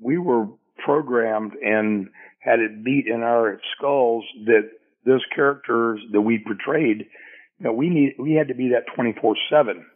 [0.01, 0.47] we were
[0.85, 2.09] programmed and
[2.41, 4.71] had it beat in our skulls that
[5.05, 7.07] those characters that we portrayed,
[7.59, 9.87] you know, we need we had to be that 24 seven.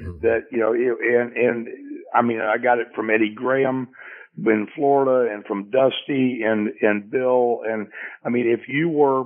[0.00, 0.18] Mm-hmm.
[0.22, 1.68] That you know, and and
[2.14, 3.88] I mean, I got it from Eddie Graham
[4.36, 7.88] in Florida, and from Dusty and and Bill, and
[8.24, 9.24] I mean, if you were,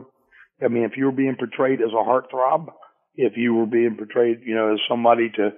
[0.64, 2.69] I mean, if you were being portrayed as a heartthrob,
[3.16, 5.51] if you were being portrayed, you know, as somebody to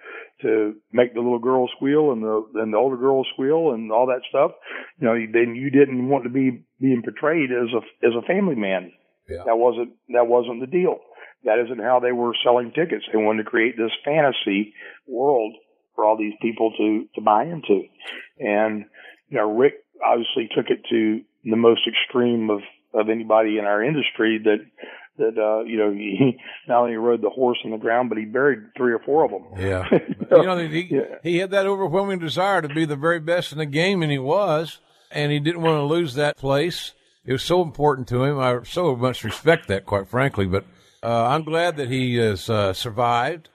[0.42, 4.06] to make the little girl squeal and the and the older girl squeal and all
[4.06, 4.52] that stuff,
[4.98, 8.56] you know, then you didn't want to be being portrayed as a as a family
[8.56, 8.92] man.
[9.28, 9.44] Yeah.
[9.46, 10.98] That wasn't that wasn't the deal.
[11.44, 13.04] That isn't how they were selling tickets.
[13.12, 14.74] They wanted to create this fantasy
[15.06, 15.54] world
[15.94, 17.82] for all these people to to buy into.
[18.38, 18.86] And
[19.28, 22.60] you know, Ric obviously took it to the most extreme of
[22.94, 24.58] of anybody in our industry that
[25.18, 26.38] that uh you know he
[26.68, 29.30] not only rode the horse on the ground but he buried three or four of
[29.30, 29.88] them Yeah.
[30.30, 31.18] you know, he, yeah.
[31.22, 34.18] he had that overwhelming desire to be the very best in the game, and he
[34.18, 34.80] was,
[35.10, 36.92] and he didn't want to lose that place.
[37.24, 38.38] It was so important to him.
[38.38, 40.46] I so much respect that, quite frankly.
[40.46, 40.64] But
[41.04, 43.48] uh, I'm glad that he has uh, survived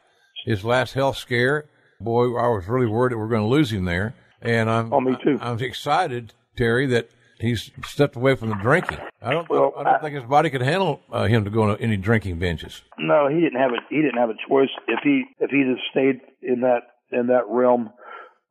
[0.45, 1.65] his last health scare.
[1.99, 4.13] Boy, I was really worried that we are going to lose him there.
[4.41, 5.37] And I'm, oh, me too.
[5.41, 7.09] I, I'm excited, Terry, that
[7.39, 8.99] he's stepped away from the drinking.
[9.21, 9.49] I don't.
[9.49, 11.97] Well, I don't I, think his body could handle uh, him to go on any
[11.97, 12.81] drinking binges.
[12.97, 14.69] No, he didn't have a he didn't have a choice.
[14.87, 17.89] If he if he'd stayed in that in that realm,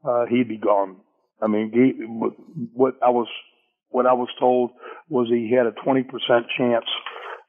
[0.05, 0.97] uh, he'd be gone.
[1.41, 2.05] I mean, he,
[2.75, 3.29] what I was
[3.89, 4.73] what I was told
[5.09, 6.85] was he had a twenty percent chance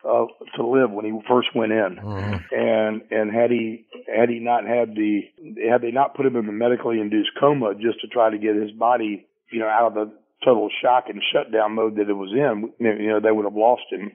[0.08, 2.56] uh, to live when he first went in, mm-hmm.
[2.56, 5.22] and and had he had he not had the
[5.70, 8.56] had they not put him in the medically induced coma just to try to get
[8.56, 10.12] his body you know out of the
[10.44, 13.84] total shock and shutdown mode that it was in, you know they would have lost
[13.92, 14.12] him.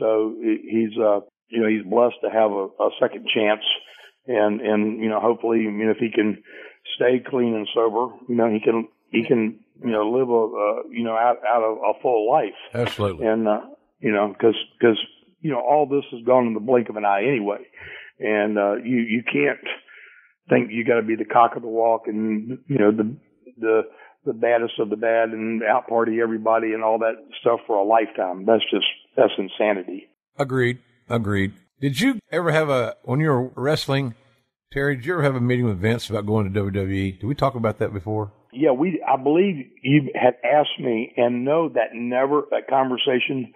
[0.00, 3.62] So he's uh you know he's blessed to have a, a second chance,
[4.26, 6.42] and and you know hopefully you know if he can
[6.96, 10.88] stay clean and sober, you know he can he can you know live a uh,
[10.90, 12.58] you know out out of a full life.
[12.74, 13.26] Absolutely.
[13.26, 13.60] And uh,
[14.00, 14.98] you know, because because
[15.40, 17.66] you know all this has gone in the blink of an eye anyway,
[18.18, 19.60] and uh, you you can't
[20.48, 23.16] think you got to be the cock of the walk and you know the
[23.58, 23.82] the
[24.24, 27.84] the baddest of the bad and out party everybody and all that stuff for a
[27.84, 28.44] lifetime.
[28.44, 28.86] That's just
[29.16, 30.08] that's insanity.
[30.38, 30.78] Agreed.
[31.08, 31.52] Agreed.
[31.80, 34.14] Did you ever have a when you were wrestling,
[34.72, 34.96] Terry?
[34.96, 37.20] Did you ever have a meeting with Vince about going to WWE?
[37.20, 38.32] Did we talk about that before?
[38.52, 39.02] Yeah, we.
[39.06, 43.52] I believe you had asked me, and no, that never that conversation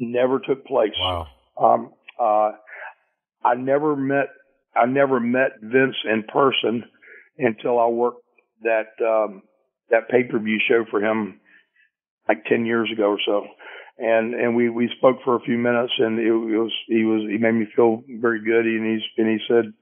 [0.00, 0.90] never took place.
[0.98, 1.26] Wow.
[1.60, 2.52] Um, uh,
[3.44, 4.28] I never met
[4.74, 6.84] I never met Vince in person
[7.38, 8.24] until I worked
[8.62, 9.42] that um,
[9.90, 11.40] that pay per view show for him
[12.28, 13.46] like ten years ago or so,
[13.98, 17.22] and and we we spoke for a few minutes, and it, it was he was
[17.30, 19.72] he made me feel very good, and he's and he said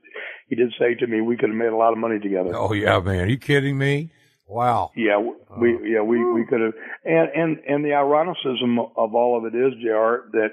[0.48, 2.54] he did say to me we could have made a lot of money together.
[2.54, 4.10] Oh yeah, man, Are you kidding me?
[4.48, 4.90] Wow.
[4.96, 5.84] Yeah, we Oh.
[5.84, 6.72] yeah we we could have,
[7.04, 10.30] and and and the ironicism of all of it is, Jr.
[10.32, 10.50] That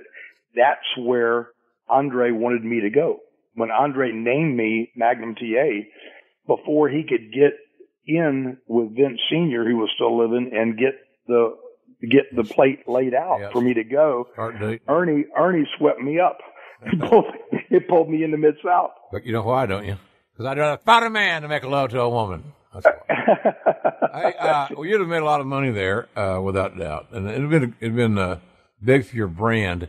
[0.55, 1.49] that's where
[1.89, 3.19] Andre wanted me to go.
[3.55, 5.85] When Andre named me Magnum TA,
[6.47, 7.53] before he could get
[8.05, 10.93] in with Vince Senior, who was still living, and get
[11.27, 11.55] the
[12.11, 13.51] get the plate laid out Yes.
[13.53, 14.27] for me to go.
[14.87, 16.37] Ernie Ernie swept me up.
[16.85, 17.25] It pulled,
[17.71, 18.91] it pulled me into the mid south.
[19.11, 19.95] But you know why, don't you?
[20.33, 22.43] Because I'd rather find a man to make love to a woman.
[22.75, 22.87] That's.
[24.13, 27.29] I, uh, well, you'd have made a lot of money there, uh, without doubt, and
[27.29, 28.39] it'd been it'd been uh,
[28.83, 29.87] big for your brand.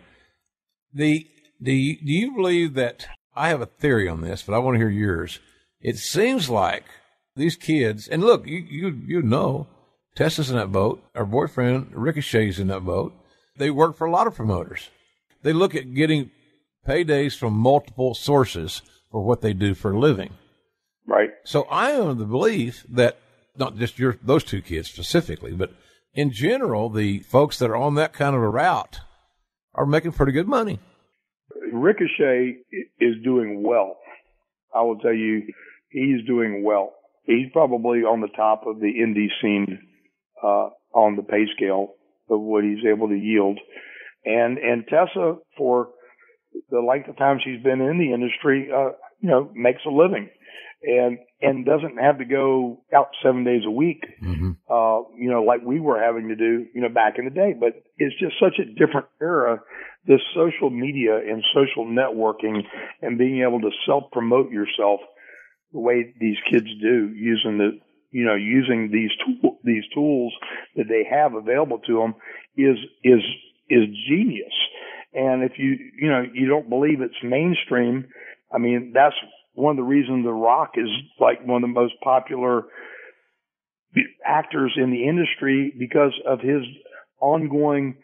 [0.92, 1.26] The
[1.62, 4.74] do you, do you believe that I have a theory on this, but I want
[4.74, 5.40] to hear yours.
[5.80, 6.84] It seems like
[7.34, 9.66] these kids, and look, you you you know,
[10.14, 11.02] Tessa's in that boat.
[11.14, 13.14] Our boyfriend Ricochet's in that boat.
[13.56, 14.90] They work for a lot of promoters.
[15.42, 16.30] They look at getting
[16.86, 20.34] paydays from multiple sources for what they do for a living.
[21.47, 23.18] So I am of the belief that
[23.56, 25.73] not just your those two kids specifically, but
[26.12, 29.01] in general, the folks that are on that kind of a route
[29.74, 30.81] are making pretty good money.
[31.73, 32.56] Ricochet
[32.98, 33.97] is doing well.
[34.74, 35.43] I will tell you,
[35.90, 36.94] he's doing well.
[37.24, 39.78] He's probably on the top of the indie scene
[40.43, 41.94] uh, on the pay scale
[42.28, 43.60] of what he's able to yield.
[44.24, 45.90] And and Tessa, for
[46.70, 48.90] the length of time she's been in the industry, uh,
[49.20, 50.28] you know, makes a living,
[50.86, 54.04] and and doesn't have to go out seven days a week,
[54.70, 57.52] uh, you know, like we were having to do, you know, back in the day.
[57.58, 59.60] But it's just such a different era.
[60.06, 62.62] This social media and social networking
[63.02, 65.00] and being able to self promote yourself
[65.72, 67.80] the way these kids do using the
[68.12, 70.32] you know using these tool, these tools
[70.76, 72.14] that they have available to them
[72.56, 73.20] is is
[73.68, 74.54] is genius
[75.12, 78.06] and if you you know you don't believe it's mainstream
[78.54, 79.14] i mean that's
[79.57, 80.89] one of the reasons the rock is
[81.19, 82.65] like one of the most popular
[84.24, 86.62] actors in the industry because of his
[87.20, 87.97] ongoing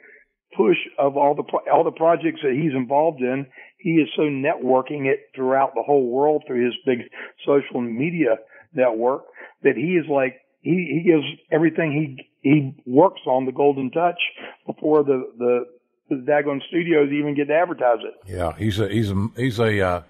[0.57, 3.47] push of all the pro- all the projects that he's involved in.
[3.79, 6.99] He is so networking it throughout the whole world through his big
[7.45, 8.37] social media
[8.75, 9.25] network
[9.63, 14.21] that he is like he he gives everything he he works on the golden touch
[14.67, 15.65] before the the
[16.09, 18.15] the daggone studios even get to advertise it.
[18.31, 20.03] Yeah, he's a he's a he's a uh,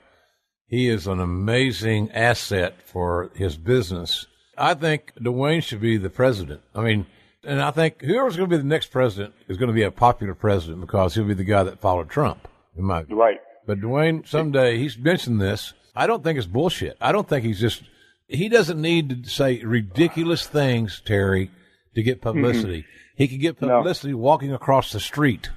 [0.73, 4.27] he is an amazing asset for his business.
[4.57, 6.63] I think Dwayne should be the president.
[6.75, 7.05] I mean,
[7.45, 9.91] and I think whoever's going to be the next president is going to be a
[9.91, 12.49] popular president because he'll be the guy that followed Trump.
[12.75, 13.21] In my view.
[13.21, 13.39] Right.
[13.67, 15.75] But Dwayne, someday he's mentioned this.
[15.95, 16.97] I don't think it's bullshit.
[17.03, 17.83] I don't think he's just.
[18.27, 21.51] He doesn't need to say ridiculous things, Terry,
[21.95, 22.31] to get mm-hmm.
[22.31, 22.87] publicity.
[23.15, 23.77] He could get No.
[23.77, 25.51] publicity walking across the street.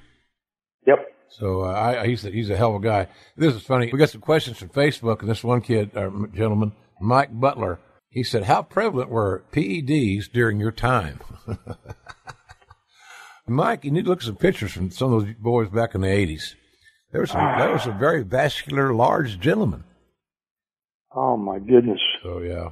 [1.40, 3.08] So uh, I, he's a, he's a hell of a guy.
[3.36, 3.90] This is funny.
[3.92, 6.72] We got some questions from Facebook, and this one kid, or gentleman,
[7.02, 7.80] Mike Butler,
[8.10, 11.20] he said, "How prevalent were PEDs during your time?"
[13.48, 16.02] Mike, you need to look at some pictures from some of those boys back in
[16.02, 16.56] the '80s.
[17.12, 19.84] There was some, there was some very vascular, large gentlemen.
[21.14, 22.00] Oh my goodness.
[22.24, 22.70] So yeah,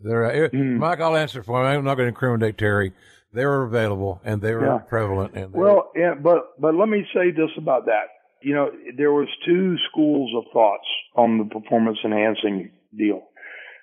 [0.00, 1.00] they're uh, Mike.
[1.00, 1.66] I'll answer for him.
[1.66, 2.92] I'm not going to incriminate Terry.
[3.36, 4.78] They were available and they were Yeah.
[4.88, 5.34] prevalent.
[5.34, 8.08] And Well, yeah, but but let me say this about that.
[8.40, 13.28] You know, there was two schools of thoughts on the performance enhancing deal.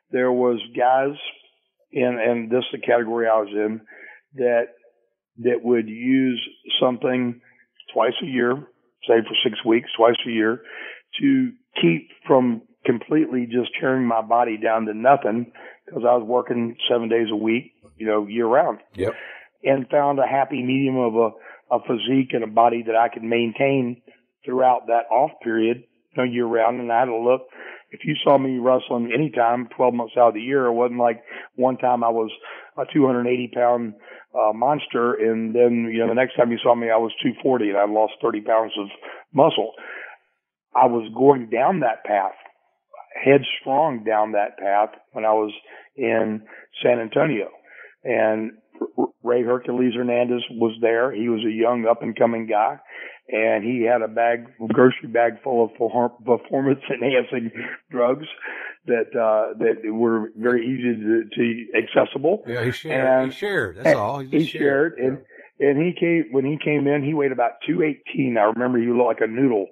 [0.10, 1.16] There was guys,
[1.92, 3.82] in and this is the category I was in,
[4.36, 4.70] that
[5.38, 6.42] that would use
[6.80, 7.40] something
[7.94, 8.56] twice a year,
[9.08, 10.64] say for six weeks, twice a year,
[11.20, 15.52] to keep from completely just tearing my body down to nothing
[15.86, 19.14] because I was working seven days a week, you know, year round Yep.
[19.64, 23.23] And found a happy medium of a, a physique and a body that I could
[23.23, 24.02] maintain
[24.45, 26.80] throughout that off period, you know, year round.
[26.80, 27.48] And I had to look.
[27.91, 31.23] If you saw me wrestling anytime, 12 months out of the year, it wasn't like
[31.56, 32.31] one time I was
[32.77, 33.94] a 280 pound
[34.34, 37.69] uh, monster, and then you know the next time you saw me, I was 240
[37.69, 38.88] and I lost 30 pounds of
[39.31, 39.73] muscle.
[40.76, 42.34] I was going down that path,
[43.14, 45.53] headstrong down that path when I was
[45.95, 46.41] in
[46.81, 47.49] San Antonio,
[48.03, 48.53] and
[49.24, 51.12] Ray Hercules Hernandez was there.
[51.12, 52.80] He was a young up and coming guy
[53.30, 55.72] and he had a bag, grocery bag full of
[56.26, 57.52] performance enhancing
[57.90, 58.26] drugs
[58.86, 62.44] that, uh, that were very easy to, to accessible.
[62.45, 63.24] Yeah, he shared.
[63.24, 63.78] And- he shared.
[63.78, 64.20] That's all.
[64.20, 65.20] He, just shared, and
[65.60, 67.04] and he came when he came in.
[67.04, 68.38] He weighed about two eighteen.
[68.38, 69.68] I remember he looked like a noodle.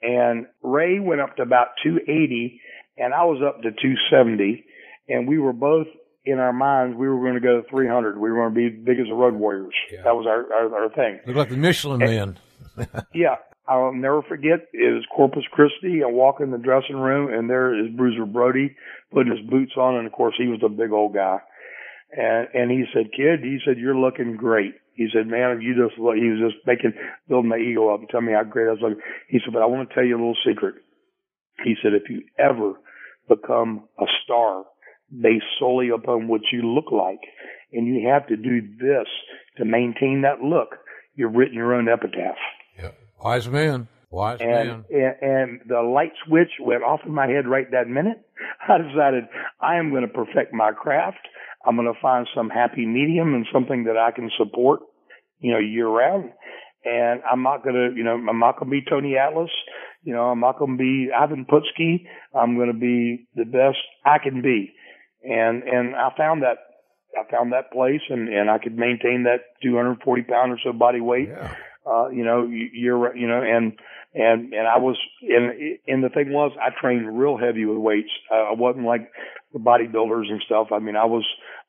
[0.00, 2.60] And Ray went up to about two eighty,
[2.96, 4.64] and I was up to two seventy.
[5.08, 5.86] And we were both
[6.28, 8.18] in our minds we were going to go to three hundred.
[8.18, 9.74] We were going to be big as the Road Warriors.
[9.90, 10.02] Yeah.
[10.02, 11.20] That was our, our our thing.
[11.26, 12.38] Look like the Michelin Man.
[13.12, 13.34] Yeah,
[13.66, 14.68] I'll never forget.
[14.72, 16.04] It was Corpus Christi.
[16.04, 18.76] I walk in the dressing room, and there is Bruiser Brody
[19.12, 21.38] putting his boots on, and of course he was a big old guy.
[22.16, 25.74] And and he said, "Kid," he said, "you're looking great." He said, "Man, if you
[25.74, 26.92] just look," he was just making
[27.28, 29.02] building my ego up and telling me how great I was looking.
[29.28, 30.76] He said, "But I want to tell you a little secret."
[31.64, 32.74] He said, "If you ever
[33.28, 34.64] become a star
[35.10, 37.20] based solely upon what you look like,
[37.72, 39.06] and you have to do this
[39.56, 40.76] to maintain that look."
[41.18, 42.36] you've written your own epitaph.
[42.78, 42.90] Yeah.
[43.22, 43.88] Wise man.
[44.10, 44.84] Wise and, man.
[44.90, 48.24] And, and the light switch went off in my head right that minute.
[48.68, 49.24] I decided
[49.60, 51.28] I am going to perfect my craft.
[51.66, 54.80] I'm going to find some happy medium and something that I can support,
[55.40, 56.30] you know, year round.
[56.84, 59.50] And I'm not going to, you know, I'm not going to be Tony Atlas.
[60.04, 62.06] You know, I'm not going to be Ivan Putski.
[62.32, 64.72] I'm going to be the best I can be.
[65.22, 66.58] And, and I found that,
[67.16, 71.00] I found that place and, and I could maintain that 240 pound or so body
[71.00, 71.28] weight.
[71.28, 71.54] Yeah.
[71.86, 73.72] Uh, you know, you're, you know, and,
[74.14, 78.10] and, and I was, and, and the thing was, I trained real heavy with weights.
[78.30, 79.10] Uh, I wasn't like
[79.52, 80.68] the bodybuilders and stuff.
[80.70, 81.24] I mean, I was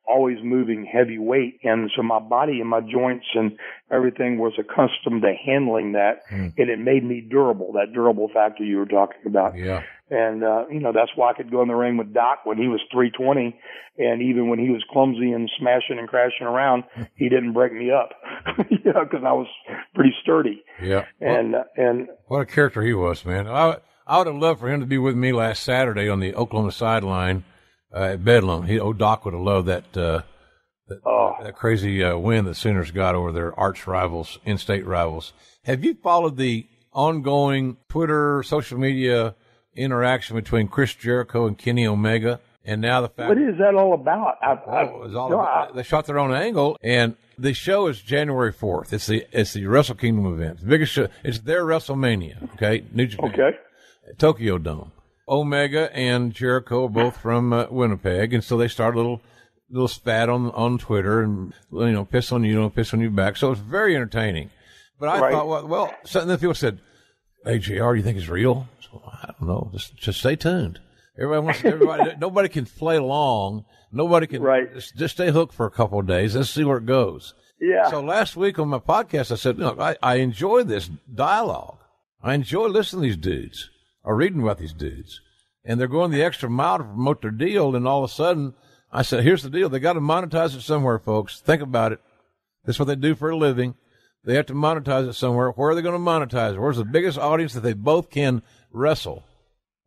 [0.10, 1.60] always moving heavy weight.
[1.64, 3.58] And so my body and my joints and
[3.92, 6.28] everything was accustomed to handling that.
[6.32, 6.54] Mm.
[6.58, 9.56] And it made me durable, that durable factor you were talking about.
[9.56, 9.84] Yeah.
[10.10, 12.58] And, uh, you know, that's why I could go in the ring with Doc when
[12.58, 13.56] he was 320.
[14.00, 16.84] And even when he was clumsy and smashing and crashing around,
[17.16, 18.10] he didn't break me up,
[18.70, 19.48] you know, cause I was
[19.94, 20.64] pretty sturdy.
[20.82, 21.06] Yeah.
[21.22, 23.48] And, uh, and What a character he was, man.
[23.48, 23.78] I,
[24.08, 26.72] I would have loved for him to be with me last Saturday on the Oklahoma
[26.72, 27.44] sideline
[27.94, 28.64] uh, at Bedlam.
[28.68, 30.22] He, oh, Doc would have loved that, uh,
[30.88, 31.36] that, Oh.
[31.44, 35.34] that crazy uh, win the Sooners got over their arch rivals, in-state rivals.
[35.64, 39.36] Have you followed the ongoing Twitter, social media
[39.76, 42.40] interaction between Chris Jericho and Kenny Omega?
[42.66, 44.36] And now the fact what is that all about?
[44.42, 47.88] I, Oh, I, was all no, about- they shot their own angle, and the show
[47.88, 48.92] is January fourth.
[48.94, 51.08] It's the it's the Wrestle Kingdom event, the biggest show.
[51.24, 52.54] It's their WrestleMania.
[52.56, 53.58] Okay, New I, Japan, okay.
[54.18, 54.92] Tokyo Dome.
[55.30, 59.22] Omega and Jericho are both from uh, Winnipeg, and so they start a little
[59.70, 63.10] little spat on on Twitter and you know piss on you, know, piss on you
[63.10, 63.38] back.
[63.38, 64.50] So it's very entertaining.
[65.00, 65.32] But I Right.
[65.32, 66.80] thought, well, well, so then people said,
[67.46, 69.70] "Hey, Jr., do you think it's real?" So, I don't know.
[69.72, 70.80] Just just stay tuned.
[71.18, 72.16] Everybody wants everybody.
[72.20, 73.66] nobody can play along.
[73.92, 74.42] Nobody can.
[74.42, 74.74] Right.
[74.74, 76.36] Just, just stay hooked for a couple of days.
[76.36, 77.34] Let's see where it goes.
[77.62, 77.90] Yeah.
[77.90, 81.78] So last week on my podcast, I said, look, I, I enjoy this dialogue.
[82.24, 83.70] I enjoy listening to these dudes
[84.10, 85.22] or reading about these dudes.
[85.64, 87.76] And they're going the extra mile to promote their deal.
[87.76, 88.56] And all of a sudden,
[88.92, 89.70] I said, here's the deal.
[89.70, 91.40] They got to monetize it somewhere, folks.
[91.40, 92.02] Think about it.
[92.66, 93.76] That's what they do for a living.
[94.26, 95.52] They have to monetize it somewhere.
[95.52, 96.60] Where are they going to monetize it?
[96.60, 98.42] Where's the biggest audience that they both can
[98.72, 99.26] wrestle?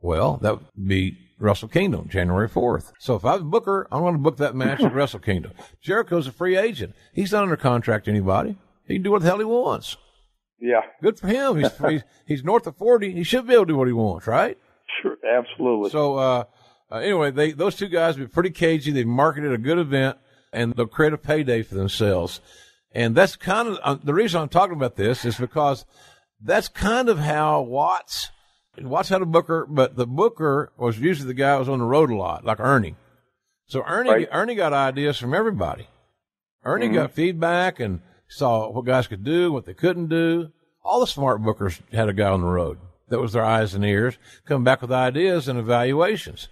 [0.00, 2.92] Well, that would be Wrestle Kingdom, January 4th.
[3.00, 5.50] So if I'm a Booker, I'm going to book that match at Wrestle Kingdom.
[5.80, 6.94] Jericho's a free agent.
[7.12, 8.56] He's not under contract to anybody.
[8.86, 9.96] He can do what the hell he wants.
[10.62, 10.80] Yeah.
[11.02, 11.56] Good for him.
[11.58, 13.12] He's, he's, he's north of 40.
[13.12, 14.56] He should be able to do what he wants, right?
[15.02, 15.16] Sure.
[15.28, 15.90] Absolutely.
[15.90, 16.44] So, uh,
[16.90, 18.92] uh, anyway, they, those two guys have been pretty cagey.
[18.92, 20.18] They've marketed a good event
[20.52, 22.40] and they'll create a payday for themselves.
[22.92, 25.84] And that's kind of uh, the reason I'm talking about this is because
[26.40, 28.30] that's kind of how Watts,
[28.78, 31.84] Watts had a booker, but the booker was usually the guy who was on the
[31.86, 32.96] road a lot, like Ernie.
[33.66, 34.28] So Ernie, Right.
[34.30, 35.88] Ernie got ideas from everybody.
[36.64, 38.00] Ernie got feedback and
[38.32, 40.50] saw what guys could do, what they couldn't do.
[40.84, 42.78] All the smart bookers had a guy on the road
[43.08, 46.48] that was their eyes and ears, come back with ideas and evaluations.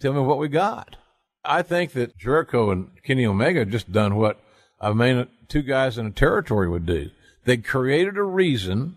[0.00, 0.96] Tell me what we got.
[1.44, 4.38] I think that Jericho and Kenny Omega just done what
[4.80, 7.10] I mean two guys in a territory would do.
[7.44, 8.96] They created a reason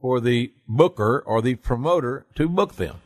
[0.00, 2.96] for the booker or the promoter to book them.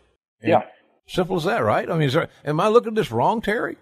[0.41, 0.63] And Yeah.
[1.07, 1.91] Simple as that, right?
[1.91, 3.77] I mean, is there, am I looking at this wrong, Terry?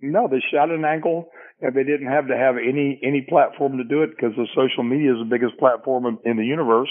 [0.00, 1.28] No, they shot an angle,
[1.64, 4.84] and they didn't have to have any any platform to do it because the social
[4.84, 6.90] media is the biggest platform in, in the universe,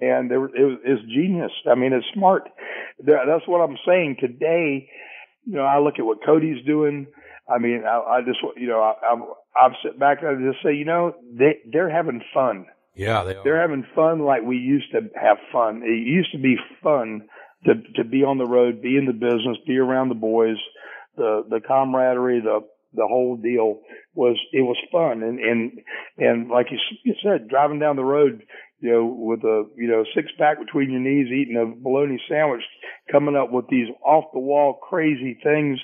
[0.00, 1.52] and there, it was it's genius.
[1.70, 2.48] I mean, it's smart.
[3.00, 4.88] That's what I'm saying today.
[5.44, 7.06] You know, I look at what Cody's doing.
[7.48, 9.22] I mean, I, I just you know, I, I've
[9.60, 12.66] I've sit back and I just say, you know, they they're having fun.
[12.94, 13.42] Yeah, they are.
[13.42, 15.82] They're having fun like we used to have fun.
[15.84, 17.22] It used to be fun
[17.66, 20.56] to to be on the road, be in the business, be around the boys,
[21.16, 22.60] the the camaraderie, the
[22.94, 23.80] the whole deal
[24.14, 25.72] was it was fun and and
[26.18, 28.42] and like you, you said, driving down the road,
[28.80, 32.62] you know, with a you know six pack between your knees, eating a bologna sandwich,
[33.10, 35.78] coming up with these off the wall crazy things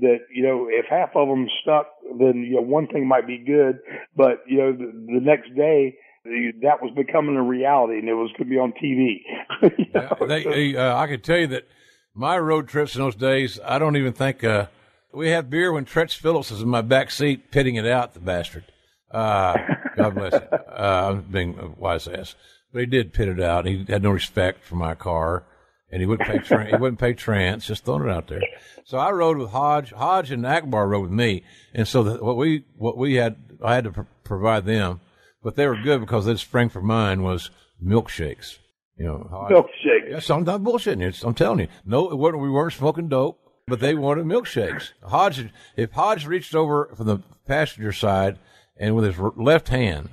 [0.00, 1.86] that you know if half of them stuck,
[2.18, 3.78] then you know one thing might be good,
[4.16, 8.30] but you know the, the next day that was becoming a reality and it was
[8.38, 9.22] going to be on TV.
[9.78, 11.68] You know, they, uh, I can tell you that
[12.14, 14.66] my road trips in those days, I don't even think uh,
[15.12, 18.20] we had beer when Tretch Phillips was in my back seat pitting it out, the
[18.20, 18.64] bastard.
[19.10, 19.56] Uh,
[19.96, 20.48] God bless him.
[20.52, 22.34] Uh, I'm being a wise ass,
[22.72, 23.66] but he did pit it out.
[23.66, 25.44] He had no respect for my car,
[25.90, 26.38] and he wouldn't pay.
[26.38, 27.66] Tra- he wouldn't pay trans.
[27.66, 28.40] Just throwing it out there.
[28.84, 29.92] So I rode with Hodge.
[29.92, 31.44] Hodge and Akbar rode with me,
[31.74, 35.00] and so the, what we what we had, I had to pr- provide them,
[35.42, 37.50] but they were good because this spring for mine was
[37.84, 38.58] milkshakes.
[38.96, 40.10] You know, Hodge, milkshake.
[40.10, 41.28] Yes, I'm not bullshitting you.
[41.28, 41.68] I'm telling you.
[41.84, 44.90] No, it wasn't, we weren't smoking dope, but they wanted milkshakes.
[45.02, 48.38] Hodge, if Hodge reached over from the passenger side
[48.76, 50.10] and with his left hand,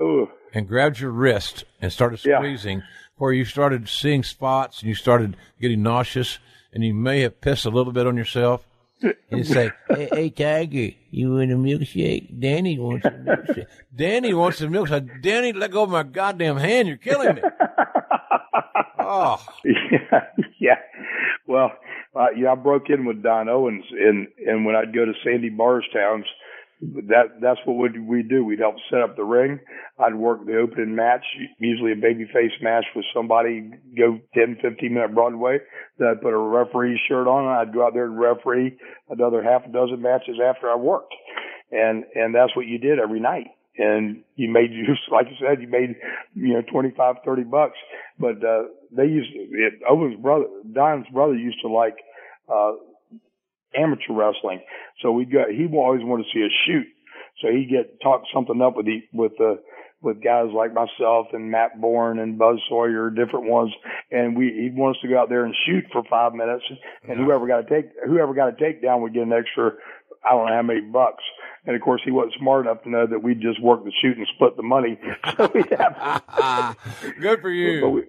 [0.00, 0.28] Ooh.
[0.52, 2.38] and grabbed your wrist and started Yeah.
[2.38, 2.82] squeezing,
[3.16, 6.38] where you started seeing spots and you started getting nauseous,
[6.72, 8.64] and you may have pissed a little bit on yourself.
[9.00, 12.40] And you say, hey, hey, Tiger, you want a milkshake?
[12.40, 13.66] Danny wants a milkshake.
[13.94, 15.22] Danny wants a milkshake.
[15.22, 16.88] Danny, let go of my goddamn hand.
[16.88, 17.42] You're killing me.
[18.98, 20.20] oh, yeah,
[20.58, 20.74] yeah.
[21.46, 21.70] Well,
[22.18, 25.50] uh, yeah, I broke in with Don Owens, and and when I'd go to Sandy
[25.50, 26.26] Barstown's,
[26.80, 28.44] that that's what would we do.
[28.44, 29.60] We'd help set up the ring.
[30.00, 31.24] I'd work the opening match,
[31.58, 33.70] usually a babyface match with somebody.
[33.96, 35.58] Go 10, 15 minute Broadway.
[35.98, 37.46] Then I'd put a referee shirt on.
[37.46, 38.76] I'd go out there and referee
[39.08, 41.14] another half a dozen matches after I worked,
[41.70, 43.46] and and that's what you did every night.
[43.76, 45.94] And you made you like you said, you made
[46.34, 47.78] you know twenty five, thirty bucks.
[48.18, 51.94] But uh, they used it, Owen's brother, Don's brother used to like
[52.52, 52.72] uh,
[53.74, 54.60] amateur wrestling.
[55.02, 56.86] So we got he always wanted to see us shoot.
[57.40, 59.60] So he get talk something up with the with the
[60.00, 63.72] with guys like myself and Matt Bourne and Buzz Sawyer, different ones,
[64.10, 66.64] and we he wants to go out there and shoot for five minutes,
[67.08, 69.72] and whoever got to take whoever got a takedown would get an extra
[70.24, 71.22] I don't know how many bucks.
[71.64, 74.16] And of course, he wasn't smart enough to know that we'd just work the shoot
[74.16, 74.98] and split the money.
[75.36, 76.76] So we'd have,
[77.20, 78.06] good for you.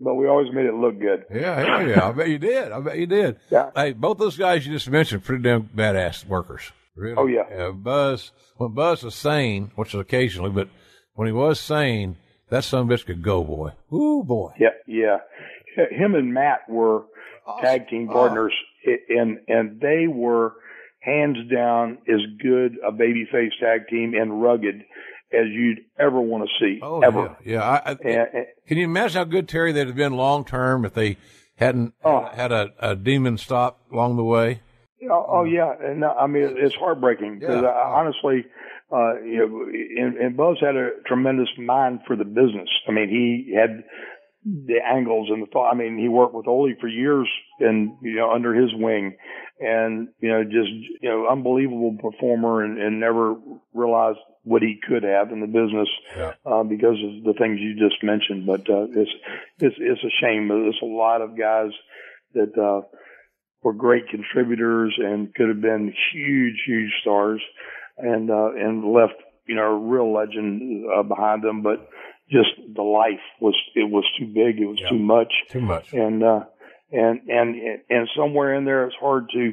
[0.00, 1.24] But we, always made it look good.
[1.32, 2.08] Yeah, hell yeah.
[2.08, 2.72] I bet you did.
[2.72, 3.36] I bet you did.
[3.50, 3.70] Yeah.
[3.74, 6.70] Hey, both those guys you just mentioned, pretty damn badass workers.
[6.94, 7.16] Really.
[7.16, 7.42] Oh, yeah.
[7.50, 10.68] yeah Buzz, when Buzz was sane, which is occasionally, but
[11.14, 12.16] when he was sane,
[12.50, 13.72] that son of a bitch could go, boy.
[13.92, 14.52] Ooh, boy.
[14.58, 15.18] Yeah, yeah.
[15.90, 17.04] Him and Matt were
[17.60, 18.52] tag team partners,
[18.86, 18.92] oh.
[19.08, 20.54] and and they were
[21.00, 24.82] hands down as good a babyface tag team and rugged
[25.32, 26.80] as you'd ever want to see.
[26.82, 27.36] Oh, ever.
[27.44, 27.52] yeah.
[27.52, 27.62] yeah.
[27.62, 30.94] I, I, And, can you imagine how good Terry they'd have been long term if
[30.94, 31.16] they
[31.56, 32.24] hadn't Oh.
[32.32, 34.60] had a, a demon stop along the way?
[35.10, 37.68] Oh, oh yeah, and I mean it's heartbreaking because Yeah.
[37.70, 38.44] Honestly,
[38.92, 42.68] uh, you know, and, and Buzz had a tremendous mind for the business.
[42.88, 43.84] I mean, he had
[44.44, 45.70] the angles and the thought.
[45.70, 49.16] I mean, he worked with Ole for years, and you know, under his wing,
[49.60, 53.36] and you know, just you know, unbelievable performer, and, and never
[53.74, 56.32] realized what he could have in the business Yeah.
[56.46, 58.46] uh, because of the things you just mentioned.
[58.46, 59.10] But uh, it's
[59.58, 60.48] it's it's a shame.
[60.48, 61.70] There's a lot of guys
[62.34, 62.56] that.
[62.56, 62.86] Uh,
[63.62, 67.42] were great contributors and could have been huge, huge stars,
[67.98, 69.12] and uh, and left
[69.46, 71.60] you know a real legend uh, behind them.
[71.62, 71.86] But
[72.30, 74.90] just the life was it was too big, it was Yeah.
[74.90, 75.92] too much, Too much.
[75.92, 76.44] and uh,
[76.92, 77.56] and and
[77.88, 79.52] and somewhere in there it's hard to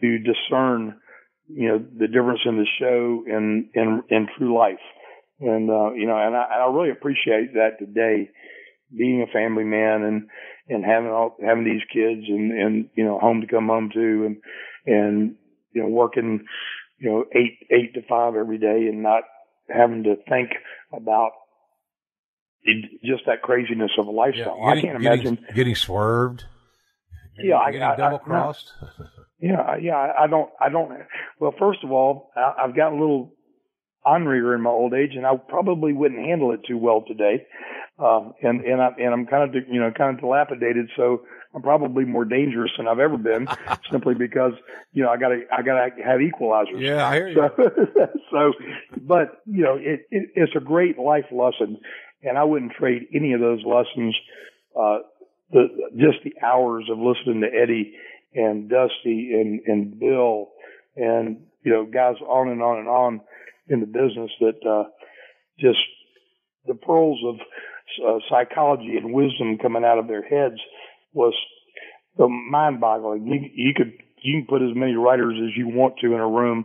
[0.00, 0.98] to discern
[1.48, 4.80] you know the difference in the show and and in true life,
[5.40, 8.30] and uh, you know and I, and I really appreciate that today,
[8.96, 10.28] being a family man and
[10.68, 14.26] and having all having these kids and and you know home to come home to
[14.26, 14.36] and
[14.86, 15.34] and
[15.72, 16.44] you know working
[16.98, 19.22] you know eight eight to five every day and not
[19.68, 20.50] having to think
[20.92, 21.30] about
[22.66, 24.58] it, just that craziness of a lifestyle.
[24.64, 25.34] I can't imagine.
[25.36, 26.44] Getting, getting swerved.
[27.38, 28.72] Yeah, I- getting I- I- double crossed.
[29.38, 29.96] Yeah, yeah.
[29.96, 30.48] I I don't.
[30.58, 30.90] I don't.
[31.38, 33.34] Well, first of all, I, I've got a little
[34.06, 37.44] onreader in my old age, and I probably wouldn't handle it too well today.
[37.98, 41.20] Um, and and I and I'm kind of you know kind of dilapidated, so
[41.54, 43.46] I'm probably more dangerous than I've ever been,
[43.90, 44.52] simply because
[44.92, 46.80] you know I gotta I gotta have equalizers.
[46.80, 47.34] yeah, I hear you.
[47.34, 47.50] So,
[48.30, 48.52] so,
[49.02, 51.78] but you know, it, it it's a great life lesson,
[52.26, 54.14] and I wouldn't trade any of those lessons.
[54.78, 54.98] Uh,
[55.50, 57.94] the just the hours of listening to Eddie
[58.34, 60.48] and Dusty and and Bill
[60.96, 63.20] and you know guys on and on and on
[63.68, 64.88] in the business that uh,
[65.58, 65.78] just
[66.66, 67.36] the pearls of
[68.06, 70.60] uh, psychology and wisdom coming out of their heads
[71.12, 71.34] was
[72.18, 73.26] uh, mind-boggling.
[73.26, 73.92] You, you could
[74.22, 76.64] you can put as many writers as you want to in a room,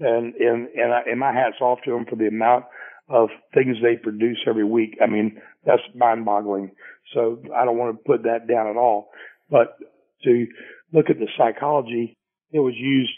[0.00, 2.64] and and and, I, and my hats off to them for the amount
[3.08, 4.98] of things they produce every week.
[5.02, 6.72] I mean, that's mind-boggling.
[7.14, 9.10] So I don't want to put that down at all,
[9.50, 9.76] but
[10.24, 10.46] to
[10.92, 12.16] look at the psychology,
[12.50, 13.12] it was used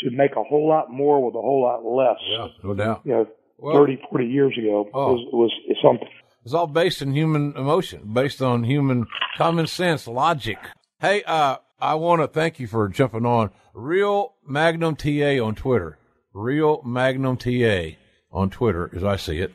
[0.00, 2.18] to make a whole lot more with a whole lot less.
[2.30, 3.00] Yeah, no doubt.
[3.04, 3.26] You know,
[3.58, 5.12] Well- 30, 40 years ago Oh.
[5.14, 6.08] was, was something.
[6.44, 9.06] It's all based in human emotion, based on human
[9.38, 10.58] common sense, logic.
[11.00, 15.98] Hey, uh, I want to thank you for jumping on Real Magnum TA on Twitter.
[16.34, 17.96] Real Magnum TA
[18.32, 19.52] on Twitter, as I see it.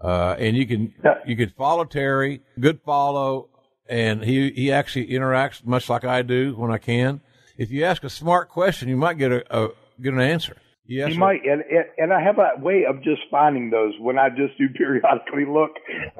[0.00, 0.92] Uh, and you can
[1.26, 2.42] you can follow Terry.
[2.58, 3.48] Good follow,
[3.88, 7.20] and he he actually interacts much like I do when I can.
[7.56, 9.68] If you ask a smart question, you might get a, a
[10.02, 10.56] get an answer.
[10.86, 14.18] Yes, You might, and, and and I have a way of just finding those when
[14.18, 15.70] I just do periodically look.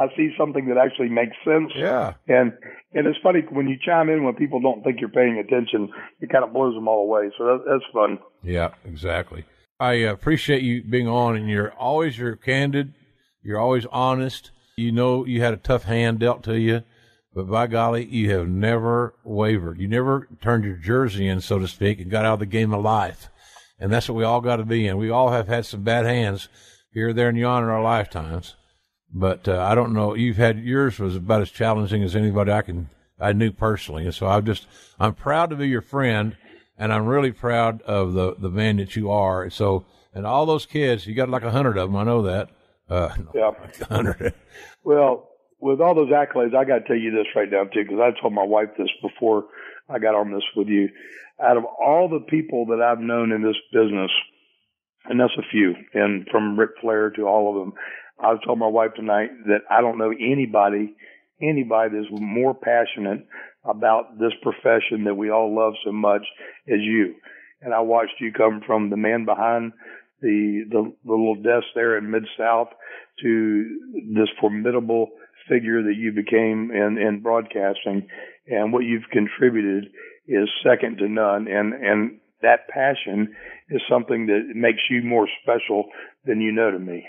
[0.01, 1.71] I see something that actually makes sense.
[1.77, 2.15] Yeah.
[2.29, 2.55] And
[2.95, 5.91] and it's funny when you chime in when people don't think you're paying attention,
[6.21, 7.31] it kind of blows them all away.
[7.37, 8.19] So that, that's fun.
[8.43, 9.45] Yeah, exactly.
[9.85, 12.95] I appreciate you being on, and you're always you're candid,
[13.43, 14.51] You're always honest.
[14.79, 16.85] You know you had a tough hand dealt to you,
[17.35, 19.79] but by golly, you have never wavered.
[19.79, 22.73] You never turned your jersey in, so to speak, and got out of the game
[22.73, 23.29] of life.
[23.79, 24.97] And that's what we all got to be in.
[24.97, 26.49] We all have had some bad hands
[26.91, 28.57] here, there, and yon in our lifetimes.
[29.13, 30.15] But uh, I don't know.
[30.15, 32.89] You've had yours was about as challenging as anybody I can
[33.21, 34.67] I knew personally, and so I'm just
[34.99, 36.39] I'm proud to be your friend,
[36.79, 39.51] and I'm really proud of the the man that you are.
[39.51, 41.97] So, and all those kids, you got like a hundred of them.
[41.97, 42.51] I know that.
[42.89, 43.51] Uh, yeah,
[43.89, 44.35] hundred.
[44.87, 45.31] Well,
[45.61, 48.21] with all those accolades, I got to tell you this right now too, because I
[48.21, 49.47] told my wife this before
[49.89, 50.91] I got on this with you.
[51.43, 54.11] Out of all the people that I've known in this business,
[55.07, 57.73] and that's a few, and from Ric Flair to all of them,
[58.21, 60.95] I've told my wife tonight that I don't know anybody,
[61.41, 63.27] anybody that's more passionate
[63.65, 66.23] about this profession that we all love so much
[66.69, 67.15] as you.
[67.63, 69.73] And I watched you come from the man behind
[70.21, 72.69] the the, the little desk there in Mid South
[73.23, 73.79] to
[74.15, 75.11] this formidable
[75.49, 78.09] figure that you became in, in broadcasting
[78.47, 79.85] and what you've contributed
[80.27, 83.35] is second to none and and that passion
[83.71, 85.87] is something that makes you more special
[86.25, 87.07] than you know to me.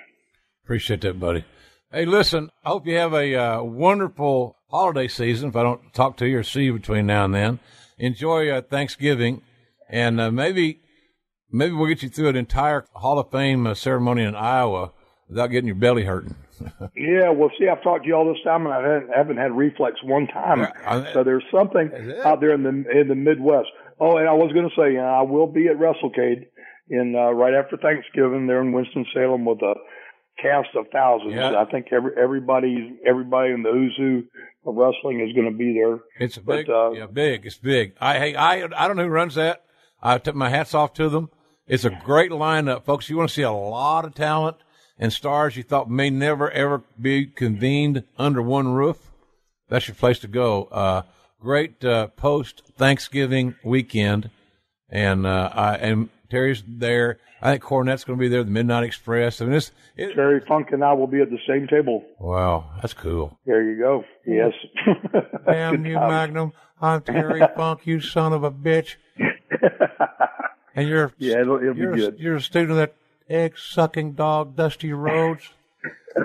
[0.63, 1.43] Appreciate that, buddy.
[1.95, 5.47] Hey, listen, I hope you have a uh, wonderful holiday season.
[5.47, 7.59] If I don't talk to you or see you between now and then,
[7.97, 9.43] enjoy uh, Thanksgiving,
[9.87, 10.81] and uh, maybe
[11.49, 14.91] maybe we'll get you through an entire Hall of Fame uh, ceremony in Iowa
[15.29, 16.35] without getting your belly hurting.
[16.97, 19.53] yeah, well, see, I've talked to you all this time, and I haven't, haven't had
[19.53, 20.59] reflex one time.
[20.59, 21.91] Yeah, so there's something
[22.25, 23.69] out there in the in the Midwest.
[24.01, 26.47] Oh, and I was going to say, I will be at WrestleCade
[26.89, 29.75] in uh, right after Thanksgiving there in Winston Salem with a
[30.41, 31.33] cast of thousands.
[31.33, 31.59] Yeah.
[31.59, 34.23] I think every everybody everybody in the who's who
[34.69, 35.99] of wrestling is going to be there.
[36.19, 37.45] It's big, uh, yeah, big.
[37.45, 37.93] It's big.
[37.99, 39.63] I hey, I I don't know who runs that.
[40.01, 41.29] I took my hats off to them.
[41.67, 43.09] It's a great lineup, folks.
[43.09, 44.57] You want to see a lot of talent
[44.97, 49.11] and stars you thought may never ever be convened under one roof.
[49.69, 50.65] That's your place to go.
[50.65, 51.01] Uh,
[51.39, 54.29] great uh, post Thanksgiving weekend,
[54.89, 57.17] and uh, I and Terry's there.
[57.41, 58.43] I think Cornette's going to be there.
[58.43, 59.39] The Midnight Express.
[59.39, 62.03] I mean, it's it, Terry Funk and I will be at the same table.
[62.19, 63.39] Wow, that's cool.
[63.45, 64.03] There you go.
[64.25, 64.51] Yes.
[65.45, 66.51] Damn you, Magnum!
[66.81, 67.87] I'm Terry Funk.
[67.87, 68.95] You son of a bitch.
[70.77, 72.19] And you're yeah, it'll, it'll you're, be good.
[72.19, 72.95] You're a student of that
[73.29, 75.47] egg sucking dog, Dusty Rhodes.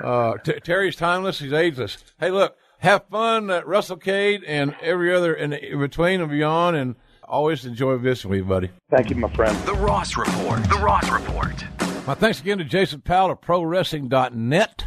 [0.02, 1.38] uh, t- Terry's timeless.
[1.38, 1.98] He's ageless.
[2.18, 6.96] Hey, look, have fun at WrestleCade and every other in, in between and beyond, and
[7.30, 8.70] always enjoy visiting with you, buddy.
[8.90, 9.56] Thank you, my friend.
[9.64, 10.62] The Ross Report.
[10.64, 11.64] The Ross Report.
[12.06, 14.86] My thanks again to Jason Powell of ProWrestling.net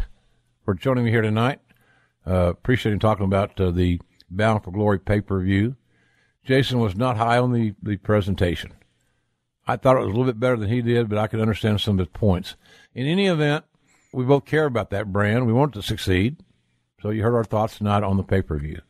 [0.66, 1.60] for joining me here tonight.
[2.28, 4.00] Uh, appreciate him talking about uh, the
[4.30, 5.76] Bound for Glory pay per view.
[6.44, 8.74] Jason was not high on the, the presentation.
[9.66, 11.80] I thought it was a little bit better than he did, but I could understand
[11.80, 12.56] some of his points.
[12.94, 13.64] In any event,
[14.12, 15.48] we both care about that brand.
[15.48, 16.38] We want it to succeed.
[17.02, 18.82] So you heard our thoughts tonight on the pay per view.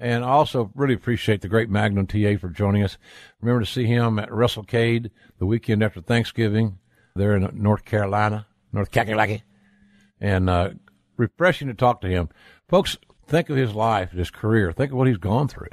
[0.00, 2.96] And also really appreciate the great Magnum TA for joining us.
[3.42, 6.78] Remember to see him at WrestleCade the weekend after Thanksgiving
[7.14, 9.42] there in North Carolina, North Kakalaki.
[10.18, 10.70] And uh,
[11.18, 12.30] refreshing to talk to him.
[12.66, 12.96] Folks,
[13.26, 14.72] think of his life, his career.
[14.72, 15.68] Think of what he's gone through.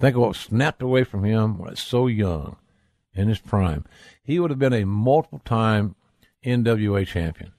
[0.00, 2.56] Think of what snapped away from him when so young
[3.14, 3.84] in his prime.
[4.20, 5.94] He would have been a multiple time
[6.44, 7.52] NWA champion.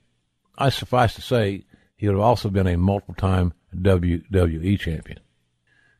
[0.58, 1.66] I suffice to say,
[1.96, 5.20] he would have also been a multiple time WWE champion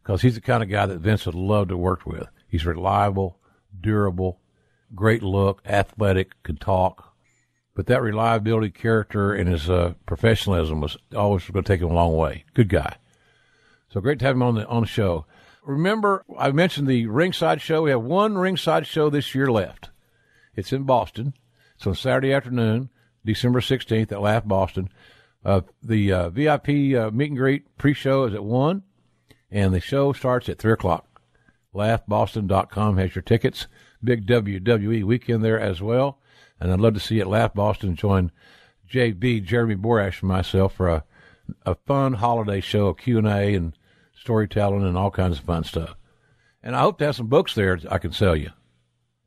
[0.10, 2.28] because he's the kind of guy that Vince would love to work with.
[2.48, 3.38] He's reliable,
[3.80, 4.40] durable,
[4.96, 7.14] great look, athletic, could talk.
[7.76, 11.94] But that reliability, character, and his uh, professionalism was always going to take him a
[11.94, 12.44] long way.
[12.56, 12.96] Good guy.
[13.90, 15.28] So great to have him on the on the show.
[15.64, 17.84] Remember, I mentioned the ringside show.
[17.84, 19.92] We have one ringside show this year left.
[20.56, 21.36] It's in Boston.
[21.76, 22.90] It's on Saturday afternoon,
[23.24, 24.90] December 16th at Laugh Boston.
[25.46, 28.82] Uh, the uh, VIP uh, meet and greet pre-show is at 1,
[29.52, 31.22] and the show starts at 3 o'clock.
[31.74, 33.68] LaughBoston.com has your tickets.
[34.04, 36.20] Big WWE weekend there as well.
[36.60, 38.32] And I'd love to see you at Laugh Boston join
[38.90, 41.04] JB, Jeremy Borash, and myself for a,
[41.66, 43.74] a fun holiday show, of Q&A, and
[44.20, 45.96] storytelling and all kinds of fun stuff.
[46.62, 48.52] And I hope to have some books there I can sell you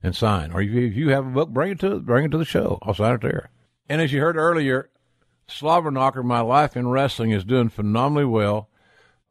[0.03, 0.53] and sign.
[0.53, 2.79] Or if you have a book, bring it to bring it to the show.
[2.83, 3.51] I'll sign it there.
[3.89, 4.91] And as you heard earlier,
[5.49, 8.69] Slobberknocker, My Life in Wrestling, is doing phenomenally well.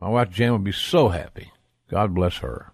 [0.01, 1.51] My wife Jan would be so happy.
[1.89, 2.73] God bless her.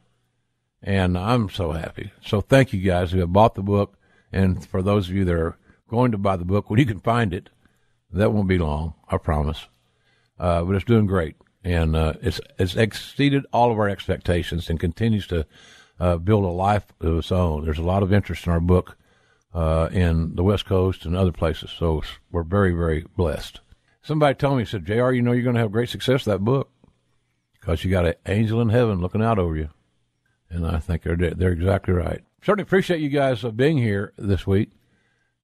[0.81, 2.11] And I'm so happy.
[2.25, 3.97] So thank you guys who have bought the book.
[4.31, 5.57] And for those of you that are
[5.89, 7.49] going to buy the book, when you can find it,
[8.11, 9.67] that won't be long, I promise.
[10.39, 11.35] Uh, but it's doing great
[11.67, 15.45] and uh, it's it's exceeded all of our expectations and continues to
[15.99, 17.65] uh, build a life of its own.
[17.65, 18.97] There's a lot of interest in our book
[19.53, 23.59] uh, in the West Coast and other places, so we're very very blessed.
[24.01, 26.45] Somebody told me, said, JR, you know you're going to have great success with that
[26.45, 26.69] book
[27.67, 29.67] because you got an angel in heaven looking out over you.
[30.49, 32.21] And I think they're, they're exactly right.
[32.41, 34.71] Certainly appreciate you guys being here this week.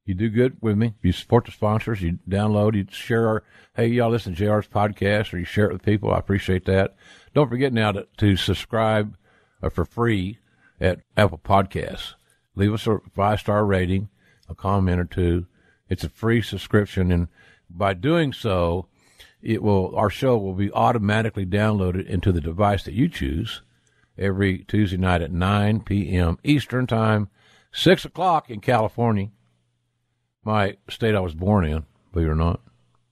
[0.06, 0.94] You do good with me.
[1.02, 2.02] You support the sponsors.
[2.02, 2.76] You download.
[2.76, 3.44] You share our,
[3.76, 6.14] hey, y'all listen to JR's podcast or you share it with people.
[6.14, 6.96] I appreciate that.
[7.34, 9.18] Don't forget now to, to subscribe
[9.62, 10.40] uh, for free
[10.80, 12.14] at Apple Podcasts.
[12.56, 14.08] Leave us a five star rating,
[14.48, 15.46] a comment or two.
[15.90, 17.12] It's a free subscription.
[17.12, 17.28] And
[17.70, 18.88] by doing so,
[19.44, 23.62] it will, our show will be automatically downloaded into the device that you choose
[24.18, 26.40] every Tuesday night at 9 p.m.
[26.44, 27.30] Eastern Time,
[27.74, 29.30] 6 o'clock in California,
[30.44, 32.62] my state I was born in, believe it or not.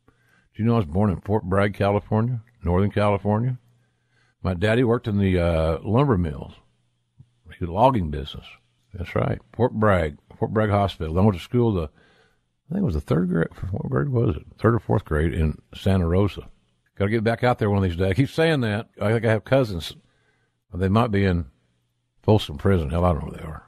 [0.07, 3.57] Do you know I was born in Fort Bragg, California, Northern California?
[4.41, 6.53] My daddy worked in the uh, lumber mills,
[7.59, 8.45] the logging business.
[8.93, 11.17] That's right, Fort Bragg, Fort Bragg Hospital.
[11.17, 11.89] I went to school the,
[12.71, 13.49] I think it was the third grade.
[13.71, 14.43] What grade was it?
[14.57, 16.47] Third or fourth grade in Santa Rosa.
[16.95, 18.11] Got to get back out there one of these days.
[18.11, 18.87] I keep saying that.
[19.01, 19.97] I think I have cousins.
[20.73, 21.47] They might be in
[22.21, 22.89] Folsom Prison.
[22.89, 23.67] Hell, I don't know where they are.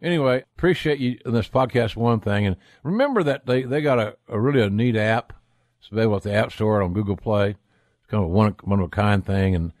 [0.00, 4.16] Anyway, appreciate you in this podcast one thing, and remember that they they got a,
[4.28, 5.32] a really a neat app.
[5.80, 7.50] It's available at the App Store on Google Play.
[7.50, 9.72] It's kind of a one one of a kind thing, and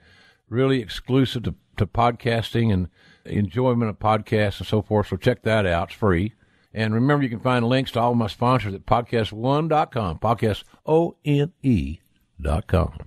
[0.48, 2.88] really exclusive to to podcasting and
[3.26, 5.08] enjoyment of podcasts and so forth.
[5.08, 6.32] So check that out; it's free.
[6.76, 11.52] And remember, you can find links to all my sponsors at podcast1.com, podcast O N
[11.62, 11.98] E
[12.40, 12.98] dot com.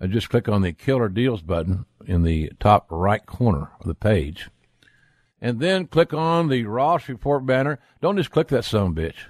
[0.00, 3.94] And just click on the Killer Deals button in the top right corner of the
[3.94, 4.48] page
[5.40, 7.78] and then click on the Ross Report banner.
[8.00, 9.26] Don't just click that son bitch.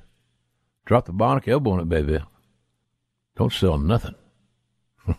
[0.84, 2.20] Drop the bionic elbow on it, baby.
[3.36, 4.14] Don't sell nothing.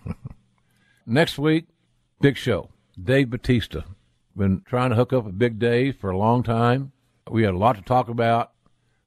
[1.05, 1.67] Next week,
[2.21, 2.69] big show.
[3.01, 3.81] Dave Batista.
[4.35, 6.91] Been trying to hook up with Big Dave for a long time.
[7.31, 8.51] We had a lot to talk about.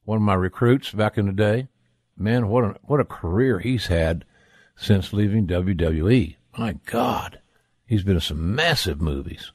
[0.05, 1.69] One of my recruits back in the day.
[2.17, 4.25] Man, what a, what a career he's had
[4.77, 6.37] since leaving WWE.
[6.57, 7.41] My God.
[7.87, 9.53] He's been in some massive movies.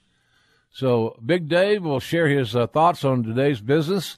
[0.71, 4.17] So Big Dave will share his uh, thoughts on today's business,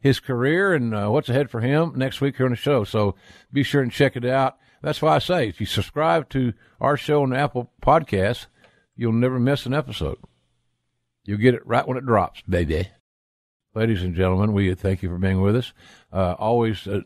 [0.00, 2.84] his career, and uh, what's ahead for him next week here on the show.
[2.84, 3.14] So
[3.52, 4.56] be sure and check it out.
[4.80, 8.46] That's why I say if you subscribe to our show on Apple Podcasts,
[8.96, 10.18] you'll never miss an episode.
[11.24, 12.88] You'll get it right when it drops, baby.
[13.74, 15.72] Ladies and gentlemen, we thank you for being with us.
[16.12, 17.02] Uh, always, uh,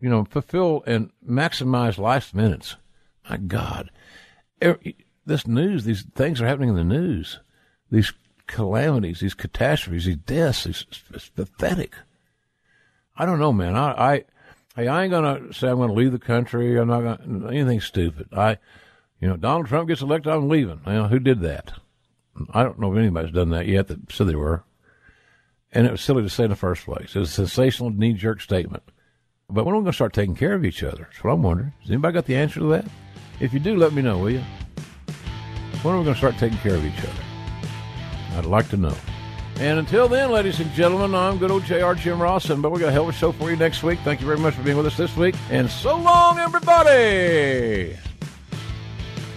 [0.00, 2.76] you know, fulfill and maximize life's minutes.
[3.28, 3.90] My God,
[4.60, 4.96] Every,
[5.26, 7.40] this news, these things are happening in the news.
[7.90, 8.12] These
[8.46, 10.66] calamities, these catastrophes, these deaths.
[10.66, 11.94] It's, it's pathetic.
[13.16, 13.76] I don't know, man.
[13.76, 14.24] I, I,
[14.76, 16.78] hey, I ain't gonna say I'm gonna leave the country.
[16.78, 18.28] I'm not gonna anything stupid.
[18.32, 18.58] I,
[19.20, 20.80] you know, Donald Trump gets elected, I'm leaving.
[20.86, 21.72] You know, who did that?
[22.52, 24.62] I don't know if anybody's done that yet that said they were.
[25.72, 27.14] And it was silly to say in the first place.
[27.14, 28.82] It was a sensational, knee jerk statement.
[29.48, 31.08] But when are we going to start taking care of each other?
[31.10, 31.72] That's what I'm wondering.
[31.80, 32.84] Has anybody got the answer to that?
[33.40, 34.42] If you do, let me know, will you?
[35.82, 37.22] When are we going to start taking care of each other?
[38.36, 38.94] I'd like to know.
[39.58, 42.80] And until then, ladies and gentlemen, I'm good old JR Jim Ross, and but we
[42.80, 43.98] got a hell of a show for you next week.
[44.00, 47.96] Thank you very much for being with us this week, and so long, everybody.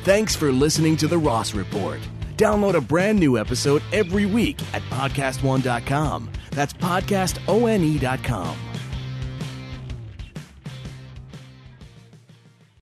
[0.04, 2.00] Thanks for listening to the Ross Report.
[2.40, 6.30] Download a brand new episode every week at podcastone.com.
[6.52, 8.58] That's podcastone.com.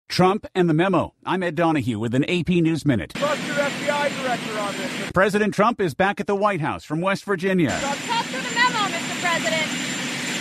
[0.07, 1.15] Trump and the memo.
[1.25, 3.13] I'm Ed Donahue with an AP News Minute.
[3.15, 5.11] Trust your FBI director on this.
[5.11, 7.71] President Trump is back at the White House from West Virginia.
[7.81, 9.21] Talk to the memo, Mr.
[9.21, 9.96] President.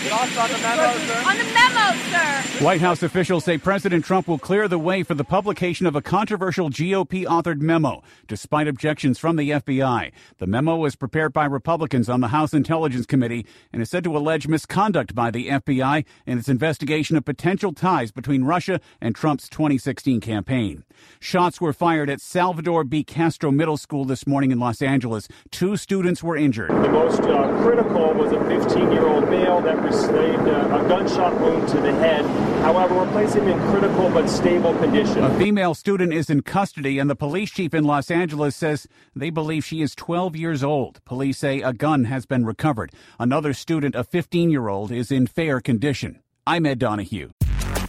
[0.08, 1.22] Thoughts on the memo, sir?
[1.26, 1.76] On the memo,
[2.12, 2.64] sir.
[2.64, 6.00] White House officials say President Trump will clear the way for the publication of a
[6.00, 10.12] controversial GOP authored memo, despite objections from the FBI.
[10.38, 14.16] The memo was prepared by Republicans on the House Intelligence Committee and is said to
[14.16, 19.48] allege misconduct by the FBI in its investigation of potential ties between Russia and Trump's
[19.48, 20.84] 2016 campaign.
[21.18, 23.02] Shots were fired at Salvador B.
[23.02, 25.26] Castro Middle School this morning in Los Angeles.
[25.50, 26.70] Two students were injured.
[26.70, 31.40] The most uh, critical was a 15 year old male that received uh, a gunshot
[31.40, 32.24] wound to the head.
[32.62, 35.24] However, we're placing him in critical but stable condition.
[35.24, 39.30] A female student is in custody, and the police chief in Los Angeles says they
[39.30, 41.00] believe she is 12 years old.
[41.04, 42.92] Police say a gun has been recovered.
[43.18, 46.20] Another student, a 15 year old, is in fair condition.
[46.46, 47.30] I'm Ed Donahue.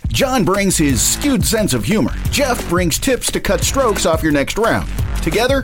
[0.09, 2.13] John brings his skewed sense of humor.
[2.31, 4.89] Jeff brings tips to cut strokes off your next round.
[5.21, 5.63] Together,